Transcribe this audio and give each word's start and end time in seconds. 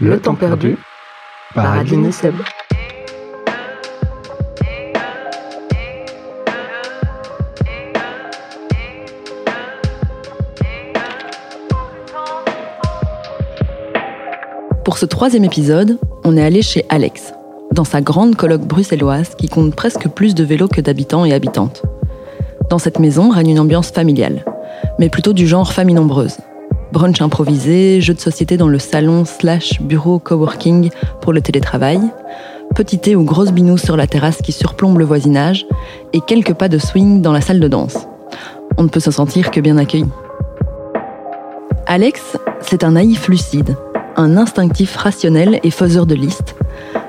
Le 0.00 0.18
temps 0.18 0.34
perdu 0.34 0.78
par 1.54 1.78
Adeline 1.78 2.06
et 2.06 2.12
Seb. 2.12 2.34
Pour 14.82 14.96
ce 14.96 15.04
troisième 15.04 15.44
épisode, 15.44 15.98
on 16.24 16.38
est 16.38 16.42
allé 16.42 16.62
chez 16.62 16.86
Alex, 16.88 17.34
dans 17.70 17.84
sa 17.84 18.00
grande 18.00 18.34
colloque 18.34 18.66
bruxelloise 18.66 19.34
qui 19.34 19.48
compte 19.48 19.76
presque 19.76 20.08
plus 20.08 20.34
de 20.34 20.42
vélos 20.42 20.68
que 20.68 20.80
d'habitants 20.80 21.26
et 21.26 21.34
habitantes. 21.34 21.82
Dans 22.70 22.78
cette 22.78 22.98
maison 22.98 23.28
règne 23.28 23.50
une 23.50 23.60
ambiance 23.60 23.90
familiale, 23.90 24.42
mais 24.98 25.10
plutôt 25.10 25.34
du 25.34 25.46
genre 25.46 25.70
famille 25.70 25.94
nombreuse. 25.94 26.38
Brunch 26.92 27.22
improvisé, 27.22 28.02
jeux 28.02 28.12
de 28.12 28.20
société 28.20 28.58
dans 28.58 28.68
le 28.68 28.78
salon 28.78 29.24
slash 29.24 29.80
bureau 29.80 30.18
coworking 30.18 30.90
pour 31.22 31.32
le 31.32 31.40
télétravail, 31.40 31.98
petit 32.74 32.98
thé 32.98 33.16
ou 33.16 33.24
grosse 33.24 33.50
binou 33.50 33.78
sur 33.78 33.96
la 33.96 34.06
terrasse 34.06 34.42
qui 34.42 34.52
surplombe 34.52 34.98
le 34.98 35.06
voisinage, 35.06 35.66
et 36.12 36.20
quelques 36.20 36.52
pas 36.52 36.68
de 36.68 36.76
swing 36.76 37.22
dans 37.22 37.32
la 37.32 37.40
salle 37.40 37.60
de 37.60 37.68
danse. 37.68 38.06
On 38.76 38.82
ne 38.82 38.88
peut 38.88 39.00
se 39.00 39.10
sentir 39.10 39.50
que 39.50 39.60
bien 39.60 39.78
accueilli. 39.78 40.04
Alex, 41.86 42.36
c'est 42.60 42.84
un 42.84 42.92
naïf 42.92 43.26
lucide, 43.26 43.74
un 44.16 44.36
instinctif 44.36 44.94
rationnel 44.94 45.60
et 45.62 45.70
faiseur 45.70 46.04
de 46.04 46.14
listes, 46.14 46.56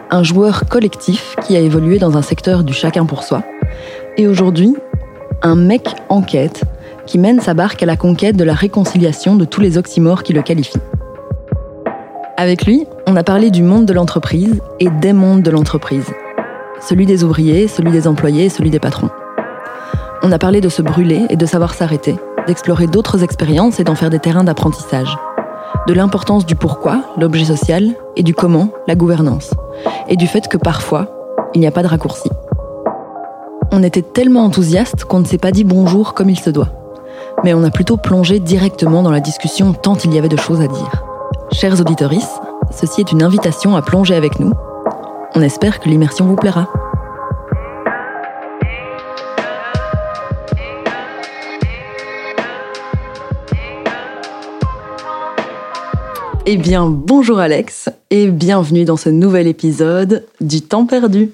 un 0.09 0.23
joueur 0.23 0.63
collectif 0.69 1.35
qui 1.45 1.57
a 1.57 1.59
évolué 1.59 1.99
dans 1.99 2.15
un 2.15 2.21
secteur 2.21 2.63
du 2.63 2.73
chacun 2.73 3.05
pour 3.05 3.23
soi, 3.23 3.43
et 4.15 4.27
aujourd'hui, 4.27 4.75
un 5.41 5.55
mec 5.55 5.89
en 6.07 6.21
quête 6.21 6.63
qui 7.05 7.17
mène 7.17 7.41
sa 7.41 7.53
barque 7.53 7.83
à 7.83 7.85
la 7.85 7.97
conquête 7.97 8.35
de 8.35 8.43
la 8.43 8.53
réconciliation 8.53 9.35
de 9.35 9.45
tous 9.45 9.61
les 9.61 9.77
oxymores 9.77 10.23
qui 10.23 10.33
le 10.33 10.41
qualifient. 10.41 10.79
Avec 12.37 12.65
lui, 12.65 12.85
on 13.07 13.15
a 13.15 13.23
parlé 13.23 13.51
du 13.51 13.63
monde 13.63 13.85
de 13.85 13.93
l'entreprise 13.93 14.61
et 14.79 14.89
des 14.89 15.13
mondes 15.13 15.43
de 15.43 15.51
l'entreprise. 15.51 16.11
Celui 16.81 17.05
des 17.05 17.23
ouvriers, 17.23 17.67
celui 17.67 17.91
des 17.91 18.07
employés 18.07 18.45
et 18.45 18.49
celui 18.49 18.69
des 18.69 18.79
patrons. 18.79 19.09
On 20.21 20.31
a 20.31 20.39
parlé 20.39 20.61
de 20.61 20.69
se 20.69 20.81
brûler 20.81 21.25
et 21.29 21.35
de 21.35 21.45
savoir 21.45 21.73
s'arrêter, 21.73 22.15
d'explorer 22.47 22.87
d'autres 22.87 23.23
expériences 23.23 23.79
et 23.79 23.83
d'en 23.83 23.95
faire 23.95 24.09
des 24.09 24.19
terrains 24.19 24.43
d'apprentissage 24.43 25.15
de 25.87 25.93
l'importance 25.93 26.45
du 26.45 26.55
pourquoi, 26.55 27.03
l'objet 27.17 27.45
social, 27.45 27.91
et 28.15 28.23
du 28.23 28.33
comment, 28.33 28.69
la 28.87 28.95
gouvernance, 28.95 29.53
et 30.07 30.15
du 30.15 30.27
fait 30.27 30.47
que 30.47 30.57
parfois, 30.57 31.07
il 31.53 31.59
n'y 31.59 31.67
a 31.67 31.71
pas 31.71 31.83
de 31.83 31.87
raccourci. 31.87 32.29
On 33.71 33.83
était 33.83 34.01
tellement 34.01 34.45
enthousiastes 34.45 35.03
qu'on 35.03 35.19
ne 35.19 35.25
s'est 35.25 35.37
pas 35.37 35.51
dit 35.51 35.63
bonjour 35.63 36.13
comme 36.13 36.29
il 36.29 36.39
se 36.39 36.49
doit, 36.49 36.69
mais 37.43 37.53
on 37.53 37.63
a 37.63 37.69
plutôt 37.69 37.97
plongé 37.97 38.39
directement 38.39 39.01
dans 39.01 39.11
la 39.11 39.19
discussion 39.19 39.73
tant 39.73 39.97
il 40.03 40.13
y 40.13 40.17
avait 40.17 40.29
de 40.29 40.37
choses 40.37 40.61
à 40.61 40.67
dire. 40.67 41.03
Chers 41.51 41.79
auditoris, 41.79 42.27
ceci 42.71 43.01
est 43.01 43.11
une 43.11 43.23
invitation 43.23 43.75
à 43.75 43.81
plonger 43.81 44.15
avec 44.15 44.39
nous. 44.39 44.53
On 45.35 45.41
espère 45.41 45.79
que 45.79 45.89
l'immersion 45.89 46.25
vous 46.25 46.35
plaira. 46.35 46.67
Eh 56.45 56.57
bien, 56.57 56.89
bonjour 56.89 57.39
Alex 57.39 57.89
et 58.09 58.27
bienvenue 58.27 58.83
dans 58.83 58.97
ce 58.97 59.09
nouvel 59.09 59.47
épisode 59.47 60.25
du 60.41 60.61
temps 60.61 60.85
perdu. 60.85 61.31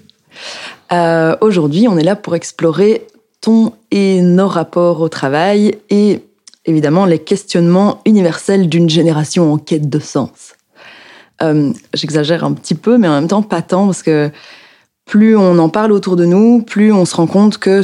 Euh, 0.91 1.35
Aujourd'hui, 1.41 1.87
on 1.87 1.97
est 1.97 2.03
là 2.03 2.15
pour 2.15 2.35
explorer 2.35 3.07
ton 3.41 3.73
et 3.91 4.21
nos 4.21 4.47
rapports 4.47 5.01
au 5.01 5.09
travail 5.09 5.77
et 5.89 6.21
évidemment 6.65 7.05
les 7.05 7.19
questionnements 7.19 8.01
universels 8.05 8.69
d'une 8.69 8.89
génération 8.89 9.53
en 9.53 9.57
quête 9.57 9.89
de 9.89 9.99
sens. 9.99 10.55
Euh, 11.41 11.71
J'exagère 11.93 12.43
un 12.43 12.53
petit 12.53 12.75
peu, 12.75 12.97
mais 12.97 13.07
en 13.07 13.13
même 13.13 13.27
temps 13.27 13.41
pas 13.41 13.61
tant 13.61 13.85
parce 13.85 14.03
que 14.03 14.29
plus 15.05 15.35
on 15.35 15.57
en 15.57 15.69
parle 15.69 15.91
autour 15.91 16.15
de 16.15 16.25
nous, 16.25 16.61
plus 16.61 16.91
on 16.91 17.05
se 17.05 17.15
rend 17.15 17.27
compte 17.27 17.57
que 17.57 17.83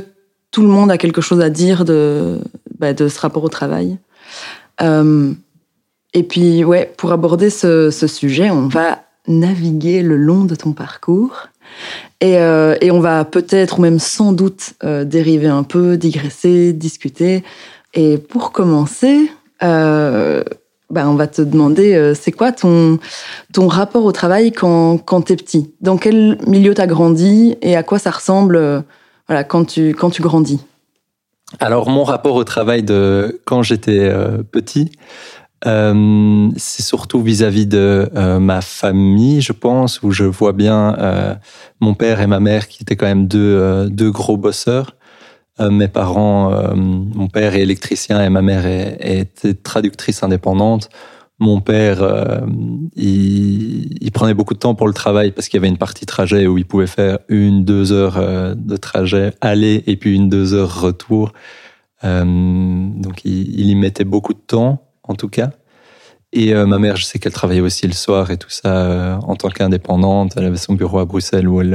tout 0.52 0.62
le 0.62 0.68
monde 0.68 0.92
a 0.92 0.98
quelque 0.98 1.22
chose 1.22 1.42
à 1.42 1.50
dire 1.50 1.84
de, 1.84 2.40
bah, 2.80 2.94
de 2.94 3.08
ce 3.08 3.20
rapport 3.20 3.44
au 3.44 3.50
travail. 3.50 3.98
Euh, 4.82 5.34
et 6.14 6.24
puis, 6.24 6.64
ouais, 6.64 6.94
pour 6.98 7.12
aborder 7.12 7.50
ce, 7.50 7.90
sujet, 7.92 8.50
on 8.50 8.68
va 8.68 9.04
naviguer 9.28 10.02
le 10.02 10.16
long 10.16 10.46
de 10.46 10.56
ton 10.56 10.72
parcours. 10.72 11.50
Et, 12.22 12.38
euh, 12.38 12.76
on 12.84 13.00
va 13.00 13.26
peut-être, 13.26 13.80
ou 13.80 13.82
même 13.82 14.00
sans 14.00 14.32
doute, 14.32 14.74
euh, 14.84 15.04
dériver 15.04 15.48
un 15.48 15.64
peu, 15.64 15.98
digresser, 15.98 16.74
discuter. 16.74 17.44
Et 17.94 18.18
pour 18.18 18.52
commencer, 18.52 19.30
euh, 19.64 20.44
bah, 20.90 21.08
on 21.08 21.16
va 21.16 21.28
te 21.28 21.42
demander, 21.42 22.14
c'est 22.16 22.32
quoi 22.32 22.52
ton, 22.52 23.00
ton 23.54 23.68
rapport 23.68 24.06
au 24.06 24.12
travail 24.12 24.52
quand, 24.52 24.98
quand 24.98 25.22
t'es 25.22 25.36
petit? 25.36 25.74
Dans 25.82 25.98
quel 25.98 26.38
milieu 26.48 26.74
t'as 26.74 26.88
grandi 26.88 27.58
et 27.62 27.76
à 27.76 27.84
quoi 27.84 28.00
ça 28.00 28.12
ressemble 28.12 28.84
voilà, 29.28 29.44
quand, 29.44 29.66
tu, 29.66 29.96
quand 29.96 30.10
tu 30.10 30.22
grandis? 30.22 30.60
Alors, 31.60 31.90
mon 31.90 32.04
rapport 32.04 32.36
au 32.36 32.44
travail 32.44 32.84
de 32.84 33.42
quand 33.46 33.64
j'étais 33.64 34.12
petit, 34.52 34.92
euh, 35.66 36.50
c'est 36.58 36.84
surtout 36.84 37.22
vis-à-vis 37.22 37.66
de 37.66 38.10
euh, 38.16 38.40
ma 38.40 38.62
famille, 38.62 39.42
je 39.42 39.54
pense, 39.54 40.04
où 40.04 40.12
je 40.12 40.24
vois 40.24 40.54
bien 40.54 40.96
euh, 41.00 41.36
mon 41.80 41.96
père 41.96 42.22
et 42.22 42.28
ma 42.28 42.40
mère 42.40 42.68
qui 42.68 42.84
étaient 42.84 42.96
quand 42.96 43.08
même 43.08 43.28
deux, 43.28 43.90
deux 43.90 44.12
gros 44.12 44.38
bosseurs. 44.38 44.96
mes 45.60 45.88
parents, 45.88 46.76
mon 46.76 47.28
père 47.28 47.56
est 47.56 47.62
électricien 47.62 48.24
et 48.24 48.30
ma 48.30 48.42
mère 48.42 48.66
était 48.66 49.54
traductrice 49.54 50.22
indépendante. 50.24 50.90
Mon 51.40 51.60
père, 51.62 52.00
il, 52.96 54.04
il, 54.04 54.12
prenait 54.12 54.34
beaucoup 54.34 54.54
de 54.54 54.60
temps 54.60 54.76
pour 54.76 54.88
le 54.88 54.94
travail 54.94 55.32
parce 55.32 55.50
qu'il 55.50 55.58
y 55.58 55.62
avait 55.62 55.70
une 55.70 55.78
partie 55.78 56.06
trajet 56.06 56.48
où 56.48 56.58
il 56.58 56.66
pouvait 56.66 56.88
faire 56.88 57.20
une, 57.30 57.66
deux 57.66 57.92
heures 57.92 58.56
de 58.56 58.78
trajet 58.78 59.34
aller 59.42 59.84
et 59.88 59.98
puis 59.98 60.16
une, 60.16 60.30
deux 60.30 60.54
heures 60.54 60.82
retour. 60.82 61.34
donc 62.04 63.26
il, 63.26 63.60
il 63.60 63.70
y 63.70 63.76
mettait 63.76 64.06
beaucoup 64.06 64.34
de 64.34 64.46
temps 64.46 64.85
en 65.08 65.16
tout 65.16 65.30
cas. 65.30 65.52
Et 66.36 66.54
euh, 66.54 66.66
ma 66.66 66.80
mère, 66.80 66.98
je 66.98 67.06
sais 67.06 67.18
qu'elle 67.18 67.32
travaillait 67.32 67.62
aussi 67.62 67.88
le 67.88 67.94
soir 67.94 68.30
et 68.30 68.38
tout 68.38 68.50
ça 68.50 68.76
euh, 68.76 69.16
en 69.24 69.36
tant 69.36 69.50
qu'indépendante. 69.50 70.34
Elle 70.36 70.46
avait 70.46 70.58
son 70.58 70.74
bureau 70.74 71.00
à 71.00 71.06
Bruxelles 71.06 71.48
où 71.48 71.62
elle, 71.62 71.74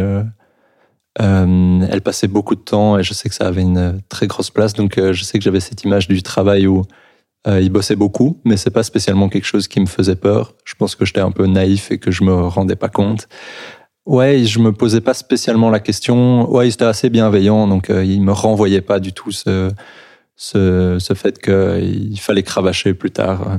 euh, 1.19 1.87
elle 1.91 2.03
passait 2.03 2.29
beaucoup 2.29 2.55
de 2.55 2.61
temps 2.61 2.99
et 2.99 3.03
je 3.03 3.15
sais 3.15 3.31
que 3.31 3.35
ça 3.35 3.47
avait 3.47 3.63
une 3.63 4.01
très 4.11 4.27
grosse 4.27 4.51
place. 4.51 4.75
Donc 4.75 4.97
je 4.97 5.25
sais 5.25 5.39
que 5.39 5.45
j'avais 5.45 5.61
cette 5.61 5.83
image 5.85 6.09
du 6.09 6.23
travail 6.23 6.67
où 6.67 6.83
il 7.47 7.71
bossait 7.71 7.97
beaucoup, 7.97 8.39
mais 8.45 8.59
c'est 8.59 8.71
pas 8.71 8.83
spécialement 8.83 9.31
quelque 9.31 9.47
chose 9.47 9.67
qui 9.67 9.81
me 9.81 9.87
faisait 9.87 10.15
peur. 10.15 10.55
Je 10.67 10.75
pense 10.75 10.95
que 10.95 11.07
j'étais 11.07 11.21
un 11.21 11.31
peu 11.31 11.47
naïf 11.47 11.91
et 11.91 11.99
que 11.99 12.11
je 12.11 12.23
me 12.23 12.35
rendais 12.35 12.77
pas 12.77 12.91
compte. 12.91 13.29
Ouais, 14.05 14.45
je 14.45 14.59
me 14.59 14.73
posais 14.73 15.01
pas 15.01 15.15
spécialement 15.15 15.71
la 15.71 15.81
question. 15.81 16.51
Ouais, 16.51 16.69
il 16.69 16.75
était 16.75 16.85
assez 16.85 17.09
bienveillant, 17.09 17.67
donc 17.67 17.89
il 17.89 18.21
me 18.21 18.33
renvoyait 18.33 18.83
pas 18.83 19.01
du 19.01 19.15
tout 19.15 19.31
ce 19.31 19.71
ce, 20.41 20.97
ce 20.99 21.13
fait 21.13 21.39
qu'il 21.39 22.19
fallait 22.19 22.43
cravacher 22.43 22.95
plus 22.95 23.11
tard 23.11 23.43
euh, 23.43 23.57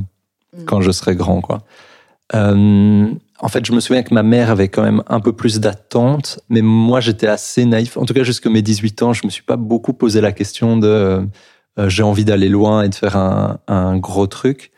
mm. 0.57 0.65
quand 0.65 0.81
je 0.81 0.89
serai 0.89 1.15
grand, 1.15 1.39
quoi. 1.39 1.59
Euh, 2.33 3.07
en 3.39 3.47
fait, 3.49 3.63
je 3.65 3.71
me 3.71 3.79
souviens 3.79 4.01
que 4.01 4.13
ma 4.15 4.23
mère 4.23 4.49
avait 4.49 4.67
quand 4.67 4.81
même 4.81 5.03
un 5.07 5.19
peu 5.19 5.31
plus 5.31 5.59
d'attente, 5.59 6.39
mais 6.49 6.61
moi, 6.61 6.99
j'étais 6.99 7.27
assez 7.27 7.65
naïf. 7.65 7.97
En 7.97 8.05
tout 8.05 8.15
cas, 8.15 8.23
jusqu'à 8.23 8.49
mes 8.49 8.63
18 8.63 9.03
ans, 9.03 9.13
je 9.13 9.25
me 9.25 9.29
suis 9.29 9.43
pas 9.43 9.57
beaucoup 9.57 9.93
posé 9.93 10.21
la 10.21 10.31
question 10.31 10.75
de 10.75 11.27
euh, 11.77 11.87
j'ai 11.87 12.01
envie 12.01 12.25
d'aller 12.25 12.49
loin 12.49 12.81
et 12.81 12.89
de 12.89 12.95
faire 12.95 13.15
un, 13.15 13.59
un 13.67 13.97
gros 13.97 14.25
truc. 14.25 14.71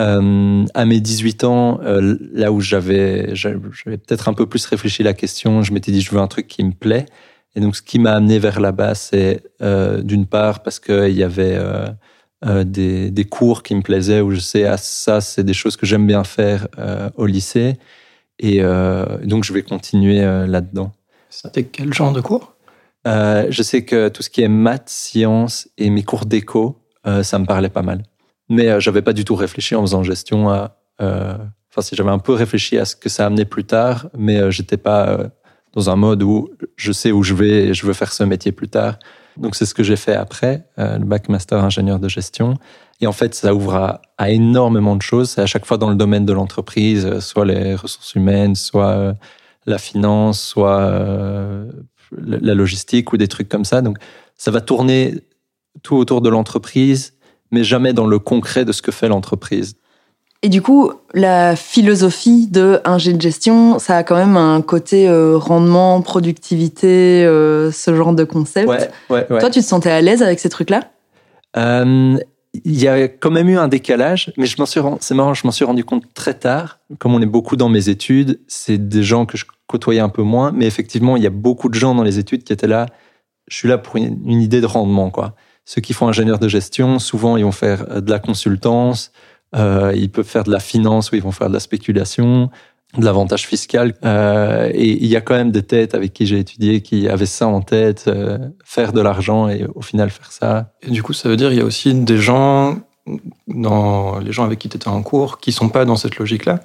Euh, 0.00 0.64
à 0.74 0.84
mes 0.84 1.00
18 1.00 1.44
ans, 1.44 1.80
euh, 1.82 2.16
là 2.32 2.50
où 2.50 2.60
j'avais, 2.60 3.34
j'avais 3.34 3.58
peut-être 3.98 4.28
un 4.28 4.34
peu 4.34 4.46
plus 4.46 4.66
réfléchi 4.66 5.04
la 5.04 5.14
question, 5.14 5.62
je 5.62 5.72
m'étais 5.72 5.92
dit 5.92 6.00
je 6.00 6.10
veux 6.10 6.20
un 6.20 6.26
truc 6.26 6.48
qui 6.48 6.64
me 6.64 6.72
plaît. 6.72 7.06
Et 7.56 7.60
donc, 7.60 7.74
ce 7.74 7.82
qui 7.82 7.98
m'a 7.98 8.12
amené 8.12 8.38
vers 8.38 8.60
là-bas, 8.60 8.94
c'est 8.94 9.42
euh, 9.62 10.02
d'une 10.02 10.26
part 10.26 10.62
parce 10.62 10.78
qu'il 10.78 11.16
y 11.16 11.22
avait 11.22 11.56
euh, 11.56 11.86
euh, 12.44 12.64
des, 12.64 13.10
des, 13.10 13.24
cours 13.24 13.62
qui 13.62 13.74
me 13.74 13.80
plaisaient, 13.80 14.20
où 14.20 14.30
je 14.30 14.40
sais, 14.40 14.64
ah, 14.66 14.76
ça, 14.76 15.22
c'est 15.22 15.42
des 15.42 15.54
choses 15.54 15.76
que 15.78 15.86
j'aime 15.86 16.06
bien 16.06 16.22
faire 16.22 16.68
au 17.16 17.24
lycée. 17.24 17.78
Et 18.38 18.60
donc, 19.24 19.44
je 19.44 19.52
vais 19.54 19.62
continuer 19.62 20.20
là-dedans. 20.20 20.92
C'était 21.30 21.64
quel 21.64 21.94
genre 21.94 22.12
de 22.12 22.20
cours? 22.20 22.54
Je 23.06 23.62
sais 23.62 23.84
que 23.86 24.08
tout 24.08 24.22
ce 24.22 24.28
qui 24.28 24.42
est 24.42 24.48
maths, 24.48 24.90
sciences 24.90 25.68
et 25.78 25.88
mes 25.88 26.02
cours 26.02 26.26
d'éco, 26.26 26.82
ça 27.22 27.38
me 27.38 27.46
parlait 27.46 27.70
pas 27.70 27.82
mal. 27.82 28.02
Mais 28.50 28.78
j'avais 28.82 29.00
pas 29.00 29.14
du 29.14 29.24
tout 29.24 29.34
réfléchi 29.34 29.74
en 29.74 29.80
faisant 29.80 30.02
gestion 30.02 30.50
à... 30.50 30.76
Enfin, 31.00 31.80
si 31.80 31.96
j'avais 31.96 32.10
un 32.10 32.18
peu 32.18 32.34
réfléchi 32.34 32.76
à 32.76 32.84
ce 32.84 32.94
que 32.94 33.08
ça 33.08 33.24
amenait 33.24 33.46
plus 33.46 33.64
tard, 33.64 34.10
mais 34.16 34.50
j'étais 34.50 34.76
pas 34.76 35.30
dans 35.76 35.90
un 35.90 35.96
mode 35.96 36.22
où 36.22 36.48
je 36.76 36.90
sais 36.90 37.12
où 37.12 37.22
je 37.22 37.34
vais 37.34 37.66
et 37.66 37.74
je 37.74 37.86
veux 37.86 37.92
faire 37.92 38.12
ce 38.12 38.24
métier 38.24 38.50
plus 38.50 38.68
tard. 38.68 38.98
Donc 39.36 39.54
c'est 39.54 39.66
ce 39.66 39.74
que 39.74 39.82
j'ai 39.82 39.96
fait 39.96 40.14
après, 40.14 40.66
euh, 40.78 40.98
le 40.98 41.04
bac 41.04 41.28
master 41.28 41.62
ingénieur 41.62 41.98
de 41.98 42.08
gestion. 42.08 42.54
Et 43.02 43.06
en 43.06 43.12
fait, 43.12 43.34
ça 43.34 43.54
ouvre 43.54 44.00
à, 44.16 44.30
énormément 44.30 44.96
de 44.96 45.02
choses. 45.02 45.30
C'est 45.30 45.42
à 45.42 45.46
chaque 45.46 45.66
fois 45.66 45.76
dans 45.76 45.90
le 45.90 45.94
domaine 45.94 46.24
de 46.24 46.32
l'entreprise, 46.32 47.04
euh, 47.04 47.20
soit 47.20 47.44
les 47.44 47.74
ressources 47.74 48.14
humaines, 48.14 48.54
soit 48.54 48.88
euh, 48.88 49.12
la 49.66 49.76
finance, 49.76 50.40
soit 50.40 50.90
la 52.12 52.54
logistique 52.54 53.12
ou 53.12 53.18
des 53.18 53.28
trucs 53.28 53.48
comme 53.48 53.64
ça. 53.66 53.82
Donc 53.82 53.98
ça 54.36 54.50
va 54.50 54.62
tourner 54.62 55.20
tout 55.82 55.96
autour 55.96 56.22
de 56.22 56.30
l'entreprise, 56.30 57.14
mais 57.50 57.64
jamais 57.64 57.92
dans 57.92 58.06
le 58.06 58.18
concret 58.18 58.64
de 58.64 58.72
ce 58.72 58.80
que 58.80 58.92
fait 58.92 59.08
l'entreprise. 59.08 59.74
Et 60.42 60.48
du 60.48 60.62
coup, 60.62 60.92
la 61.14 61.56
philosophie 61.56 62.46
de 62.46 62.80
un 62.84 62.96
de 62.98 63.20
gestion, 63.20 63.78
ça 63.78 63.96
a 63.96 64.02
quand 64.04 64.16
même 64.16 64.36
un 64.36 64.60
côté 64.62 65.08
euh, 65.08 65.36
rendement, 65.36 66.02
productivité, 66.02 67.24
euh, 67.24 67.72
ce 67.72 67.94
genre 67.94 68.12
de 68.12 68.24
concept. 68.24 68.68
Ouais, 68.68 68.90
ouais, 69.10 69.26
ouais. 69.30 69.40
Toi, 69.40 69.50
tu 69.50 69.60
te 69.60 69.64
sentais 69.64 69.90
à 69.90 70.00
l'aise 70.00 70.22
avec 70.22 70.38
ces 70.38 70.48
trucs-là? 70.48 70.90
Euh, 71.56 72.18
Il 72.64 72.80
y 72.80 72.86
a 72.88 73.08
quand 73.08 73.30
même 73.30 73.48
eu 73.48 73.58
un 73.58 73.68
décalage, 73.68 74.32
mais 74.36 74.46
je 74.46 74.56
m'en 74.58 74.66
suis, 74.66 74.80
c'est 75.00 75.14
marrant, 75.14 75.34
je 75.34 75.46
m'en 75.46 75.50
suis 75.52 75.64
rendu 75.64 75.84
compte 75.84 76.04
très 76.14 76.34
tard. 76.34 76.78
Comme 76.98 77.14
on 77.14 77.20
est 77.20 77.26
beaucoup 77.26 77.56
dans 77.56 77.68
mes 77.68 77.88
études, 77.88 78.40
c'est 78.46 78.78
des 78.78 79.02
gens 79.02 79.26
que 79.26 79.36
je 79.36 79.44
côtoyais 79.66 80.00
un 80.00 80.08
peu 80.08 80.22
moins, 80.22 80.52
mais 80.52 80.66
effectivement, 80.66 81.16
il 81.16 81.22
y 81.22 81.26
a 81.26 81.30
beaucoup 81.30 81.68
de 81.68 81.74
gens 81.74 81.94
dans 81.94 82.04
les 82.04 82.18
études 82.18 82.44
qui 82.44 82.52
étaient 82.52 82.68
là. 82.68 82.86
Je 83.48 83.56
suis 83.56 83.68
là 83.68 83.78
pour 83.78 83.96
une, 83.96 84.20
une 84.24 84.40
idée 84.40 84.60
de 84.60 84.66
rendement, 84.66 85.10
quoi. 85.10 85.34
Ceux 85.64 85.80
qui 85.80 85.92
font 85.92 86.08
ingénieur 86.08 86.38
de 86.38 86.48
gestion, 86.48 86.98
souvent, 86.98 87.36
ils 87.36 87.44
vont 87.44 87.52
faire 87.52 88.00
de 88.00 88.10
la 88.10 88.20
consultance, 88.20 89.10
euh, 89.56 89.92
ils 89.94 90.10
peuvent 90.10 90.26
faire 90.26 90.44
de 90.44 90.50
la 90.50 90.60
finance 90.60 91.10
ou 91.10 91.16
ils 91.16 91.22
vont 91.22 91.32
faire 91.32 91.48
de 91.48 91.54
la 91.54 91.60
spéculation, 91.60 92.50
de 92.96 93.04
l'avantage 93.04 93.46
fiscal. 93.46 93.94
Euh, 94.04 94.70
et 94.72 94.92
il 94.92 95.06
y 95.06 95.16
a 95.16 95.20
quand 95.20 95.34
même 95.34 95.50
des 95.50 95.62
têtes 95.62 95.94
avec 95.94 96.12
qui 96.12 96.26
j'ai 96.26 96.38
étudié 96.38 96.80
qui 96.82 97.08
avaient 97.08 97.26
ça 97.26 97.46
en 97.46 97.60
tête, 97.60 98.04
euh, 98.08 98.38
faire 98.64 98.92
de 98.92 99.00
l'argent 99.00 99.48
et 99.48 99.66
au 99.74 99.82
final 99.82 100.10
faire 100.10 100.32
ça. 100.32 100.72
Et 100.82 100.90
du 100.90 101.02
coup, 101.02 101.12
ça 101.12 101.28
veut 101.28 101.36
dire 101.36 101.48
qu'il 101.48 101.58
y 101.58 101.62
a 101.62 101.64
aussi 101.64 101.94
des 101.94 102.18
gens, 102.18 102.78
dans 103.48 104.18
les 104.18 104.32
gens 104.32 104.44
avec 104.44 104.58
qui 104.58 104.68
tu 104.68 104.76
étais 104.76 104.88
en 104.88 105.02
cours, 105.02 105.38
qui 105.38 105.52
sont 105.52 105.68
pas 105.68 105.84
dans 105.84 105.96
cette 105.96 106.16
logique-là? 106.16 106.60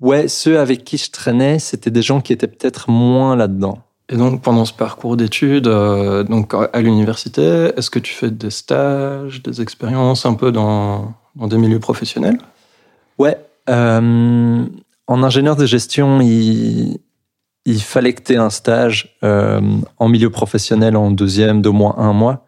Ouais, 0.00 0.28
ceux 0.28 0.58
avec 0.58 0.84
qui 0.84 0.96
je 0.96 1.10
traînais, 1.10 1.58
c'était 1.58 1.90
des 1.90 2.02
gens 2.02 2.20
qui 2.20 2.32
étaient 2.32 2.46
peut-être 2.46 2.90
moins 2.90 3.36
là-dedans. 3.36 3.80
Et 4.08 4.16
donc, 4.16 4.42
pendant 4.42 4.64
ce 4.64 4.72
parcours 4.72 5.16
d'études, 5.16 5.68
euh, 5.68 6.24
donc 6.24 6.52
à 6.54 6.80
l'université, 6.80 7.70
est-ce 7.76 7.90
que 7.90 8.00
tu 8.00 8.12
fais 8.12 8.30
des 8.30 8.50
stages, 8.50 9.42
des 9.42 9.60
expériences 9.60 10.26
un 10.26 10.34
peu 10.34 10.50
dans, 10.50 11.14
dans 11.36 11.46
des 11.46 11.58
milieux 11.58 11.80
professionnels 11.80 12.38
Ouais, 13.18 13.36
euh, 13.68 14.66
en 15.06 15.22
ingénieur 15.22 15.56
de 15.56 15.66
gestion, 15.66 16.20
il, 16.20 16.98
il 17.66 17.82
fallait 17.82 18.12
que 18.12 18.22
tu 18.22 18.32
aies 18.32 18.36
un 18.36 18.50
stage 18.50 19.16
euh, 19.22 19.60
en 19.98 20.08
milieu 20.08 20.30
professionnel 20.30 20.96
en 20.96 21.10
deuxième 21.10 21.62
d'au 21.62 21.72
moins 21.72 21.96
un 21.98 22.12
mois. 22.12 22.46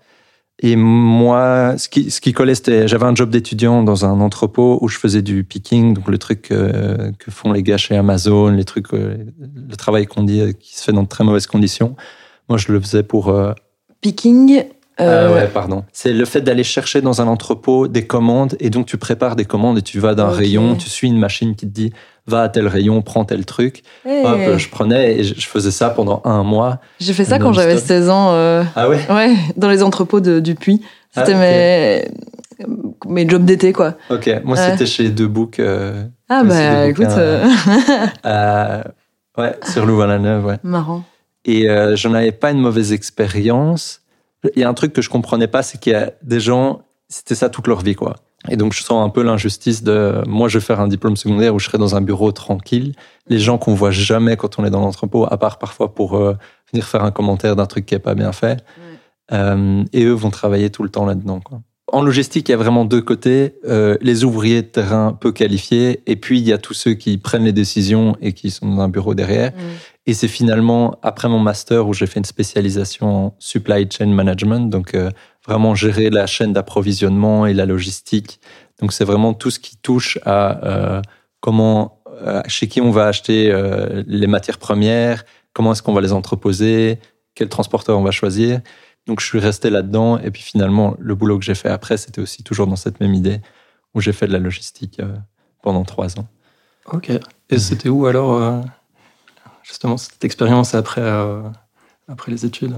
Et 0.65 0.77
moi, 0.77 1.77
ce 1.77 1.89
qui, 1.89 2.11
ce 2.11 2.21
qui 2.21 2.33
collait, 2.33 2.55
c'était 2.55 2.87
j'avais 2.87 3.05
un 3.05 3.15
job 3.15 3.31
d'étudiant 3.31 3.83
dans 3.83 4.05
un 4.05 4.21
entrepôt 4.21 4.79
où 4.81 4.89
je 4.89 4.97
faisais 4.97 5.23
du 5.23 5.43
picking, 5.43 5.95
donc 5.95 6.09
le 6.09 6.19
truc 6.19 6.53
euh, 6.53 7.11
que 7.19 7.31
font 7.33 7.53
les 7.53 7.65
gars 7.65 7.79
chez 7.79 7.97
Amazon, 7.97 8.49
les 8.51 8.65
trucs, 8.65 8.95
euh, 8.95 9.27
le 9.41 9.77
travail 9.77 10.07
qu'on 10.07 10.23
dit 10.23 10.55
qui 10.61 10.77
se 10.77 10.85
fait 10.85 10.93
dans 10.93 11.03
de 11.03 11.09
très 11.09 11.25
mauvaises 11.25 11.49
conditions. 11.49 11.97
Moi, 12.49 12.59
je 12.59 12.71
le 12.71 12.81
faisais 12.81 13.03
pour 13.03 13.31
euh, 13.31 13.53
Picking? 14.01 14.65
Euh, 15.01 15.29
ah 15.31 15.35
ouais, 15.35 15.47
pardon. 15.49 15.85
C'est 15.93 16.13
le 16.13 16.25
fait 16.25 16.41
d'aller 16.43 16.65
chercher 16.65 17.01
dans 17.01 17.21
un 17.23 17.27
entrepôt 17.27 17.89
des 17.89 18.07
commandes 18.07 18.57
et 18.61 18.69
donc 18.71 18.87
tu 18.87 18.99
prépares 18.99 19.37
des 19.37 19.45
commandes 19.45 19.79
et 19.79 19.83
tu 19.83 19.99
vas 20.01 20.15
d'un 20.15 20.29
rayon, 20.29 20.77
tu 20.77 20.89
suis 20.89 21.09
une 21.09 21.19
machine 21.19 21.55
qui 21.57 21.67
te 21.67 21.73
dit 21.73 21.93
va 22.27 22.43
à 22.43 22.49
tel 22.49 22.69
rayon, 22.69 23.03
prends 23.03 23.25
tel 23.25 23.45
truc. 23.45 23.83
hey. 24.07 24.25
Hop, 24.25 24.59
je 24.59 24.69
prenais 24.69 25.17
et 25.19 25.25
je 25.25 25.47
faisais 25.49 25.71
ça 25.73 25.91
pendant 25.91 26.21
un 26.25 26.43
mois. 26.45 26.79
J'ai 27.01 27.15
fait 27.15 27.25
ça 27.25 27.39
quand 27.39 27.53
j'avais 27.53 27.73
non-stop. 27.75 27.89
16 27.89 28.11
ans. 28.11 28.33
euh, 28.35 28.63
Ah 28.77 28.89
ouais 28.89 29.01
Ouais, 29.11 29.35
dans 29.57 29.69
les 29.71 29.83
entrepôts 29.83 30.21
de, 30.21 30.39
du. 30.39 30.55
C'était 30.55 30.81
Ah, 31.17 31.23
ok. 31.23 31.29
mes, 31.37 32.09
mes 33.07 33.29
jobs 33.29 33.45
d'été, 33.45 33.73
quoi. 33.73 33.95
Ok, 34.11 34.31
moi 34.45 34.57
Ouais. 34.57 34.71
c'était 34.71 34.87
chez 34.87 35.09
Debook. 35.09 35.59
Euh, 35.59 36.05
Ah 36.29 36.45
bah 36.45 36.87
écoute, 36.87 37.07
euh, 38.27 38.83
ouais, 39.39 39.55
sur 39.73 39.87
Louvain-la-Neuve, 39.87 40.45
ouais. 40.47 40.59
marrant. 40.63 41.03
Et 41.45 41.69
euh, 41.69 41.97
je 41.97 42.07
n'avais 42.09 42.33
pas 42.33 42.51
une 42.53 42.61
mauvaise 42.61 42.93
expérience. 42.93 44.02
Il 44.55 44.61
y 44.61 44.65
a 44.65 44.69
un 44.69 44.75
truc 44.75 44.93
que 44.93 45.03
je 45.03 45.11
comprenais 45.11 45.49
pas, 45.49 45.63
c'est 45.63 45.79
qu'il 45.79 45.93
y 45.93 45.97
a 45.97 46.13
des 46.23 46.41
gens, 46.41 46.83
c'était 47.09 47.35
ça 47.35 47.49
toute 47.49 47.67
leur 47.67 47.81
vie, 47.81 47.95
quoi. 47.95 48.17
Et 48.49 48.57
donc, 48.57 48.73
je 48.73 48.83
sens 48.83 49.05
un 49.05 49.09
peu 49.09 49.23
l'injustice 49.23 49.85
de, 49.85 50.23
moi, 50.27 50.49
je 50.49 50.59
vais 50.59 50.65
faire 50.65 50.81
un 50.81 50.89
diplôme 50.89 51.17
secondaire 51.17 51.55
où 51.55 51.61
je 51.61 51.67
serai 51.67 51.79
dans 51.79 51.95
un 51.95 52.01
bureau 52.01 52.33
tranquille. 52.33 52.95
Les 53.29 53.39
gens 53.39 53.57
qu'on 53.57 53.75
voit 53.75 53.93
jamais 53.93 54.37
quand 54.37 54.59
on 54.59 54.65
est 54.65 54.71
dans 54.71 54.81
l'entrepôt, 54.81 55.27
à 55.31 55.37
part 55.39 55.59
parfois 55.59 55.95
pour 55.95 56.17
euh, 56.17 56.37
venir 56.73 56.87
faire 56.87 57.05
un 57.05 57.13
commentaire 57.13 57.55
d'un 57.55 57.67
truc 57.67 57.87
qui 57.87 57.95
est 57.95 58.01
pas 58.01 58.15
bien 58.15 58.33
fait. 58.33 58.65
Euh, 59.33 59.85
et 59.93 60.05
eux 60.05 60.13
vont 60.13 60.31
travailler 60.31 60.71
tout 60.71 60.83
le 60.83 60.89
temps 60.89 61.07
là-dedans, 61.07 61.41
quoi. 61.41 61.61
En 61.93 62.01
logistique, 62.01 62.49
il 62.49 62.53
y 62.53 62.55
a 62.55 62.59
vraiment 62.59 62.87
deux 62.87 63.03
côtés. 63.03 63.57
Euh, 63.67 63.99
les 64.01 64.25
ouvriers 64.25 64.63
de 64.63 64.67
terrain 64.67 65.13
peu 65.13 65.31
qualifiés, 65.31 66.01
et 66.07 66.17
puis 66.17 66.39
il 66.39 66.49
y 66.49 66.53
a 66.53 66.59
tous 66.59 66.73
ceux 66.73 66.95
qui 66.95 67.19
prennent 67.19 67.45
les 67.45 67.53
décisions 67.53 68.17
et 68.23 68.33
qui 68.33 68.51
sont 68.51 68.67
dans 68.67 68.81
un 68.81 68.89
bureau 68.89 69.15
derrière. 69.15 69.53
Et 70.07 70.15
c'est 70.15 70.29
finalement 70.29 70.99
après 71.03 71.29
mon 71.29 71.39
master 71.39 71.87
où 71.87 71.95
j'ai 71.95 72.07
fait 72.07 72.19
une 72.19 72.25
spécialisation 72.25 73.27
en 73.27 73.37
supply 73.39 73.89
chain 73.89 74.07
management, 74.07 74.69
donc 74.69 74.95
euh, 74.95 75.11
vraiment 75.47 75.75
gérer 75.77 76.11
la 76.11 76.27
chaîne 76.27 76.53
d'approvisionnement 76.53 77.47
et 77.47 77.55
la 77.55 77.67
logistique. 77.67 78.41
Donc 78.81 78.93
c'est 78.93 79.05
vraiment 79.05 79.33
tout 79.33 79.51
ce 79.51 79.61
qui 79.61 79.77
touche 79.77 80.19
à 80.25 80.67
euh, 80.67 81.03
comment, 81.39 82.03
euh, 82.27 82.43
chez 82.49 82.67
qui 82.67 82.81
on 82.81 82.91
va 82.91 83.07
acheter 83.07 83.53
les 84.07 84.27
matières 84.27 84.59
premières, 84.59 85.25
comment 85.53 85.73
est-ce 85.73 85.83
qu'on 85.83 85.93
va 85.93 86.01
les 86.01 86.13
entreposer, 86.13 86.99
quel 87.37 87.49
transporteur 87.49 87.97
on 87.97 88.03
va 88.03 88.11
choisir. 88.11 88.61
Donc 89.07 89.21
je 89.21 89.27
suis 89.27 89.39
resté 89.39 89.71
là-dedans 89.71 90.19
et 90.19 90.33
puis 90.33 90.43
finalement 90.43 90.97
le 90.99 91.15
boulot 91.15 91.39
que 91.39 91.45
j'ai 91.45 91.55
fait 91.55 91.69
après 91.69 91.97
c'était 91.97 92.21
aussi 92.21 92.43
toujours 92.43 92.67
dans 92.67 92.77
cette 92.77 93.01
même 93.01 93.15
idée 93.15 93.41
où 93.95 94.01
j'ai 94.01 94.13
fait 94.13 94.27
de 94.27 94.33
la 94.33 94.39
logistique 94.39 95.01
pendant 95.63 95.85
trois 95.85 96.19
ans. 96.19 96.27
Ok. 96.93 97.11
Et 97.51 97.59
c'était 97.59 97.89
où 97.89 98.07
alors, 98.07 98.65
justement, 99.73 99.97
cette 99.97 100.25
expérience 100.25 100.75
après, 100.75 101.01
euh, 101.03 101.43
après 102.07 102.31
les 102.31 102.45
études 102.45 102.77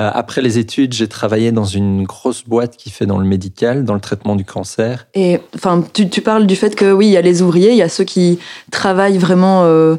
Euh, 0.00 0.10
après 0.12 0.42
les 0.42 0.58
études, 0.58 0.92
j'ai 0.92 1.06
travaillé 1.06 1.52
dans 1.52 1.64
une 1.64 2.02
grosse 2.02 2.42
boîte 2.42 2.76
qui 2.76 2.90
fait 2.90 3.06
dans 3.06 3.18
le 3.18 3.24
médical, 3.24 3.84
dans 3.84 3.94
le 3.94 4.00
traitement 4.00 4.34
du 4.34 4.44
cancer. 4.44 5.06
Et 5.14 5.40
enfin, 5.54 5.84
tu, 5.92 6.08
tu 6.10 6.20
parles 6.20 6.46
du 6.48 6.56
fait 6.56 6.74
que 6.74 6.92
oui, 6.92 7.06
il 7.06 7.12
y 7.12 7.16
a 7.16 7.22
les 7.22 7.42
ouvriers, 7.42 7.70
il 7.70 7.76
y 7.76 7.82
a 7.82 7.88
ceux 7.88 8.02
qui 8.02 8.40
travaillent 8.72 9.18
vraiment 9.18 9.62
euh, 9.62 9.94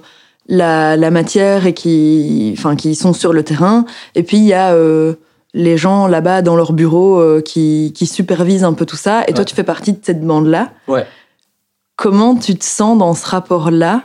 la, 0.49 0.97
la 0.97 1.11
matière 1.11 1.65
et 1.65 1.73
qui, 1.73 2.53
enfin, 2.57 2.75
qui 2.75 2.93
sont 2.93 3.13
sur 3.13 3.31
le 3.31 3.43
terrain. 3.43 3.85
Et 4.15 4.23
puis 4.23 4.35
il 4.35 4.43
y 4.43 4.53
a 4.53 4.73
euh, 4.73 5.13
les 5.53 5.77
gens 5.77 6.07
là-bas 6.07 6.41
dans 6.41 6.57
leur 6.57 6.73
bureau 6.73 7.21
euh, 7.21 7.39
qui, 7.39 7.93
qui 7.95 8.05
supervisent 8.05 8.65
un 8.65 8.73
peu 8.73 8.85
tout 8.85 8.97
ça. 8.97 9.23
Et 9.29 9.33
toi, 9.33 9.45
tu 9.45 9.55
fais 9.55 9.63
partie 9.63 9.93
de 9.93 9.99
cette 10.01 10.21
bande-là. 10.21 10.71
Ouais. 10.89 11.07
Comment 11.95 12.35
tu 12.35 12.57
te 12.57 12.65
sens 12.65 12.97
dans 12.97 13.13
ce 13.13 13.25
rapport-là 13.25 14.03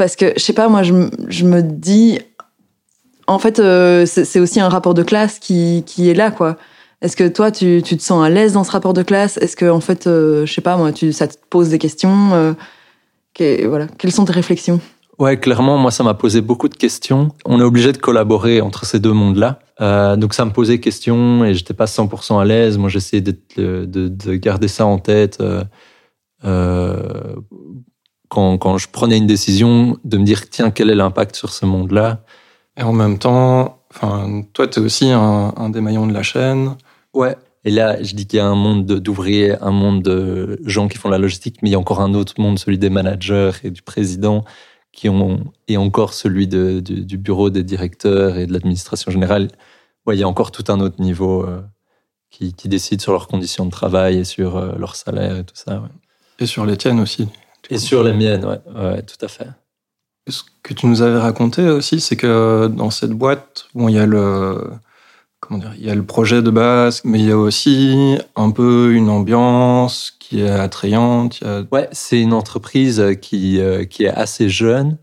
Parce 0.00 0.16
que 0.16 0.32
je 0.34 0.40
sais 0.40 0.54
pas, 0.54 0.70
moi, 0.70 0.82
je, 0.82 0.94
je 1.28 1.44
me 1.44 1.60
dis, 1.60 2.18
en 3.26 3.38
fait, 3.38 3.58
euh, 3.58 4.06
c'est 4.06 4.40
aussi 4.40 4.58
un 4.58 4.70
rapport 4.70 4.94
de 4.94 5.02
classe 5.02 5.38
qui, 5.38 5.84
qui 5.86 6.08
est 6.08 6.14
là, 6.14 6.30
quoi. 6.30 6.56
Est-ce 7.02 7.18
que 7.18 7.28
toi, 7.28 7.50
tu, 7.50 7.82
tu 7.84 7.98
te 7.98 8.02
sens 8.02 8.24
à 8.24 8.30
l'aise 8.30 8.54
dans 8.54 8.64
ce 8.64 8.70
rapport 8.70 8.94
de 8.94 9.02
classe? 9.02 9.36
Est-ce 9.36 9.56
que, 9.56 9.66
en 9.66 9.80
fait, 9.80 10.06
euh, 10.06 10.46
je 10.46 10.54
sais 10.54 10.62
pas, 10.62 10.78
moi, 10.78 10.92
tu, 10.92 11.12
ça 11.12 11.28
te 11.28 11.34
pose 11.50 11.68
des 11.68 11.78
questions 11.78 12.32
euh, 12.32 12.54
voilà. 13.68 13.88
Quelles 13.98 14.10
sont 14.10 14.24
tes 14.24 14.32
réflexions? 14.32 14.80
Ouais, 15.18 15.38
clairement, 15.38 15.76
moi, 15.76 15.90
ça 15.90 16.02
m'a 16.02 16.14
posé 16.14 16.40
beaucoup 16.40 16.70
de 16.70 16.76
questions. 16.76 17.28
On 17.44 17.60
est 17.60 17.64
obligé 17.64 17.92
de 17.92 17.98
collaborer 17.98 18.62
entre 18.62 18.86
ces 18.86 19.00
deux 19.00 19.12
mondes-là. 19.12 19.58
Euh, 19.82 20.16
donc, 20.16 20.32
ça 20.32 20.46
me 20.46 20.50
posait 20.50 20.80
questions 20.80 21.44
et 21.44 21.52
j'étais 21.52 21.74
pas 21.74 21.84
100% 21.84 22.40
à 22.40 22.46
l'aise. 22.46 22.78
Moi, 22.78 22.88
j'essayais 22.88 23.20
de, 23.22 23.36
de 23.84 24.34
garder 24.36 24.68
ça 24.68 24.86
en 24.86 24.96
tête. 24.96 25.42
Quand, 28.30 28.56
quand 28.56 28.78
je 28.78 28.88
prenais 28.90 29.18
une 29.18 29.26
décision, 29.26 29.98
de 30.04 30.16
me 30.16 30.24
dire, 30.24 30.48
tiens, 30.48 30.70
quel 30.70 30.88
est 30.88 30.94
l'impact 30.94 31.36
sur 31.36 31.52
ce 31.52 31.66
monde-là? 31.66 32.22
Et 32.78 32.82
en 32.82 32.92
même 32.92 33.18
temps, 33.18 33.82
enfin, 33.92 34.42
toi, 34.54 34.66
tu 34.66 34.80
es 34.80 34.82
aussi 34.82 35.10
un, 35.10 35.52
un 35.56 35.68
des 35.68 35.82
maillons 35.82 36.06
de 36.06 36.14
la 36.14 36.22
chaîne. 36.22 36.76
Ouais. 37.12 37.36
Et 37.64 37.70
là, 37.70 38.02
je 38.02 38.14
dis 38.14 38.26
qu'il 38.26 38.38
y 38.38 38.40
a 38.40 38.46
un 38.46 38.54
monde 38.54 38.86
de- 38.86 38.98
d'ouvriers, 38.98 39.60
un 39.60 39.72
monde 39.72 40.02
de 40.02 40.58
gens 40.64 40.88
qui 40.88 40.96
font 40.96 41.10
la 41.10 41.18
logistique, 41.18 41.58
mais 41.60 41.68
il 41.68 41.72
y 41.72 41.74
a 41.74 41.78
encore 41.78 42.00
un 42.00 42.14
autre 42.14 42.34
monde, 42.40 42.58
celui 42.58 42.78
des 42.78 42.88
managers 42.88 43.50
et 43.64 43.70
du 43.70 43.82
président, 43.82 44.44
qui 44.92 45.08
ont, 45.08 45.44
et 45.68 45.76
encore 45.76 46.14
celui 46.14 46.46
de- 46.46 46.80
du, 46.80 47.04
du 47.04 47.18
bureau 47.18 47.50
des 47.50 47.62
directeurs 47.62 48.38
et 48.38 48.46
de 48.46 48.52
l'administration 48.52 49.10
générale. 49.10 49.48
Ouais, 50.06 50.16
il 50.16 50.20
y 50.20 50.22
a 50.24 50.28
encore 50.28 50.52
tout 50.52 50.64
un 50.68 50.80
autre 50.80 51.02
niveau 51.02 51.44
euh, 51.44 51.60
qui, 52.30 52.54
qui 52.54 52.68
décide 52.68 53.00
sur 53.02 53.12
leurs 53.12 53.28
conditions 53.28 53.66
de 53.66 53.70
travail 53.70 54.18
et 54.18 54.24
sur 54.24 54.56
euh, 54.56 54.72
leur 54.78 54.96
salaire 54.96 55.36
et 55.36 55.44
tout 55.44 55.56
ça. 55.56 55.80
ouais. 55.80 55.88
Et 56.38 56.46
sur 56.46 56.64
les 56.64 56.76
tiennes 56.78 57.00
aussi. 57.00 57.28
Et 57.70 57.78
sur 57.78 58.02
les 58.02 58.12
miennes, 58.12 58.44
ouais, 58.44 58.60
ouais, 58.74 59.02
tout 59.02 59.24
à 59.24 59.28
fait. 59.28 59.48
Ce 60.28 60.42
que 60.62 60.74
tu 60.74 60.86
nous 60.86 61.02
avais 61.02 61.18
raconté 61.18 61.68
aussi, 61.68 62.00
c'est 62.00 62.16
que 62.16 62.68
dans 62.68 62.90
cette 62.90 63.12
boîte, 63.12 63.66
bon, 63.74 63.88
il 63.88 63.94
y 63.94 63.98
a 63.98 64.06
le, 64.06 64.70
comment 65.40 65.58
dire, 65.58 65.72
il 65.78 65.84
y 65.84 65.90
a 65.90 65.94
le 65.94 66.04
projet 66.04 66.42
de 66.42 66.50
base, 66.50 67.00
mais 67.04 67.18
il 67.20 67.26
y 67.26 67.32
a 67.32 67.38
aussi 67.38 68.18
un 68.36 68.50
peu 68.50 68.92
une 68.92 69.08
ambiance 69.08 70.12
qui 70.20 70.42
est 70.42 70.50
attrayante. 70.50 71.40
il 71.40 71.46
y 71.46 71.50
a- 71.50 71.64
Ouais, 71.72 71.88
c'est 71.92 72.20
une 72.20 72.32
entreprise 72.32 73.02
qui, 73.22 73.60
euh, 73.60 73.84
qui 73.84 74.04
est 74.04 74.08
assez 74.10 74.48
jeune. 74.48 74.98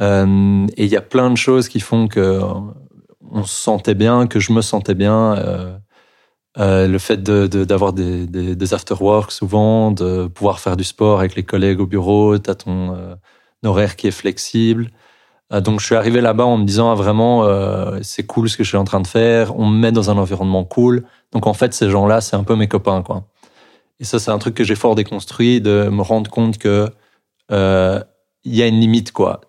Euh, 0.00 0.66
et 0.76 0.84
il 0.84 0.90
y 0.90 0.96
a 0.96 1.00
plein 1.02 1.30
de 1.30 1.36
choses 1.36 1.68
qui 1.68 1.80
font 1.80 2.08
que 2.08 2.20
euh, 2.20 2.42
on 3.30 3.44
se 3.44 3.54
sentait 3.62 3.94
bien, 3.94 4.26
que 4.26 4.40
je 4.40 4.52
me 4.52 4.60
sentais 4.62 4.94
bien. 4.94 5.34
Euh, 5.38 5.76
euh, 6.58 6.86
le 6.86 6.98
fait 6.98 7.22
de- 7.22 7.46
de- 7.46 7.64
d'avoir 7.64 7.92
des, 7.92 8.26
des, 8.26 8.54
des 8.56 8.74
after-work 8.74 9.32
souvent, 9.32 9.90
de 9.90 10.26
pouvoir 10.28 10.60
faire 10.60 10.76
du 10.76 10.84
sport 10.84 11.18
avec 11.20 11.34
les 11.34 11.42
collègues 11.42 11.80
au 11.80 11.86
bureau, 11.86 12.38
tu 12.38 12.50
as 12.50 12.54
ton 12.54 12.94
euh, 12.94 13.14
horaire 13.64 13.96
qui 13.96 14.06
est 14.06 14.12
flexible. 14.12 14.90
Euh, 15.52 15.60
donc 15.60 15.80
je 15.80 15.86
suis 15.86 15.94
arrivé 15.96 16.20
là-bas 16.20 16.44
en 16.44 16.56
me 16.58 16.64
disant 16.64 16.90
ah, 16.90 16.94
vraiment 16.94 17.44
euh, 17.44 17.98
c'est 18.02 18.24
cool 18.24 18.48
ce 18.48 18.56
que 18.56 18.64
je 18.64 18.68
suis 18.68 18.78
en 18.78 18.84
train 18.84 19.00
de 19.00 19.06
faire, 19.06 19.58
on 19.58 19.66
me 19.66 19.78
met 19.78 19.92
dans 19.92 20.10
un 20.10 20.16
environnement 20.18 20.64
cool. 20.64 21.04
Donc 21.32 21.46
en 21.46 21.54
fait 21.54 21.74
ces 21.74 21.90
gens-là 21.90 22.20
c'est 22.20 22.36
un 22.36 22.44
peu 22.44 22.56
mes 22.56 22.68
copains 22.68 23.02
quoi. 23.02 23.24
Et 24.00 24.04
ça, 24.04 24.18
c'est 24.18 24.32
un 24.32 24.38
truc 24.38 24.54
que 24.54 24.64
j'ai 24.64 24.74
fort 24.74 24.96
déconstruit, 24.96 25.60
de 25.60 25.88
me 25.88 26.02
rendre 26.02 26.28
compte 26.28 26.58
que 26.58 26.90
il 28.46 28.54
y 28.54 28.62
a 28.62 28.66
une 28.66 28.80
limite, 28.80 29.12
quoi. 29.12 29.40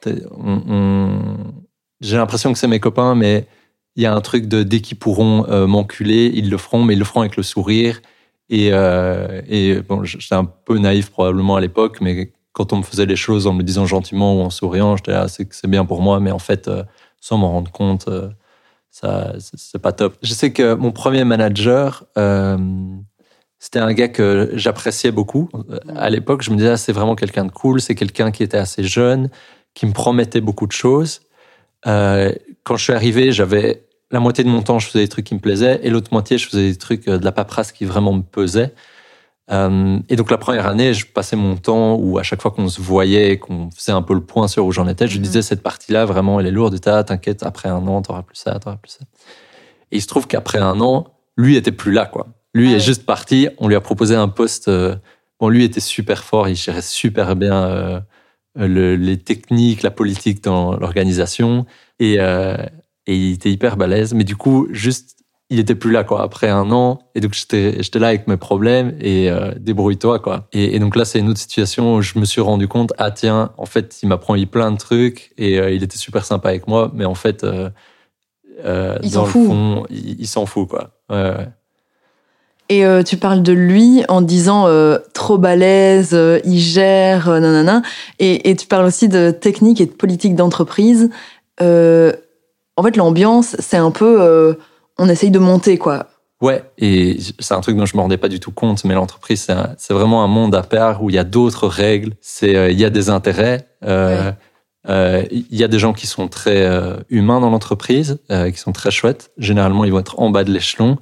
J'ai 2.02 2.18
l'impression 2.18 2.54
que 2.54 2.60
c'est 2.60 2.68
mes 2.68 2.80
copains, 2.80 3.16
mais 3.16 3.48
il 3.96 4.04
y 4.04 4.06
a 4.06 4.14
un 4.14 4.22
truc 4.22 4.48
de 4.48 4.64
dès 4.64 4.82
qu'ils 4.82 4.98
pourront 4.98 5.46
euh, 5.50 5.68
m'enculer, 5.68 6.32
ils 6.34 6.50
le 6.50 6.58
feront, 6.58 6.84
mais 6.84 6.94
ils 6.94 7.00
le 7.00 7.06
feront 7.06 7.22
avec 7.22 7.38
le 7.38 7.44
sourire. 7.44 8.02
Et, 8.50 8.70
euh, 8.72 9.42
et 9.48 9.82
bon, 9.82 10.04
j'étais 10.04 10.36
un 10.36 10.46
peu 10.46 10.78
naïf 10.78 11.10
probablement 11.10 11.56
à 11.56 11.62
l'époque, 11.62 12.00
mais 12.02 12.34
quand 12.52 12.74
on 12.74 12.78
me 12.78 12.84
faisait 12.84 13.06
les 13.06 13.16
choses 13.16 13.48
en 13.48 13.54
me 13.54 13.64
disant 13.64 13.86
gentiment 13.86 14.38
ou 14.38 14.42
en 14.42 14.50
souriant, 14.50 14.96
j'étais 14.98 15.12
là, 15.12 15.28
c'est 15.28 15.52
c'est 15.54 15.70
bien 15.70 15.86
pour 15.86 16.02
moi, 16.02 16.20
mais 16.20 16.32
en 16.32 16.40
fait, 16.40 16.68
euh, 16.68 16.84
sans 17.22 17.38
m'en 17.38 17.52
rendre 17.52 17.72
compte, 17.72 18.08
ça, 18.92 19.34
c'est 19.40 19.82
pas 19.82 19.92
top. 19.92 20.16
Je 20.22 20.34
sais 20.34 20.54
que 20.54 20.76
mon 20.76 20.92
premier 20.92 21.24
manager, 21.24 22.06
c'était 23.60 23.80
un 23.80 23.94
gars 23.94 24.10
que 24.10 24.52
j'appréciais 24.54 25.12
beaucoup. 25.12 25.50
À 25.96 26.10
l'époque, 26.10 26.44
je 26.44 26.52
me 26.52 26.56
disais, 26.56 26.70
ah, 26.70 26.78
c'est 26.78 26.94
vraiment 26.94 27.16
quelqu'un 27.16 27.46
de 27.46 27.52
cool, 27.52 27.82
c'est 27.82 27.96
quelqu'un 27.96 28.32
qui 28.32 28.44
était 28.44 28.58
assez 28.58 28.84
jeune, 28.84 29.30
qui 29.74 29.88
me 29.88 29.92
promettait 29.92 30.40
beaucoup 30.40 30.68
de 30.68 30.72
choses. 30.72 31.22
Quand 31.84 32.78
je 32.78 32.84
suis 32.84 32.94
arrivé, 32.94 33.32
j'avais 33.32 33.85
la 34.12 34.20
moitié 34.20 34.44
de 34.44 34.50
mon 34.50 34.62
temps, 34.62 34.80
je 34.80 34.88
faisais 34.88 35.04
des 35.04 35.08
trucs 35.10 35.26
qui 35.26 35.36
me 35.36 35.40
plaisaient, 35.40 35.80
et 35.84 35.90
l'autre 35.90 36.10
moitié, 36.12 36.38
je 36.38 36.48
faisais 36.48 36.70
des 36.70 36.76
trucs 36.78 37.08
euh, 37.08 37.18
de 37.18 37.26
la 37.26 37.32
paperasse 37.32 37.72
qui 37.72 37.86
vraiment 37.86 38.14
me 38.14 38.22
pesaient. 38.22 38.74
Euh, 39.52 40.00
et 40.10 40.16
donc 40.16 40.32
la 40.32 40.38
première 40.40 40.66
année, 40.66 40.94
je 40.96 41.06
passais 41.06 41.36
mon 41.36 41.56
temps 41.56 41.96
où 41.96 42.18
à 42.18 42.24
chaque 42.24 42.42
fois 42.42 42.50
qu'on 42.52 42.68
se 42.68 42.82
voyait, 42.82 43.38
qu'on 43.38 43.70
faisait 43.70 43.92
un 43.92 44.02
peu 44.02 44.16
le 44.16 44.22
point 44.26 44.48
sur 44.48 44.66
où 44.66 44.72
j'en 44.72 44.88
étais, 44.88 45.08
je 45.08 45.18
Mhm. 45.18 45.24
disais 45.24 45.42
cette 45.44 45.62
partie-là 45.62 46.06
vraiment 46.06 46.40
elle 46.40 46.48
est 46.48 46.52
lourde. 46.52 46.80
T'inquiète, 46.80 47.44
après 47.44 47.70
un 47.70 47.86
an, 47.88 48.02
t'auras 48.02 48.24
plus 48.24 48.38
ça, 48.38 48.58
t'auras 48.60 48.78
plus 48.78 48.94
ça. 48.94 49.06
Et 49.92 49.98
il 49.98 50.02
se 50.02 50.08
trouve 50.08 50.26
qu'après 50.26 50.58
un 50.58 50.80
an, 50.82 51.14
lui 51.38 51.58
était 51.58 51.72
plus 51.72 51.92
là 51.92 52.06
quoi. 52.08 52.28
Lui 52.56 52.74
Ah 52.74 52.78
est 52.78 52.80
juste 52.80 53.06
parti. 53.06 53.48
On 53.60 53.68
lui 53.68 53.76
a 53.76 53.82
proposé 53.82 54.16
un 54.16 54.30
poste. 54.30 54.68
euh, 54.68 54.96
bon, 55.40 55.50
lui 55.50 55.64
était 55.64 55.80
super 55.80 56.24
fort, 56.24 56.48
il 56.50 56.56
gérait 56.56 56.82
super 56.82 57.36
bien 57.36 57.66
euh, 57.66 58.00
le- 58.56 58.96
les 58.96 59.18
techniques, 59.18 59.84
la 59.84 59.92
politique 59.92 60.44
dans 60.44 60.76
l'organisation 60.76 61.68
et 62.00 62.20
et 63.08 63.16
il 63.16 63.34
était 63.34 63.52
hyper 63.52 63.78
balèze. 63.78 64.14
Mais 64.14 64.24
du 64.24 64.36
coup, 64.36 64.68
juste 64.72 65.16
il 65.50 65.60
était 65.60 65.76
plus 65.76 65.92
là 65.92 66.04
quoi 66.04 66.24
après 66.24 66.50
un 66.50 66.72
an 66.72 67.00
et 67.14 67.20
donc 67.20 67.34
j'étais 67.34 68.00
là 68.00 68.08
avec 68.08 68.28
mes 68.28 68.38
problèmes 68.38 68.96
et 69.00 69.30
euh, 69.30 69.52
débrouille-toi 69.60 70.18
quoi 70.20 70.48
et, 70.54 70.76
et 70.76 70.80
donc 70.80 70.96
là 70.96 71.06
c'est 71.06 71.20
une 71.20 71.30
autre 71.30 71.40
situation 71.40 71.96
où 71.96 72.02
je 72.02 72.18
me 72.18 72.26
suis 72.26 72.42
rendu 72.42 72.68
compte 72.68 72.94
ah 72.98 73.12
tiens 73.12 73.52
en 73.58 73.68
fait 73.68 74.00
il 74.02 74.10
m'a 74.10 74.18
promis 74.18 74.48
plein 74.48 74.72
de 74.72 74.78
trucs 74.78 75.34
et 75.38 75.60
euh, 75.60 75.70
il 75.70 75.84
était 75.84 76.00
super 76.00 76.26
sympa 76.26 76.50
avec 76.50 76.68
moi 76.68 76.92
mais 76.96 77.06
en 77.06 77.14
fait 77.14 77.44
euh, 77.44 77.70
Il 79.04 79.12
dans 79.12 79.20
s'en 79.20 79.26
le 79.26 79.30
fout. 79.30 79.46
fond 79.48 79.86
il, 79.92 80.20
il 80.20 80.28
s'en 80.28 80.48
fout 80.48 80.68
quoi 80.68 80.90
ouais, 81.12 81.16
ouais. 81.18 81.50
Et 82.70 82.84
tu 83.06 83.18
parles 83.18 83.44
de 83.44 83.54
lui 83.54 84.04
en 84.10 84.22
disant 84.24 84.68
trop 85.14 85.38
balèze, 85.38 86.18
il 86.46 86.58
gère, 86.60 87.30
nanana. 87.30 87.84
Et, 88.18 88.50
et 88.50 88.56
tu 88.56 88.66
parles 88.66 88.86
aussi 88.86 89.08
de 89.08 89.30
technique 89.30 89.80
et 89.82 89.86
de 89.86 89.92
politique 89.92 90.34
d'entreprise. 90.34 91.12
Euh, 91.62 92.12
en 92.78 92.84
fait, 92.84 92.98
l'ambiance, 92.98 93.56
c'est 93.60 93.78
un 93.78 93.92
peu, 93.92 94.22
euh, 94.22 94.54
on 94.98 95.08
essaye 95.10 95.32
de 95.32 95.40
monter, 95.40 95.78
quoi. 95.78 96.08
Ouais, 96.42 96.64
et 96.78 97.18
c'est 97.40 97.54
un 97.54 97.62
truc 97.62 97.78
dont 97.78 97.86
je 97.86 97.96
me 97.96 98.02
rendais 98.02 98.18
pas 98.18 98.28
du 98.28 98.40
tout 98.40 98.52
compte, 98.52 98.84
mais 98.84 98.94
l'entreprise, 98.94 99.48
c'est 99.78 99.94
vraiment 99.94 100.24
un 100.24 100.28
monde 100.28 100.54
à 100.54 100.64
part 100.64 101.02
où 101.02 101.10
il 101.10 101.16
y 101.16 101.20
a 101.20 101.24
d'autres 101.24 101.68
règles, 101.68 102.14
c'est 102.20 102.56
euh, 102.56 102.72
il 102.72 102.80
y 102.80 102.84
a 102.84 102.90
des 102.90 103.10
intérêts, 103.10 103.70
euh, 103.84 104.32
il 105.32 105.56
y 105.56 105.64
a 105.64 105.68
des 105.68 105.80
gens 105.80 105.94
qui 105.94 106.08
sont 106.08 106.28
très 106.28 106.70
humains 107.10 107.40
dans 107.40 107.50
l'entreprise, 107.50 108.20
qui 108.30 108.60
sont 108.60 108.72
très 108.72 108.92
chouettes. 108.92 109.32
Généralement, 109.38 109.84
ils 109.86 109.92
vont 109.92 110.00
être 110.00 110.20
en 110.20 110.30
bas 110.30 110.44
de 110.44 110.52
l'échelon, 110.52 110.98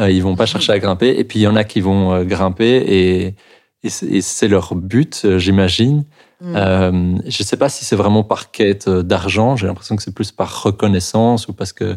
ils 0.00 0.22
vont 0.22 0.34
pas 0.34 0.46
chercher 0.46 0.72
à 0.72 0.78
grimper, 0.80 1.10
et 1.16 1.22
puis 1.22 1.38
il 1.38 1.42
y 1.42 1.46
en 1.46 1.54
a 1.54 1.62
qui 1.62 1.80
vont 1.80 2.24
grimper, 2.24 2.82
et, 2.88 3.36
et 3.84 4.20
c'est 4.22 4.48
leur 4.48 4.74
but, 4.74 5.24
j'imagine. 5.36 6.04
Mm. 6.40 6.54
Euh, 6.56 7.18
je 7.26 7.42
sais 7.42 7.56
pas 7.56 7.68
si 7.68 7.84
c'est 7.84 7.96
vraiment 7.96 8.22
par 8.24 8.50
quête 8.50 8.86
euh, 8.88 9.02
d'argent. 9.02 9.56
J'ai 9.56 9.66
l'impression 9.66 9.96
que 9.96 10.02
c'est 10.02 10.14
plus 10.14 10.30
par 10.32 10.62
reconnaissance 10.62 11.48
ou 11.48 11.52
parce 11.52 11.72
que 11.72 11.96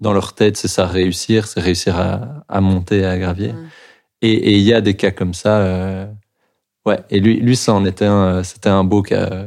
dans 0.00 0.12
leur 0.12 0.32
tête, 0.34 0.56
c'est 0.56 0.68
ça 0.68 0.86
réussir, 0.86 1.46
c'est 1.46 1.60
réussir 1.60 1.98
à, 1.98 2.44
à 2.48 2.60
monter, 2.60 3.04
à 3.04 3.18
gravier. 3.18 3.52
Mm. 3.52 3.68
Et 4.22 4.56
il 4.58 4.62
y 4.62 4.72
a 4.74 4.80
des 4.80 4.94
cas 4.94 5.10
comme 5.10 5.34
ça. 5.34 5.58
euh, 5.58 6.06
ouais. 6.86 7.00
Et 7.10 7.20
lui, 7.20 7.40
lui, 7.40 7.56
ça 7.56 7.72
en 7.72 7.84
était 7.84 8.04
un. 8.06 8.42
C'était 8.44 8.68
un 8.68 8.84
beau 8.84 9.02
cas 9.02 9.46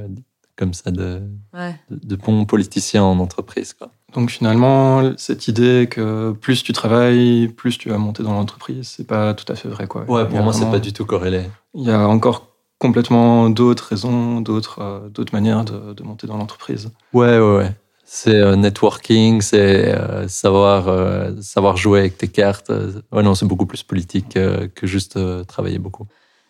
comme 0.56 0.74
ça 0.74 0.92
de, 0.92 1.22
Ouais. 1.54 1.76
de, 1.90 2.08
de 2.08 2.16
bon 2.16 2.46
politicien 2.46 3.04
en 3.04 3.18
entreprise. 3.20 3.74
Quoi. 3.74 3.90
Donc 4.14 4.30
finalement, 4.30 5.12
cette 5.18 5.48
idée 5.48 5.88
que 5.90 6.32
plus 6.34 6.62
tu 6.64 6.74
travailles, 6.74 7.48
plus 7.48 7.78
tu 7.80 7.90
vas 7.90 7.98
monter 7.98 8.22
dans 8.24 8.34
l'entreprise, 8.34 8.88
c'est 8.88 9.08
pas 9.08 9.34
tout 9.34 9.52
à 9.52 9.56
fait 9.56 9.68
vrai. 9.70 9.88
Quoi. 9.88 10.02
Ouais, 10.02 10.28
pour 10.28 10.38
a 10.40 10.42
moi, 10.44 10.54
c'est 10.54 10.60
vraiment- 10.60 10.74
pas 10.74 10.80
du 10.80 10.94
tout 10.94 11.06
corrélé. 11.06 11.44
Il 11.74 11.84
y 11.84 11.92
a 11.92 12.08
encore 12.08 12.53
complètement 12.88 13.50
d'autres 13.50 13.88
raisons, 13.94 14.42
d'autres 14.42 14.78
euh, 14.82 15.10
d'autres 15.16 15.34
manières 15.38 15.64
de, 15.72 15.94
de 15.98 16.04
monter 16.04 16.28
dans 16.28 16.38
l'entreprise. 16.38 16.84
Ouais, 17.14 17.40
ouais, 17.40 17.56
ouais. 17.60 17.72
C'est 18.06 18.36
euh, 18.36 18.56
networking, 18.56 19.42
c'est 19.42 19.96
euh, 19.96 20.28
savoir 20.28 20.88
euh, 20.88 21.32
savoir 21.42 21.78
jouer 21.78 22.00
avec 22.04 22.18
tes 22.18 22.28
cartes. 22.28 22.72
Ouais, 23.14 23.24
non, 23.24 23.34
c'est 23.36 23.48
beaucoup 23.52 23.66
plus 23.66 23.84
politique 23.84 24.36
euh, 24.36 24.68
que 24.78 24.86
juste 24.86 25.16
euh, 25.16 25.44
travailler 25.46 25.80
beaucoup. 25.80 26.06